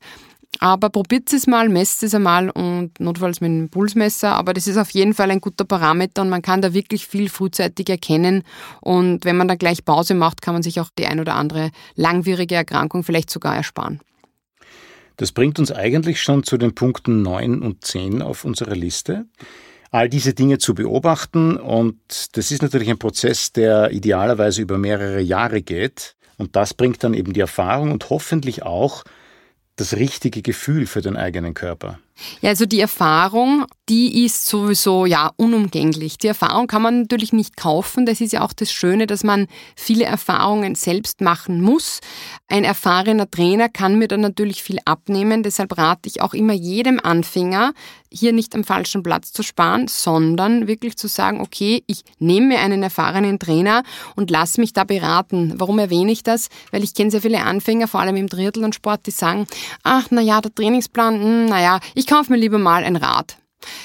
Aber 0.60 0.90
probiert 0.90 1.32
es 1.34 1.48
mal, 1.48 1.68
messt 1.70 2.02
es 2.04 2.16
einmal 2.16 2.50
und 2.50 3.00
notfalls 3.00 3.42
mit 3.42 3.50
einem 3.50 3.70
Pulsmesser. 3.70 4.34
Aber 4.36 4.54
das 4.54 4.68
ist 4.68 4.78
auf 4.78 4.90
jeden 4.92 5.14
Fall 5.14 5.32
ein 5.32 5.42
guter 5.42 5.66
Parameter 5.66 6.22
und 6.22 6.30
man 6.30 6.42
kann 6.42 6.62
da 6.62 6.74
wirklich 6.74 7.08
viel 7.08 7.30
frühzeitig 7.30 7.90
erkennen. 7.90 8.44
Und 8.82 9.26
wenn 9.26 9.38
man 9.38 9.48
da 9.48 9.56
gleich 9.56 9.84
Pause 9.84 10.14
macht, 10.14 10.42
kann 10.42 10.54
man 10.54 10.64
sich 10.64 10.80
auch 10.80 10.90
die 10.98 11.08
ein 11.08 11.20
oder 11.20 11.36
andere 11.36 11.72
langwierige 11.96 12.56
Erkrankung 12.56 13.04
vielleicht 13.04 13.30
sogar 13.30 13.56
ersparen. 13.56 14.00
Das 15.17 15.32
bringt 15.32 15.60
uns 15.60 15.71
eigentlich 15.71 16.21
schon 16.21 16.43
zu 16.43 16.58
den 16.58 16.75
Punkten 16.75 17.21
9 17.21 17.62
und 17.62 17.86
10 17.86 18.21
auf 18.21 18.45
unserer 18.45 18.75
Liste. 18.75 19.25
All 19.91 20.10
diese 20.10 20.34
Dinge 20.34 20.58
zu 20.58 20.75
beobachten 20.75 21.58
und 21.58 21.97
das 22.36 22.51
ist 22.51 22.62
natürlich 22.62 22.89
ein 22.89 22.99
Prozess, 22.99 23.54
der 23.54 23.91
idealerweise 23.91 24.62
über 24.62 24.78
mehrere 24.78 25.21
Jahre 25.21 25.62
geht. 25.62 26.15
Und 26.38 26.56
das 26.58 26.73
bringt 26.73 27.04
dann 27.04 27.13
eben 27.13 27.32
die 27.32 27.39
Erfahrung 27.39 27.91
und 27.91 28.10
hoffentlich 28.10 28.63
auch 28.63 29.04
das 29.78 29.95
richtige 29.95 30.41
Gefühl 30.41 30.86
für 30.86 31.01
den 31.01 31.15
eigenen 31.15 31.54
Körper. 31.54 31.99
Ja, 32.41 32.49
also 32.49 32.65
die 32.65 32.80
Erfahrung, 32.80 33.65
die 33.89 34.25
ist 34.25 34.45
sowieso 34.45 35.06
ja 35.06 35.32
unumgänglich. 35.36 36.17
Die 36.17 36.28
Erfahrung 36.28 36.67
kann 36.67 36.82
man 36.82 37.01
natürlich 37.01 37.34
nicht 37.34 37.58
kaufen. 37.58 38.06
Das 38.06 38.21
ist 38.21 38.34
ja 38.34 38.41
auch 38.41 38.54
das 38.54 38.71
Schöne, 38.71 39.06
dass 39.06 39.23
man 39.23 39.47
viele 39.75 40.06
Erfahrungen 40.06 40.75
selbst 40.75 41.21
machen 41.21 41.62
muss. 41.62 41.99
Ein 42.47 42.63
erfahrener 42.63 43.30
Trainer 43.30 43.69
kann 43.69 43.97
mir 43.97 44.08
dann 44.08 44.21
natürlich 44.21 44.63
viel 44.63 44.80
abnehmen. 44.86 45.43
Deshalb 45.43 45.78
rate 45.78 46.08
ich 46.08 46.21
auch 46.21 46.34
immer 46.34 46.54
jedem 46.54 46.99
Anfänger, 46.99 47.73
hier 48.10 48.34
nicht 48.34 48.56
am 48.56 48.63
falschen 48.63 49.04
Platz 49.04 49.34
zu 49.34 49.43
sparen, 49.43 49.88
sondern 49.88 50.67
wirklich 50.67 50.95
zu 50.95 51.08
sagen, 51.08 51.41
okay, 51.41 51.84
ich 51.88 52.04
nehme 52.17 52.47
mir 52.47 52.60
einen 52.60 52.82
erfahrenen 52.82 53.39
Trainer 53.39 53.84
und 54.15 54.32
lass 54.32 54.58
mich 54.58 54.73
da 54.73 54.84
beraten. 54.84 55.54
Warum 55.58 55.80
erwähne 55.80 56.12
ich 56.12 56.23
das? 56.23 56.47
Weil 56.71 56.84
ich 56.84 56.93
kenne 56.93 57.12
sehr 57.12 57.21
viele 57.21 57.43
Anfänger, 57.43 57.88
vor 57.88 57.99
allem 57.99 58.15
im 58.15 58.30
Triathlon-Sport, 58.30 59.06
die 59.06 59.12
sagen, 59.12 59.47
ach, 59.84 60.08
na 60.12 60.21
ja, 60.21 60.39
der 60.39 60.54
Trainingsplan, 60.54 61.21
hm, 61.21 61.45
na 61.47 61.62
ja, 61.62 61.80
ich 62.06 62.12
kaufe 62.12 62.32
mir 62.32 62.38
lieber 62.38 62.60
mal 62.60 62.84
ein 62.84 62.98
Rad. 62.98 63.38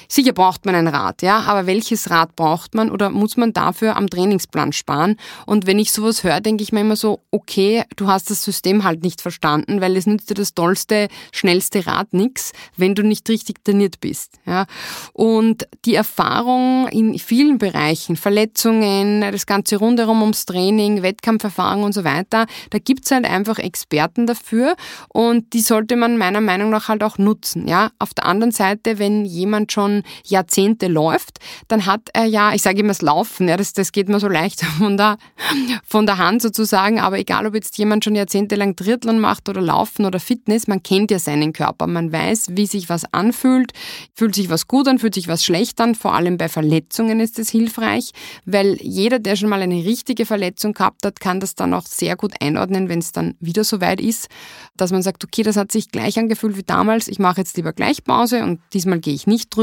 Sicher 0.08 0.32
braucht 0.32 0.66
man 0.66 0.74
ein 0.74 0.88
Rad, 0.88 1.22
ja, 1.22 1.40
aber 1.40 1.66
welches 1.66 2.10
Rad 2.10 2.36
braucht 2.36 2.74
man 2.74 2.90
oder 2.90 3.10
muss 3.10 3.36
man 3.36 3.52
dafür 3.52 3.96
am 3.96 4.08
Trainingsplan 4.08 4.72
sparen? 4.72 5.16
Und 5.46 5.66
wenn 5.66 5.78
ich 5.78 5.92
sowas 5.92 6.24
höre, 6.24 6.40
denke 6.40 6.62
ich 6.62 6.72
mir 6.72 6.80
immer 6.80 6.96
so, 6.96 7.20
okay, 7.30 7.84
du 7.96 8.06
hast 8.06 8.30
das 8.30 8.42
System 8.42 8.84
halt 8.84 9.02
nicht 9.02 9.20
verstanden, 9.20 9.80
weil 9.80 9.96
es 9.96 10.06
nützt 10.06 10.30
dir 10.30 10.34
das 10.34 10.54
tollste, 10.54 11.08
schnellste 11.32 11.86
Rad 11.86 12.12
nix, 12.12 12.52
wenn 12.76 12.94
du 12.94 13.02
nicht 13.02 13.28
richtig 13.28 13.64
trainiert 13.64 14.00
bist, 14.00 14.38
ja. 14.46 14.66
Und 15.12 15.66
die 15.84 15.94
Erfahrung 15.94 16.88
in 16.88 17.18
vielen 17.18 17.58
Bereichen, 17.58 18.16
Verletzungen, 18.16 19.20
das 19.20 19.46
ganze 19.46 19.76
rundherum 19.76 20.22
ums 20.22 20.46
Training, 20.46 21.02
Wettkampferfahrung 21.02 21.84
und 21.84 21.92
so 21.92 22.04
weiter, 22.04 22.46
da 22.70 22.78
gibt's 22.78 23.10
halt 23.10 23.24
einfach 23.24 23.58
Experten 23.58 24.26
dafür 24.26 24.74
und 25.08 25.52
die 25.52 25.60
sollte 25.60 25.96
man 25.96 26.16
meiner 26.16 26.40
Meinung 26.40 26.70
nach 26.70 26.88
halt 26.88 27.02
auch 27.02 27.18
nutzen, 27.18 27.68
ja. 27.68 27.90
Auf 27.98 28.14
der 28.14 28.26
anderen 28.26 28.52
Seite, 28.52 28.98
wenn 28.98 29.24
jemand 29.24 29.69
schon 29.72 30.02
Jahrzehnte 30.24 30.88
läuft, 30.88 31.38
dann 31.68 31.86
hat 31.86 32.08
er 32.12 32.24
ja, 32.24 32.52
ich 32.54 32.62
sage 32.62 32.80
immer 32.80 32.88
das 32.88 33.02
Laufen, 33.02 33.48
ja, 33.48 33.56
das, 33.56 33.72
das 33.72 33.92
geht 33.92 34.08
mir 34.08 34.20
so 34.20 34.28
leicht 34.28 34.64
von 34.78 34.96
der, 34.96 35.16
von 35.86 36.06
der 36.06 36.18
Hand 36.18 36.42
sozusagen, 36.42 37.00
aber 37.00 37.18
egal 37.18 37.46
ob 37.46 37.54
jetzt 37.54 37.78
jemand 37.78 38.04
schon 38.04 38.14
jahrzehntelang 38.14 38.76
Triathlon 38.76 39.18
macht 39.18 39.48
oder 39.48 39.60
Laufen 39.60 40.04
oder 40.04 40.20
Fitness, 40.20 40.66
man 40.66 40.82
kennt 40.82 41.10
ja 41.10 41.18
seinen 41.18 41.52
Körper, 41.52 41.86
man 41.86 42.12
weiß, 42.12 42.48
wie 42.50 42.66
sich 42.66 42.88
was 42.88 43.04
anfühlt, 43.12 43.72
fühlt 44.14 44.34
sich 44.34 44.50
was 44.50 44.66
gut 44.66 44.88
an, 44.88 44.98
fühlt 44.98 45.14
sich 45.14 45.28
was 45.28 45.44
schlecht 45.44 45.80
an, 45.80 45.94
vor 45.94 46.14
allem 46.14 46.36
bei 46.36 46.48
Verletzungen 46.48 47.20
ist 47.20 47.38
es 47.38 47.50
hilfreich, 47.50 48.10
weil 48.44 48.78
jeder, 48.80 49.18
der 49.18 49.36
schon 49.36 49.48
mal 49.48 49.62
eine 49.62 49.84
richtige 49.84 50.26
Verletzung 50.26 50.74
gehabt 50.74 51.04
hat, 51.04 51.20
kann 51.20 51.40
das 51.40 51.54
dann 51.54 51.74
auch 51.74 51.86
sehr 51.86 52.16
gut 52.16 52.34
einordnen, 52.40 52.88
wenn 52.88 52.98
es 52.98 53.12
dann 53.12 53.34
wieder 53.40 53.64
so 53.64 53.80
weit 53.80 54.00
ist, 54.00 54.28
dass 54.76 54.92
man 54.92 55.02
sagt, 55.02 55.24
okay, 55.24 55.42
das 55.42 55.56
hat 55.56 55.72
sich 55.72 55.90
gleich 55.90 56.18
angefühlt 56.18 56.56
wie 56.56 56.62
damals, 56.62 57.08
ich 57.08 57.18
mache 57.18 57.40
jetzt 57.40 57.56
lieber 57.56 57.72
gleich 57.72 58.04
Pause 58.04 58.42
und 58.42 58.60
diesmal 58.72 58.98
gehe 59.00 59.14
ich 59.14 59.26
nicht 59.26 59.54
drüber. 59.54 59.59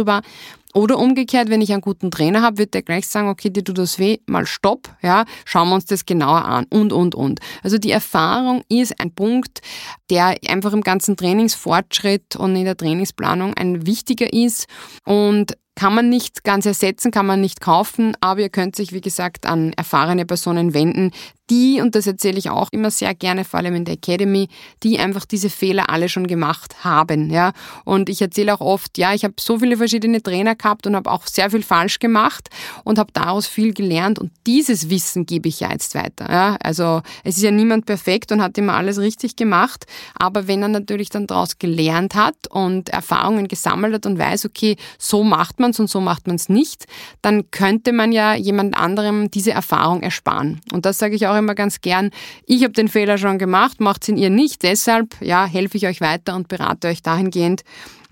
Oder 0.74 1.00
umgekehrt, 1.00 1.50
wenn 1.50 1.62
ich 1.62 1.72
einen 1.72 1.82
guten 1.82 2.12
Trainer 2.12 2.42
habe, 2.42 2.60
wird 2.60 2.74
der 2.74 2.84
gleich 2.84 3.08
sagen, 3.08 3.30
okay, 3.30 3.50
dir 3.50 3.64
tut 3.64 3.78
das 3.80 3.98
weh, 3.98 4.20
mal 4.28 4.46
stopp, 4.46 4.90
ja, 5.02 5.26
schauen 5.46 5.70
wir 5.70 5.76
uns 5.76 5.86
das 5.86 6.06
genauer 6.06 6.46
an. 6.46 6.68
Und, 6.70 6.94
und, 6.94 7.16
und. 7.16 7.40
Also 7.64 7.78
die 7.80 7.90
Erfahrung 7.90 8.64
ist 8.70 9.00
ein 9.00 9.12
Punkt, 9.12 9.62
der 10.10 10.36
einfach 10.48 10.74
im 10.74 10.82
ganzen 10.82 11.18
Trainingsfortschritt 11.18 12.36
und 12.36 12.56
in 12.56 12.66
der 12.66 12.78
Trainingsplanung 12.78 13.56
ein 13.56 13.88
wichtiger 13.88 14.32
ist. 14.32 14.68
Und 15.04 15.58
kann 15.78 15.94
man 15.94 16.10
nicht 16.10 16.44
ganz 16.44 16.66
ersetzen, 16.66 17.12
kann 17.12 17.28
man 17.28 17.40
nicht 17.40 17.62
kaufen, 17.62 18.18
aber 18.20 18.42
ihr 18.42 18.50
könnt 18.50 18.76
sich, 18.76 18.94
wie 18.94 19.02
gesagt, 19.02 19.46
an 19.46 19.74
erfahrene 19.74 20.26
Personen 20.26 20.74
wenden, 20.74 21.12
die, 21.50 21.80
und 21.82 21.96
das 21.96 22.08
erzähle 22.08 22.38
ich 22.38 22.50
auch 22.50 22.70
immer 22.72 22.92
sehr 22.92 23.16
gerne, 23.16 23.46
vor 23.46 23.60
allem 23.60 23.76
in 23.76 23.86
der 23.86 23.96
Academy, 23.96 24.50
die 24.84 25.00
einfach 25.00 25.26
diese 25.26 25.50
Fehler 25.50 25.90
alle 25.90 26.10
schon 26.10 26.28
gemacht 26.28 26.84
haben. 26.84 27.30
Ja? 27.30 27.54
Und 27.86 28.10
ich 28.10 28.22
erzähle 28.22 28.54
auch 28.54 28.62
oft, 28.62 28.98
ja, 28.98 29.14
ich 29.14 29.24
habe 29.24 29.36
so 29.40 29.60
viele 29.60 29.78
verschiedene 29.78 30.22
Trainer 30.22 30.56
gehabt 30.56 30.88
und 30.88 30.96
habe 30.96 31.10
auch 31.10 31.26
sehr 31.26 31.50
viel 31.52 31.64
falsch 31.64 32.00
gemacht 32.00 32.50
und 32.84 33.00
habe 33.00 33.12
daraus 33.14 33.48
viel 33.48 33.74
gelernt 33.74 34.20
und 34.20 34.32
dieses 34.46 34.90
Wissen 34.90 35.26
gebe 35.26 35.48
ich 35.48 35.62
ja 35.62 35.72
jetzt 35.72 35.96
weiter. 35.96 36.30
Ja? 36.30 36.58
Also 36.62 37.02
es 37.24 37.38
ist 37.38 37.44
ja 37.44 37.52
niemand 37.52 37.86
perfekt 37.86 38.32
und 38.32 38.42
hat 38.42 38.58
immer 38.58 38.74
alles 38.74 39.00
richtig 39.00 39.36
gemacht, 39.36 39.86
aber 40.18 40.48
wenn 40.48 40.62
er 40.62 40.68
natürlich 40.68 41.10
dann 41.10 41.28
daraus 41.28 41.60
gelernt 41.60 42.16
hat 42.16 42.36
und 42.50 42.90
Erfahrungen 42.90 43.48
gesammelt 43.48 43.94
hat 43.94 44.06
und 44.06 44.20
weiß, 44.20 44.46
okay, 44.46 44.76
so 44.98 45.24
macht 45.24 45.60
man 45.60 45.72
es 45.72 45.80
und 45.80 45.90
so 45.90 46.02
macht 46.02 46.28
man 46.28 46.36
es 46.36 46.50
nicht, 46.50 46.86
dann 47.22 47.50
könnte 47.52 47.94
man 47.94 48.12
ja 48.12 48.36
jemand 48.36 48.78
anderem 48.78 49.32
diese 49.32 49.52
Erfahrung 49.52 50.02
ersparen. 50.02 50.62
Und 50.72 50.86
das 50.86 50.98
sage 50.98 51.16
ich 51.16 51.28
auch 51.28 51.37
immer 51.40 51.56
ganz 51.56 51.82
gern, 51.82 52.12
ich 52.46 52.64
habe 52.64 52.74
den 52.74 52.88
Fehler 52.88 53.18
schon 53.18 53.38
gemacht, 53.38 53.80
macht 53.80 54.08
ihn 54.08 54.18
ihr 54.18 54.30
nicht. 54.30 54.64
Deshalb 54.64 55.16
ja, 55.22 55.46
helfe 55.46 55.78
ich 55.78 55.88
euch 55.88 56.02
weiter 56.02 56.36
und 56.36 56.48
berate 56.48 56.88
euch 56.88 57.02
dahingehend. 57.02 57.64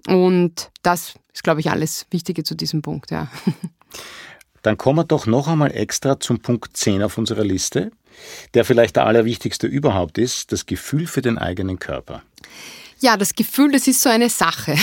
Und 0.07 0.69
das 0.83 1.15
ist, 1.33 1.43
glaube 1.43 1.59
ich, 1.59 1.69
alles 1.69 2.05
Wichtige 2.11 2.43
zu 2.43 2.55
diesem 2.55 2.81
Punkt. 2.81 3.11
Ja. 3.11 3.27
Dann 4.61 4.77
kommen 4.77 4.99
wir 4.99 5.03
doch 5.03 5.27
noch 5.27 5.47
einmal 5.47 5.71
extra 5.71 6.19
zum 6.19 6.39
Punkt 6.39 6.75
10 6.75 7.03
auf 7.03 7.17
unserer 7.17 7.43
Liste, 7.43 7.91
der 8.53 8.65
vielleicht 8.65 8.95
der 8.95 9.05
allerwichtigste 9.05 9.67
überhaupt 9.67 10.17
ist, 10.17 10.51
das 10.51 10.65
Gefühl 10.65 11.05
für 11.05 11.21
den 11.21 11.38
eigenen 11.38 11.77
Körper. 11.77 12.23
Ja, 13.01 13.17
das 13.17 13.36
Gefühl, 13.36 13.71
das 13.71 13.88
ist 13.88 14.01
so 14.01 14.10
eine 14.10 14.29
Sache. 14.29 14.75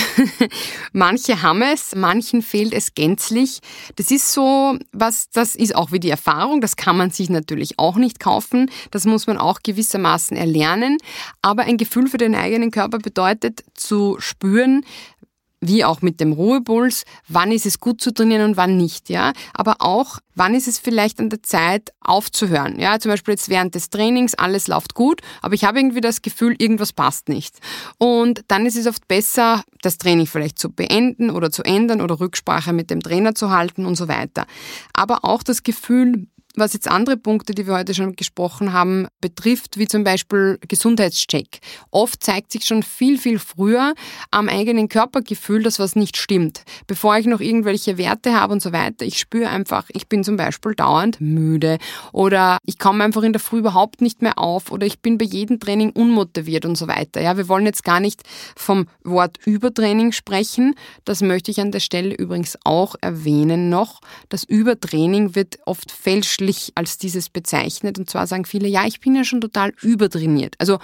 Manche 0.93 1.41
haben 1.41 1.63
es, 1.63 1.95
manchen 1.95 2.43
fehlt 2.43 2.71
es 2.71 2.93
gänzlich. 2.93 3.59
Das 3.95 4.11
ist 4.11 4.31
so, 4.31 4.77
was, 4.91 5.29
das 5.31 5.55
ist 5.55 5.75
auch 5.75 5.91
wie 5.91 5.99
die 5.99 6.11
Erfahrung. 6.11 6.61
Das 6.61 6.75
kann 6.75 6.95
man 6.95 7.09
sich 7.09 7.31
natürlich 7.31 7.79
auch 7.79 7.95
nicht 7.95 8.19
kaufen. 8.19 8.69
Das 8.91 9.05
muss 9.05 9.25
man 9.25 9.39
auch 9.39 9.61
gewissermaßen 9.63 10.37
erlernen. 10.37 10.99
Aber 11.41 11.63
ein 11.63 11.77
Gefühl 11.77 12.07
für 12.07 12.19
den 12.19 12.35
eigenen 12.35 12.69
Körper 12.69 12.99
bedeutet 12.99 13.63
zu 13.73 14.17
spüren, 14.19 14.85
wie 15.67 15.85
auch 15.85 16.01
mit 16.01 16.19
dem 16.19 16.33
Ruhepuls, 16.33 17.03
wann 17.27 17.51
ist 17.51 17.65
es 17.65 17.79
gut 17.79 18.01
zu 18.01 18.13
trainieren 18.13 18.43
und 18.43 18.57
wann 18.57 18.77
nicht, 18.77 19.09
ja. 19.09 19.33
Aber 19.53 19.77
auch, 19.79 20.19
wann 20.35 20.55
ist 20.55 20.67
es 20.67 20.79
vielleicht 20.79 21.19
an 21.19 21.29
der 21.29 21.43
Zeit 21.43 21.93
aufzuhören, 22.01 22.79
ja. 22.79 22.99
Zum 22.99 23.11
Beispiel 23.11 23.33
jetzt 23.33 23.49
während 23.49 23.75
des 23.75 23.89
Trainings, 23.89 24.33
alles 24.35 24.67
läuft 24.67 24.93
gut, 24.93 25.21
aber 25.41 25.55
ich 25.55 25.63
habe 25.63 25.79
irgendwie 25.79 26.01
das 26.01 26.21
Gefühl, 26.21 26.55
irgendwas 26.57 26.93
passt 26.93 27.29
nicht. 27.29 27.57
Und 27.97 28.43
dann 28.47 28.65
ist 28.65 28.77
es 28.77 28.87
oft 28.87 29.07
besser, 29.07 29.63
das 29.81 29.97
Training 29.97 30.27
vielleicht 30.27 30.59
zu 30.59 30.69
beenden 30.69 31.29
oder 31.29 31.51
zu 31.51 31.63
ändern 31.63 32.01
oder 32.01 32.19
Rücksprache 32.19 32.73
mit 32.73 32.89
dem 32.89 33.01
Trainer 33.01 33.35
zu 33.35 33.49
halten 33.49 33.85
und 33.85 33.95
so 33.95 34.07
weiter. 34.07 34.45
Aber 34.93 35.25
auch 35.25 35.43
das 35.43 35.63
Gefühl, 35.63 36.27
was 36.55 36.73
jetzt 36.73 36.87
andere 36.87 37.17
Punkte, 37.17 37.55
die 37.55 37.65
wir 37.65 37.75
heute 37.75 37.93
schon 37.95 38.15
gesprochen 38.15 38.73
haben, 38.73 39.07
betrifft, 39.21 39.77
wie 39.77 39.87
zum 39.87 40.03
Beispiel 40.03 40.59
Gesundheitscheck. 40.67 41.59
Oft 41.89 42.23
zeigt 42.23 42.51
sich 42.51 42.65
schon 42.65 42.83
viel, 42.83 43.17
viel 43.17 43.39
früher 43.39 43.95
am 44.29 44.49
eigenen 44.49 44.87
Körpergefühl, 44.87 45.63
dass 45.63 45.79
was 45.79 45.95
nicht 45.95 46.17
stimmt. 46.17 46.63
Bevor 46.85 47.17
ich 47.17 47.25
noch 47.25 47.39
irgendwelche 47.39 47.97
Werte 47.97 48.39
habe 48.39 48.53
und 48.53 48.61
so 48.61 48.71
weiter, 48.71 49.05
ich 49.05 49.17
spüre 49.19 49.49
einfach, 49.49 49.85
ich 49.93 50.07
bin 50.07 50.23
zum 50.23 50.37
Beispiel 50.37 50.75
dauernd 50.75 51.19
müde 51.19 51.79
oder 52.11 52.59
ich 52.65 52.77
komme 52.77 53.03
einfach 53.03 53.23
in 53.23 53.33
der 53.33 53.39
Früh 53.39 53.59
überhaupt 53.59 54.01
nicht 54.01 54.21
mehr 54.21 54.37
auf 54.37 54.71
oder 54.71 54.85
ich 54.85 54.99
bin 54.99 55.17
bei 55.17 55.25
jedem 55.25 55.59
Training 55.59 55.89
unmotiviert 55.89 56.65
und 56.65 56.77
so 56.77 56.87
weiter. 56.87 57.21
Ja, 57.21 57.35
wir 57.35 57.47
wollen 57.47 57.65
jetzt 57.65 57.83
gar 57.83 57.99
nicht 57.99 58.21
vom 58.55 58.85
Wort 59.03 59.37
Übertraining 59.45 60.11
sprechen. 60.11 60.75
Das 61.03 61.21
möchte 61.21 61.49
ich 61.49 61.59
an 61.59 61.71
der 61.71 61.79
Stelle 61.79 62.13
übrigens 62.13 62.57
auch 62.63 62.95
erwähnen 63.01 63.69
noch. 63.69 64.01
Das 64.29 64.43
Übertraining 64.43 65.35
wird 65.35 65.57
oft 65.65 65.91
fälschlich 65.91 66.42
als 66.75 66.97
dieses 66.97 67.29
bezeichnet. 67.29 67.97
Und 67.97 68.09
zwar 68.09 68.27
sagen 68.27 68.45
viele, 68.45 68.67
ja, 68.67 68.85
ich 68.85 68.99
bin 68.99 69.15
ja 69.15 69.23
schon 69.23 69.41
total 69.41 69.73
übertrainiert. 69.81 70.55
Also 70.59 70.79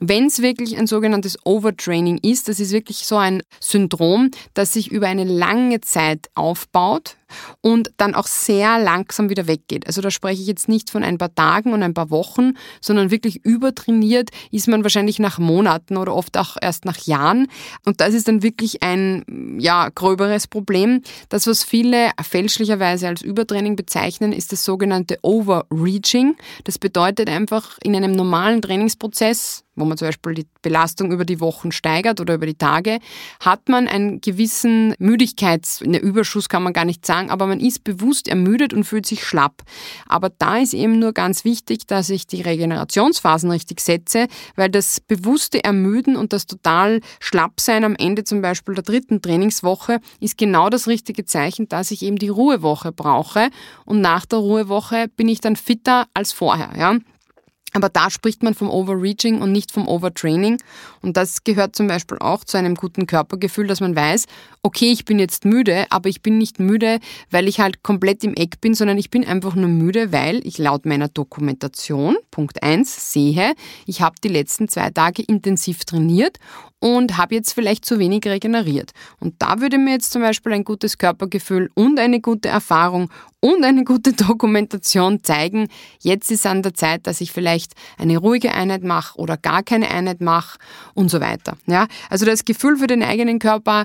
wenn 0.00 0.26
es 0.26 0.42
wirklich 0.42 0.78
ein 0.78 0.86
sogenanntes 0.86 1.38
Overtraining 1.44 2.18
ist, 2.18 2.48
das 2.48 2.60
ist 2.60 2.72
wirklich 2.72 2.98
so 2.98 3.16
ein 3.16 3.42
Syndrom, 3.60 4.30
das 4.54 4.72
sich 4.72 4.90
über 4.90 5.08
eine 5.08 5.24
lange 5.24 5.80
Zeit 5.80 6.28
aufbaut 6.34 7.16
und 7.60 7.90
dann 7.96 8.14
auch 8.14 8.26
sehr 8.26 8.78
langsam 8.78 9.28
wieder 9.28 9.46
weggeht. 9.46 9.86
Also 9.86 10.00
da 10.00 10.10
spreche 10.10 10.40
ich 10.40 10.48
jetzt 10.48 10.68
nicht 10.68 10.90
von 10.90 11.02
ein 11.02 11.18
paar 11.18 11.34
Tagen 11.34 11.72
und 11.72 11.82
ein 11.82 11.94
paar 11.94 12.10
Wochen, 12.10 12.52
sondern 12.80 13.10
wirklich 13.10 13.44
übertrainiert 13.44 14.30
ist 14.50 14.68
man 14.68 14.82
wahrscheinlich 14.82 15.18
nach 15.18 15.38
Monaten 15.38 15.96
oder 15.96 16.14
oft 16.14 16.36
auch 16.38 16.56
erst 16.60 16.84
nach 16.84 16.98
Jahren. 17.06 17.48
Und 17.84 18.00
das 18.00 18.14
ist 18.14 18.28
dann 18.28 18.42
wirklich 18.42 18.82
ein 18.82 19.58
ja, 19.58 19.88
gröberes 19.88 20.46
Problem. 20.46 21.02
Das, 21.28 21.46
was 21.46 21.64
viele 21.64 22.10
fälschlicherweise 22.22 23.08
als 23.08 23.22
Übertraining 23.22 23.76
bezeichnen, 23.76 24.32
ist 24.32 24.52
das 24.52 24.64
sogenannte 24.64 25.18
Overreaching. 25.22 26.36
Das 26.64 26.78
bedeutet 26.78 27.28
einfach 27.28 27.78
in 27.82 27.94
einem 27.94 28.12
normalen 28.12 28.62
Trainingsprozess, 28.62 29.64
wo 29.78 29.84
man 29.84 29.96
zum 29.96 30.08
Beispiel 30.08 30.34
die 30.34 30.46
Belastung 30.62 31.12
über 31.12 31.24
die 31.24 31.40
Wochen 31.40 31.72
steigert 31.72 32.20
oder 32.20 32.34
über 32.34 32.46
die 32.46 32.54
Tage, 32.54 32.98
hat 33.40 33.68
man 33.68 33.88
einen 33.88 34.20
gewissen 34.20 34.94
Müdigkeits, 34.98 35.82
eine 35.82 35.98
Überschuss 35.98 36.48
kann 36.48 36.62
man 36.62 36.72
gar 36.72 36.84
nicht 36.84 37.06
sagen, 37.06 37.30
aber 37.30 37.46
man 37.46 37.60
ist 37.60 37.84
bewusst 37.84 38.28
ermüdet 38.28 38.72
und 38.72 38.84
fühlt 38.84 39.06
sich 39.06 39.24
schlapp. 39.24 39.62
Aber 40.06 40.30
da 40.30 40.58
ist 40.58 40.74
eben 40.74 40.98
nur 40.98 41.12
ganz 41.12 41.44
wichtig, 41.44 41.86
dass 41.86 42.10
ich 42.10 42.26
die 42.26 42.42
Regenerationsphasen 42.42 43.50
richtig 43.50 43.80
setze, 43.80 44.26
weil 44.56 44.70
das 44.70 45.00
bewusste 45.00 45.62
Ermüden 45.64 46.16
und 46.16 46.32
das 46.32 46.46
total 46.46 47.00
Schlappsein 47.20 47.84
am 47.84 47.94
Ende 47.96 48.24
zum 48.24 48.42
Beispiel 48.42 48.74
der 48.74 48.84
dritten 48.84 49.22
Trainingswoche 49.22 50.00
ist 50.20 50.38
genau 50.38 50.70
das 50.70 50.86
richtige 50.88 51.24
Zeichen, 51.24 51.68
dass 51.68 51.90
ich 51.90 52.02
eben 52.02 52.16
die 52.16 52.28
Ruhewoche 52.28 52.92
brauche 52.92 53.50
und 53.84 54.00
nach 54.00 54.26
der 54.26 54.38
Ruhewoche 54.38 55.08
bin 55.16 55.28
ich 55.28 55.40
dann 55.40 55.56
fitter 55.56 56.06
als 56.14 56.32
vorher. 56.32 56.70
Ja? 56.76 56.96
Aber 57.74 57.88
da 57.88 58.10
spricht 58.10 58.42
man 58.42 58.54
vom 58.54 58.70
Overreaching 58.70 59.40
und 59.40 59.52
nicht 59.52 59.72
vom 59.72 59.86
Overtraining. 59.86 60.58
Und 61.02 61.16
das 61.16 61.44
gehört 61.44 61.76
zum 61.76 61.86
Beispiel 61.86 62.18
auch 62.18 62.44
zu 62.44 62.56
einem 62.56 62.74
guten 62.74 63.06
Körpergefühl, 63.06 63.66
dass 63.66 63.80
man 63.80 63.94
weiß, 63.94 64.24
okay, 64.62 64.90
ich 64.90 65.04
bin 65.04 65.18
jetzt 65.18 65.44
müde, 65.44 65.86
aber 65.90 66.08
ich 66.08 66.22
bin 66.22 66.38
nicht 66.38 66.60
müde, 66.60 66.98
weil 67.30 67.46
ich 67.46 67.60
halt 67.60 67.82
komplett 67.82 68.24
im 68.24 68.34
Eck 68.34 68.60
bin, 68.60 68.74
sondern 68.74 68.98
ich 68.98 69.10
bin 69.10 69.24
einfach 69.24 69.54
nur 69.54 69.68
müde, 69.68 70.12
weil 70.12 70.46
ich 70.46 70.58
laut 70.58 70.86
meiner 70.86 71.08
Dokumentation, 71.08 72.16
Punkt 72.30 72.62
1, 72.62 73.12
sehe, 73.12 73.54
ich 73.86 74.00
habe 74.00 74.16
die 74.22 74.28
letzten 74.28 74.68
zwei 74.68 74.90
Tage 74.90 75.22
intensiv 75.22 75.84
trainiert 75.84 76.38
und 76.80 77.16
habe 77.16 77.34
jetzt 77.34 77.52
vielleicht 77.52 77.84
zu 77.84 77.98
wenig 77.98 78.24
regeneriert. 78.26 78.92
Und 79.20 79.34
da 79.38 79.60
würde 79.60 79.78
mir 79.78 79.92
jetzt 79.92 80.12
zum 80.12 80.22
Beispiel 80.22 80.52
ein 80.52 80.64
gutes 80.64 80.98
Körpergefühl 80.98 81.70
und 81.74 81.98
eine 81.98 82.20
gute 82.20 82.48
Erfahrung 82.48 83.10
und 83.40 83.64
eine 83.64 83.84
gute 83.84 84.12
Dokumentation 84.14 85.22
zeigen, 85.22 85.68
jetzt 86.00 86.30
ist 86.30 86.46
an 86.46 86.62
der 86.62 86.74
Zeit, 86.74 87.06
dass 87.06 87.20
ich 87.20 87.32
vielleicht 87.32 87.72
eine 87.98 88.18
ruhige 88.18 88.54
Einheit 88.54 88.84
mache 88.84 89.18
oder 89.18 89.36
gar 89.36 89.62
keine 89.62 89.90
Einheit 89.90 90.20
mache 90.20 90.58
und 90.94 91.10
so 91.10 91.20
weiter. 91.20 91.56
Ja, 91.66 91.86
also 92.10 92.26
das 92.26 92.44
Gefühl 92.44 92.76
für 92.76 92.86
den 92.86 93.02
eigenen 93.02 93.38
Körper, 93.38 93.84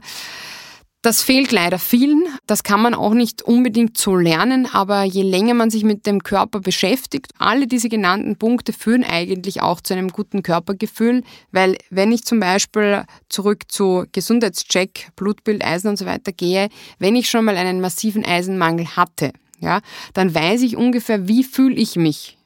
das 1.04 1.22
fehlt 1.22 1.52
leider 1.52 1.80
vielen. 1.80 2.24
Das 2.48 2.64
kann 2.64 2.82
man 2.82 2.94
auch 2.94 3.14
nicht 3.14 3.42
unbedingt 3.42 3.98
so 3.98 4.16
lernen, 4.16 4.68
aber 4.72 5.04
je 5.04 5.22
länger 5.22 5.54
man 5.54 5.70
sich 5.70 5.84
mit 5.84 6.08
dem 6.08 6.24
Körper 6.24 6.62
beschäftigt, 6.62 7.34
alle 7.38 7.68
diese 7.68 7.90
genannten 7.90 8.38
Punkte 8.38 8.72
führen 8.72 9.04
eigentlich 9.04 9.62
auch 9.62 9.82
zu 9.82 9.94
einem 9.94 10.10
guten 10.10 10.44
Körpergefühl, 10.44 11.24
weil 11.52 11.78
wenn 11.90 12.14
ich 12.14 12.24
zum 12.24 12.40
Beispiel 12.40 13.04
zurück 13.28 13.64
zu 13.68 14.06
Gesundheitscheck, 14.14 15.10
Blutbild, 15.18 15.64
Eisen 15.64 15.90
und 15.90 15.98
so 15.98 16.06
weiter 16.06 16.32
gehe, 16.32 16.70
wenn 17.00 17.18
ich 17.18 17.30
schon 17.30 17.46
mal 17.46 17.58
einen 17.58 17.82
massiven 17.82 18.26
Eisenmangel 18.26 18.96
hatte, 18.96 19.34
ja, 19.60 19.82
dann 20.14 20.34
weiß 20.34 20.62
ich 20.62 20.78
ungefähr, 20.78 21.28
wie 21.28 21.44
fühle 21.44 21.76
ich 21.76 21.98
mich 21.98 22.38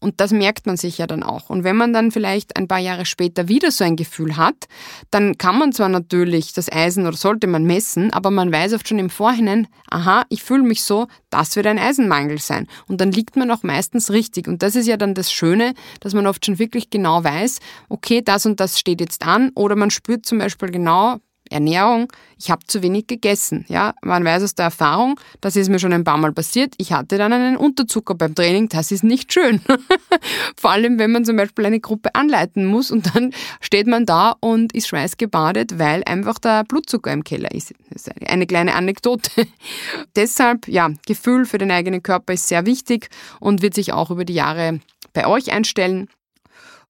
und 0.00 0.20
das 0.20 0.32
merkt 0.32 0.66
man 0.66 0.76
sich 0.76 0.98
ja 0.98 1.06
dann 1.06 1.22
auch. 1.22 1.50
Und 1.50 1.64
wenn 1.64 1.76
man 1.76 1.92
dann 1.92 2.10
vielleicht 2.10 2.56
ein 2.56 2.68
paar 2.68 2.78
Jahre 2.78 3.06
später 3.06 3.48
wieder 3.48 3.70
so 3.70 3.84
ein 3.84 3.96
Gefühl 3.96 4.36
hat, 4.36 4.66
dann 5.10 5.38
kann 5.38 5.58
man 5.58 5.72
zwar 5.72 5.88
natürlich 5.88 6.52
das 6.52 6.70
Eisen 6.70 7.06
oder 7.06 7.16
sollte 7.16 7.46
man 7.46 7.64
messen, 7.64 8.12
aber 8.12 8.30
man 8.30 8.52
weiß 8.52 8.74
oft 8.74 8.88
schon 8.88 8.98
im 8.98 9.10
Vorhinein, 9.10 9.68
aha, 9.90 10.24
ich 10.28 10.42
fühle 10.42 10.62
mich 10.62 10.82
so, 10.82 11.06
das 11.30 11.56
wird 11.56 11.66
ein 11.66 11.78
Eisenmangel 11.78 12.38
sein. 12.38 12.66
Und 12.86 13.00
dann 13.00 13.12
liegt 13.12 13.36
man 13.36 13.50
auch 13.50 13.62
meistens 13.62 14.10
richtig. 14.10 14.48
Und 14.48 14.62
das 14.62 14.76
ist 14.76 14.86
ja 14.86 14.96
dann 14.96 15.14
das 15.14 15.32
Schöne, 15.32 15.74
dass 16.00 16.14
man 16.14 16.26
oft 16.26 16.44
schon 16.44 16.58
wirklich 16.58 16.90
genau 16.90 17.24
weiß, 17.24 17.58
okay, 17.88 18.22
das 18.22 18.46
und 18.46 18.60
das 18.60 18.78
steht 18.78 19.00
jetzt 19.00 19.26
an. 19.26 19.50
Oder 19.54 19.76
man 19.76 19.90
spürt 19.90 20.26
zum 20.26 20.38
Beispiel 20.38 20.70
genau, 20.70 21.18
Ernährung, 21.54 22.12
ich 22.36 22.50
habe 22.50 22.66
zu 22.66 22.82
wenig 22.82 23.06
gegessen. 23.06 23.64
Ja, 23.68 23.94
man 24.02 24.24
weiß 24.24 24.42
aus 24.42 24.54
der 24.54 24.66
Erfahrung, 24.66 25.18
das 25.40 25.56
ist 25.56 25.68
mir 25.68 25.78
schon 25.78 25.92
ein 25.92 26.04
paar 26.04 26.18
Mal 26.18 26.32
passiert. 26.32 26.74
Ich 26.78 26.92
hatte 26.92 27.16
dann 27.16 27.32
einen 27.32 27.56
Unterzucker 27.56 28.14
beim 28.14 28.34
Training, 28.34 28.68
das 28.68 28.90
ist 28.90 29.04
nicht 29.04 29.32
schön. 29.32 29.60
Vor 30.56 30.72
allem, 30.72 30.98
wenn 30.98 31.12
man 31.12 31.24
zum 31.24 31.36
Beispiel 31.36 31.64
eine 31.64 31.80
Gruppe 31.80 32.14
anleiten 32.14 32.66
muss 32.66 32.90
und 32.90 33.14
dann 33.14 33.32
steht 33.60 33.86
man 33.86 34.04
da 34.04 34.34
und 34.40 34.74
ist 34.74 34.88
schweißgebadet, 34.88 35.78
weil 35.78 36.02
einfach 36.04 36.38
der 36.38 36.64
Blutzucker 36.64 37.12
im 37.12 37.24
Keller 37.24 37.52
ist. 37.52 37.72
Das 37.90 38.08
ist 38.08 38.28
eine 38.28 38.46
kleine 38.46 38.74
Anekdote. 38.74 39.46
Deshalb, 40.16 40.66
ja, 40.68 40.90
Gefühl 41.06 41.46
für 41.46 41.58
den 41.58 41.70
eigenen 41.70 42.02
Körper 42.02 42.32
ist 42.32 42.48
sehr 42.48 42.66
wichtig 42.66 43.08
und 43.38 43.62
wird 43.62 43.74
sich 43.74 43.92
auch 43.92 44.10
über 44.10 44.24
die 44.24 44.34
Jahre 44.34 44.80
bei 45.12 45.26
euch 45.26 45.52
einstellen. 45.52 46.08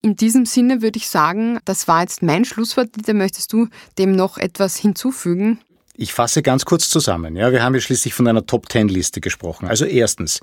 In 0.04 0.16
diesem 0.16 0.44
Sinne 0.44 0.82
würde 0.82 0.98
ich 0.98 1.08
sagen, 1.08 1.60
das 1.64 1.88
war 1.88 2.02
jetzt 2.02 2.22
mein 2.22 2.44
Schlusswort. 2.44 2.94
Dieter, 2.94 3.14
möchtest 3.14 3.54
du 3.54 3.68
dem 3.96 4.14
noch 4.14 4.36
etwas 4.36 4.76
hinzufügen? 4.76 5.60
Ich 5.96 6.12
fasse 6.12 6.42
ganz 6.42 6.66
kurz 6.66 6.90
zusammen. 6.90 7.36
Ja, 7.36 7.52
wir 7.52 7.62
haben 7.62 7.74
ja 7.74 7.80
schließlich 7.80 8.12
von 8.12 8.28
einer 8.28 8.44
Top-10-Liste 8.44 9.22
gesprochen. 9.22 9.66
Also 9.66 9.86
erstens, 9.86 10.40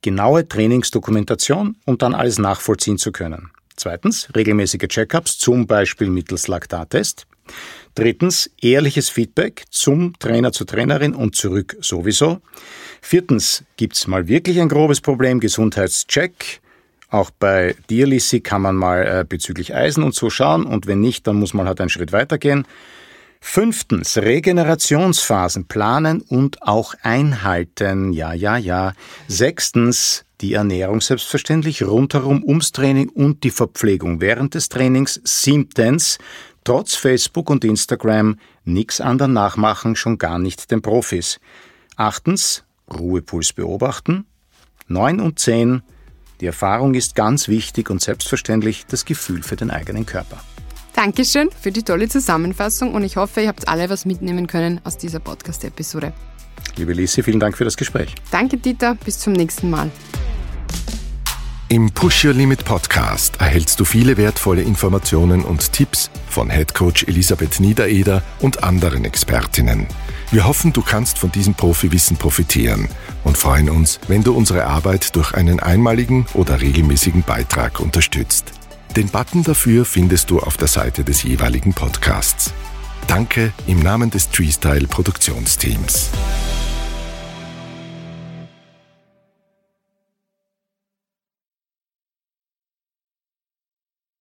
genaue 0.00 0.48
Trainingsdokumentation, 0.48 1.76
um 1.84 1.98
dann 1.98 2.14
alles 2.14 2.38
nachvollziehen 2.38 2.96
zu 2.96 3.12
können. 3.12 3.50
Zweitens, 3.76 4.28
regelmäßige 4.34 4.88
Checkups, 4.88 5.36
zum 5.36 5.66
Beispiel 5.66 6.08
mittels 6.08 6.48
Laktattest. 6.48 7.26
Drittens, 7.94 8.50
ehrliches 8.62 9.10
Feedback 9.10 9.64
zum 9.68 10.18
Trainer, 10.18 10.50
zur 10.52 10.66
Trainerin 10.66 11.14
und 11.14 11.36
zurück 11.36 11.76
sowieso. 11.82 12.40
Viertens, 13.02 13.64
gibt's 13.76 14.06
mal 14.06 14.28
wirklich 14.28 14.62
ein 14.62 14.70
grobes 14.70 15.02
Problem, 15.02 15.40
Gesundheitscheck. 15.40 16.62
Auch 17.14 17.30
bei 17.30 17.76
dir, 17.88 18.08
Lissi, 18.08 18.40
kann 18.40 18.60
man 18.60 18.74
mal 18.74 19.06
äh, 19.06 19.24
bezüglich 19.24 19.72
Eisen 19.72 20.02
und 20.02 20.16
so 20.16 20.30
schauen 20.30 20.66
und 20.66 20.88
wenn 20.88 21.00
nicht, 21.00 21.28
dann 21.28 21.36
muss 21.36 21.54
man 21.54 21.68
halt 21.68 21.80
einen 21.80 21.88
Schritt 21.88 22.10
weitergehen. 22.10 22.66
Fünftens, 23.40 24.18
Regenerationsphasen 24.18 25.68
planen 25.68 26.22
und 26.22 26.64
auch 26.64 26.94
einhalten. 27.02 28.12
Ja, 28.12 28.32
ja, 28.32 28.56
ja. 28.56 28.94
Sechstens, 29.28 30.24
die 30.40 30.54
Ernährung 30.54 31.00
selbstverständlich 31.00 31.84
rundherum 31.84 32.42
ums 32.42 32.72
Training 32.72 33.10
und 33.10 33.44
die 33.44 33.52
Verpflegung 33.52 34.20
während 34.20 34.54
des 34.54 34.68
Trainings. 34.68 35.20
Siebtens, 35.22 36.18
trotz 36.64 36.96
Facebook 36.96 37.48
und 37.48 37.64
Instagram 37.64 38.40
nichts 38.64 39.00
anderen 39.00 39.34
nachmachen, 39.34 39.94
schon 39.94 40.18
gar 40.18 40.40
nicht 40.40 40.72
den 40.72 40.82
Profis. 40.82 41.38
Achtens, 41.94 42.64
Ruhepuls 42.92 43.52
beobachten. 43.52 44.26
Neun 44.88 45.20
und 45.20 45.38
zehn, 45.38 45.84
die 46.40 46.46
Erfahrung 46.46 46.94
ist 46.94 47.14
ganz 47.14 47.48
wichtig 47.48 47.90
und 47.90 48.00
selbstverständlich 48.00 48.86
das 48.88 49.04
Gefühl 49.04 49.42
für 49.42 49.56
den 49.56 49.70
eigenen 49.70 50.06
Körper. 50.06 50.38
Dankeschön 50.94 51.50
für 51.60 51.72
die 51.72 51.82
tolle 51.82 52.08
Zusammenfassung 52.08 52.94
und 52.94 53.02
ich 53.02 53.16
hoffe, 53.16 53.42
ihr 53.42 53.48
habt 53.48 53.68
alle 53.68 53.90
was 53.90 54.04
mitnehmen 54.04 54.46
können 54.46 54.80
aus 54.84 54.96
dieser 54.96 55.18
Podcast-Episode. 55.18 56.12
Liebe 56.76 56.92
Lisi, 56.92 57.22
vielen 57.22 57.40
Dank 57.40 57.56
für 57.56 57.64
das 57.64 57.76
Gespräch. 57.76 58.14
Danke, 58.30 58.56
Dieter. 58.56 58.96
Bis 59.04 59.18
zum 59.18 59.32
nächsten 59.32 59.70
Mal. 59.70 59.90
Im 61.68 61.90
Push 61.90 62.26
Your 62.26 62.34
Limit 62.34 62.64
Podcast 62.64 63.40
erhältst 63.40 63.80
du 63.80 63.84
viele 63.84 64.16
wertvolle 64.16 64.62
Informationen 64.62 65.44
und 65.44 65.72
Tipps 65.72 66.10
von 66.28 66.50
Head 66.50 66.74
Coach 66.74 67.04
Elisabeth 67.04 67.58
Niedereder 67.58 68.22
und 68.40 68.62
anderen 68.62 69.04
Expertinnen. 69.04 69.86
Wir 70.30 70.46
hoffen, 70.46 70.72
du 70.72 70.82
kannst 70.82 71.18
von 71.18 71.32
diesem 71.32 71.54
Profiwissen 71.54 72.16
profitieren 72.16 72.88
und 73.24 73.36
freuen 73.36 73.70
uns, 73.70 73.98
wenn 74.06 74.22
du 74.22 74.34
unsere 74.36 74.66
Arbeit 74.66 75.16
durch 75.16 75.34
einen 75.34 75.60
einmaligen 75.60 76.26
oder 76.34 76.60
regelmäßigen 76.60 77.22
Beitrag 77.22 77.80
unterstützt. 77.80 78.52
Den 78.96 79.08
Button 79.08 79.42
dafür 79.42 79.84
findest 79.84 80.30
du 80.30 80.38
auf 80.38 80.56
der 80.56 80.68
Seite 80.68 81.02
des 81.02 81.24
jeweiligen 81.24 81.74
Podcasts. 81.74 82.52
Danke 83.08 83.52
im 83.66 83.80
Namen 83.80 84.10
des 84.10 84.30
Treestyle 84.30 84.86
Produktionsteams. 84.86 86.10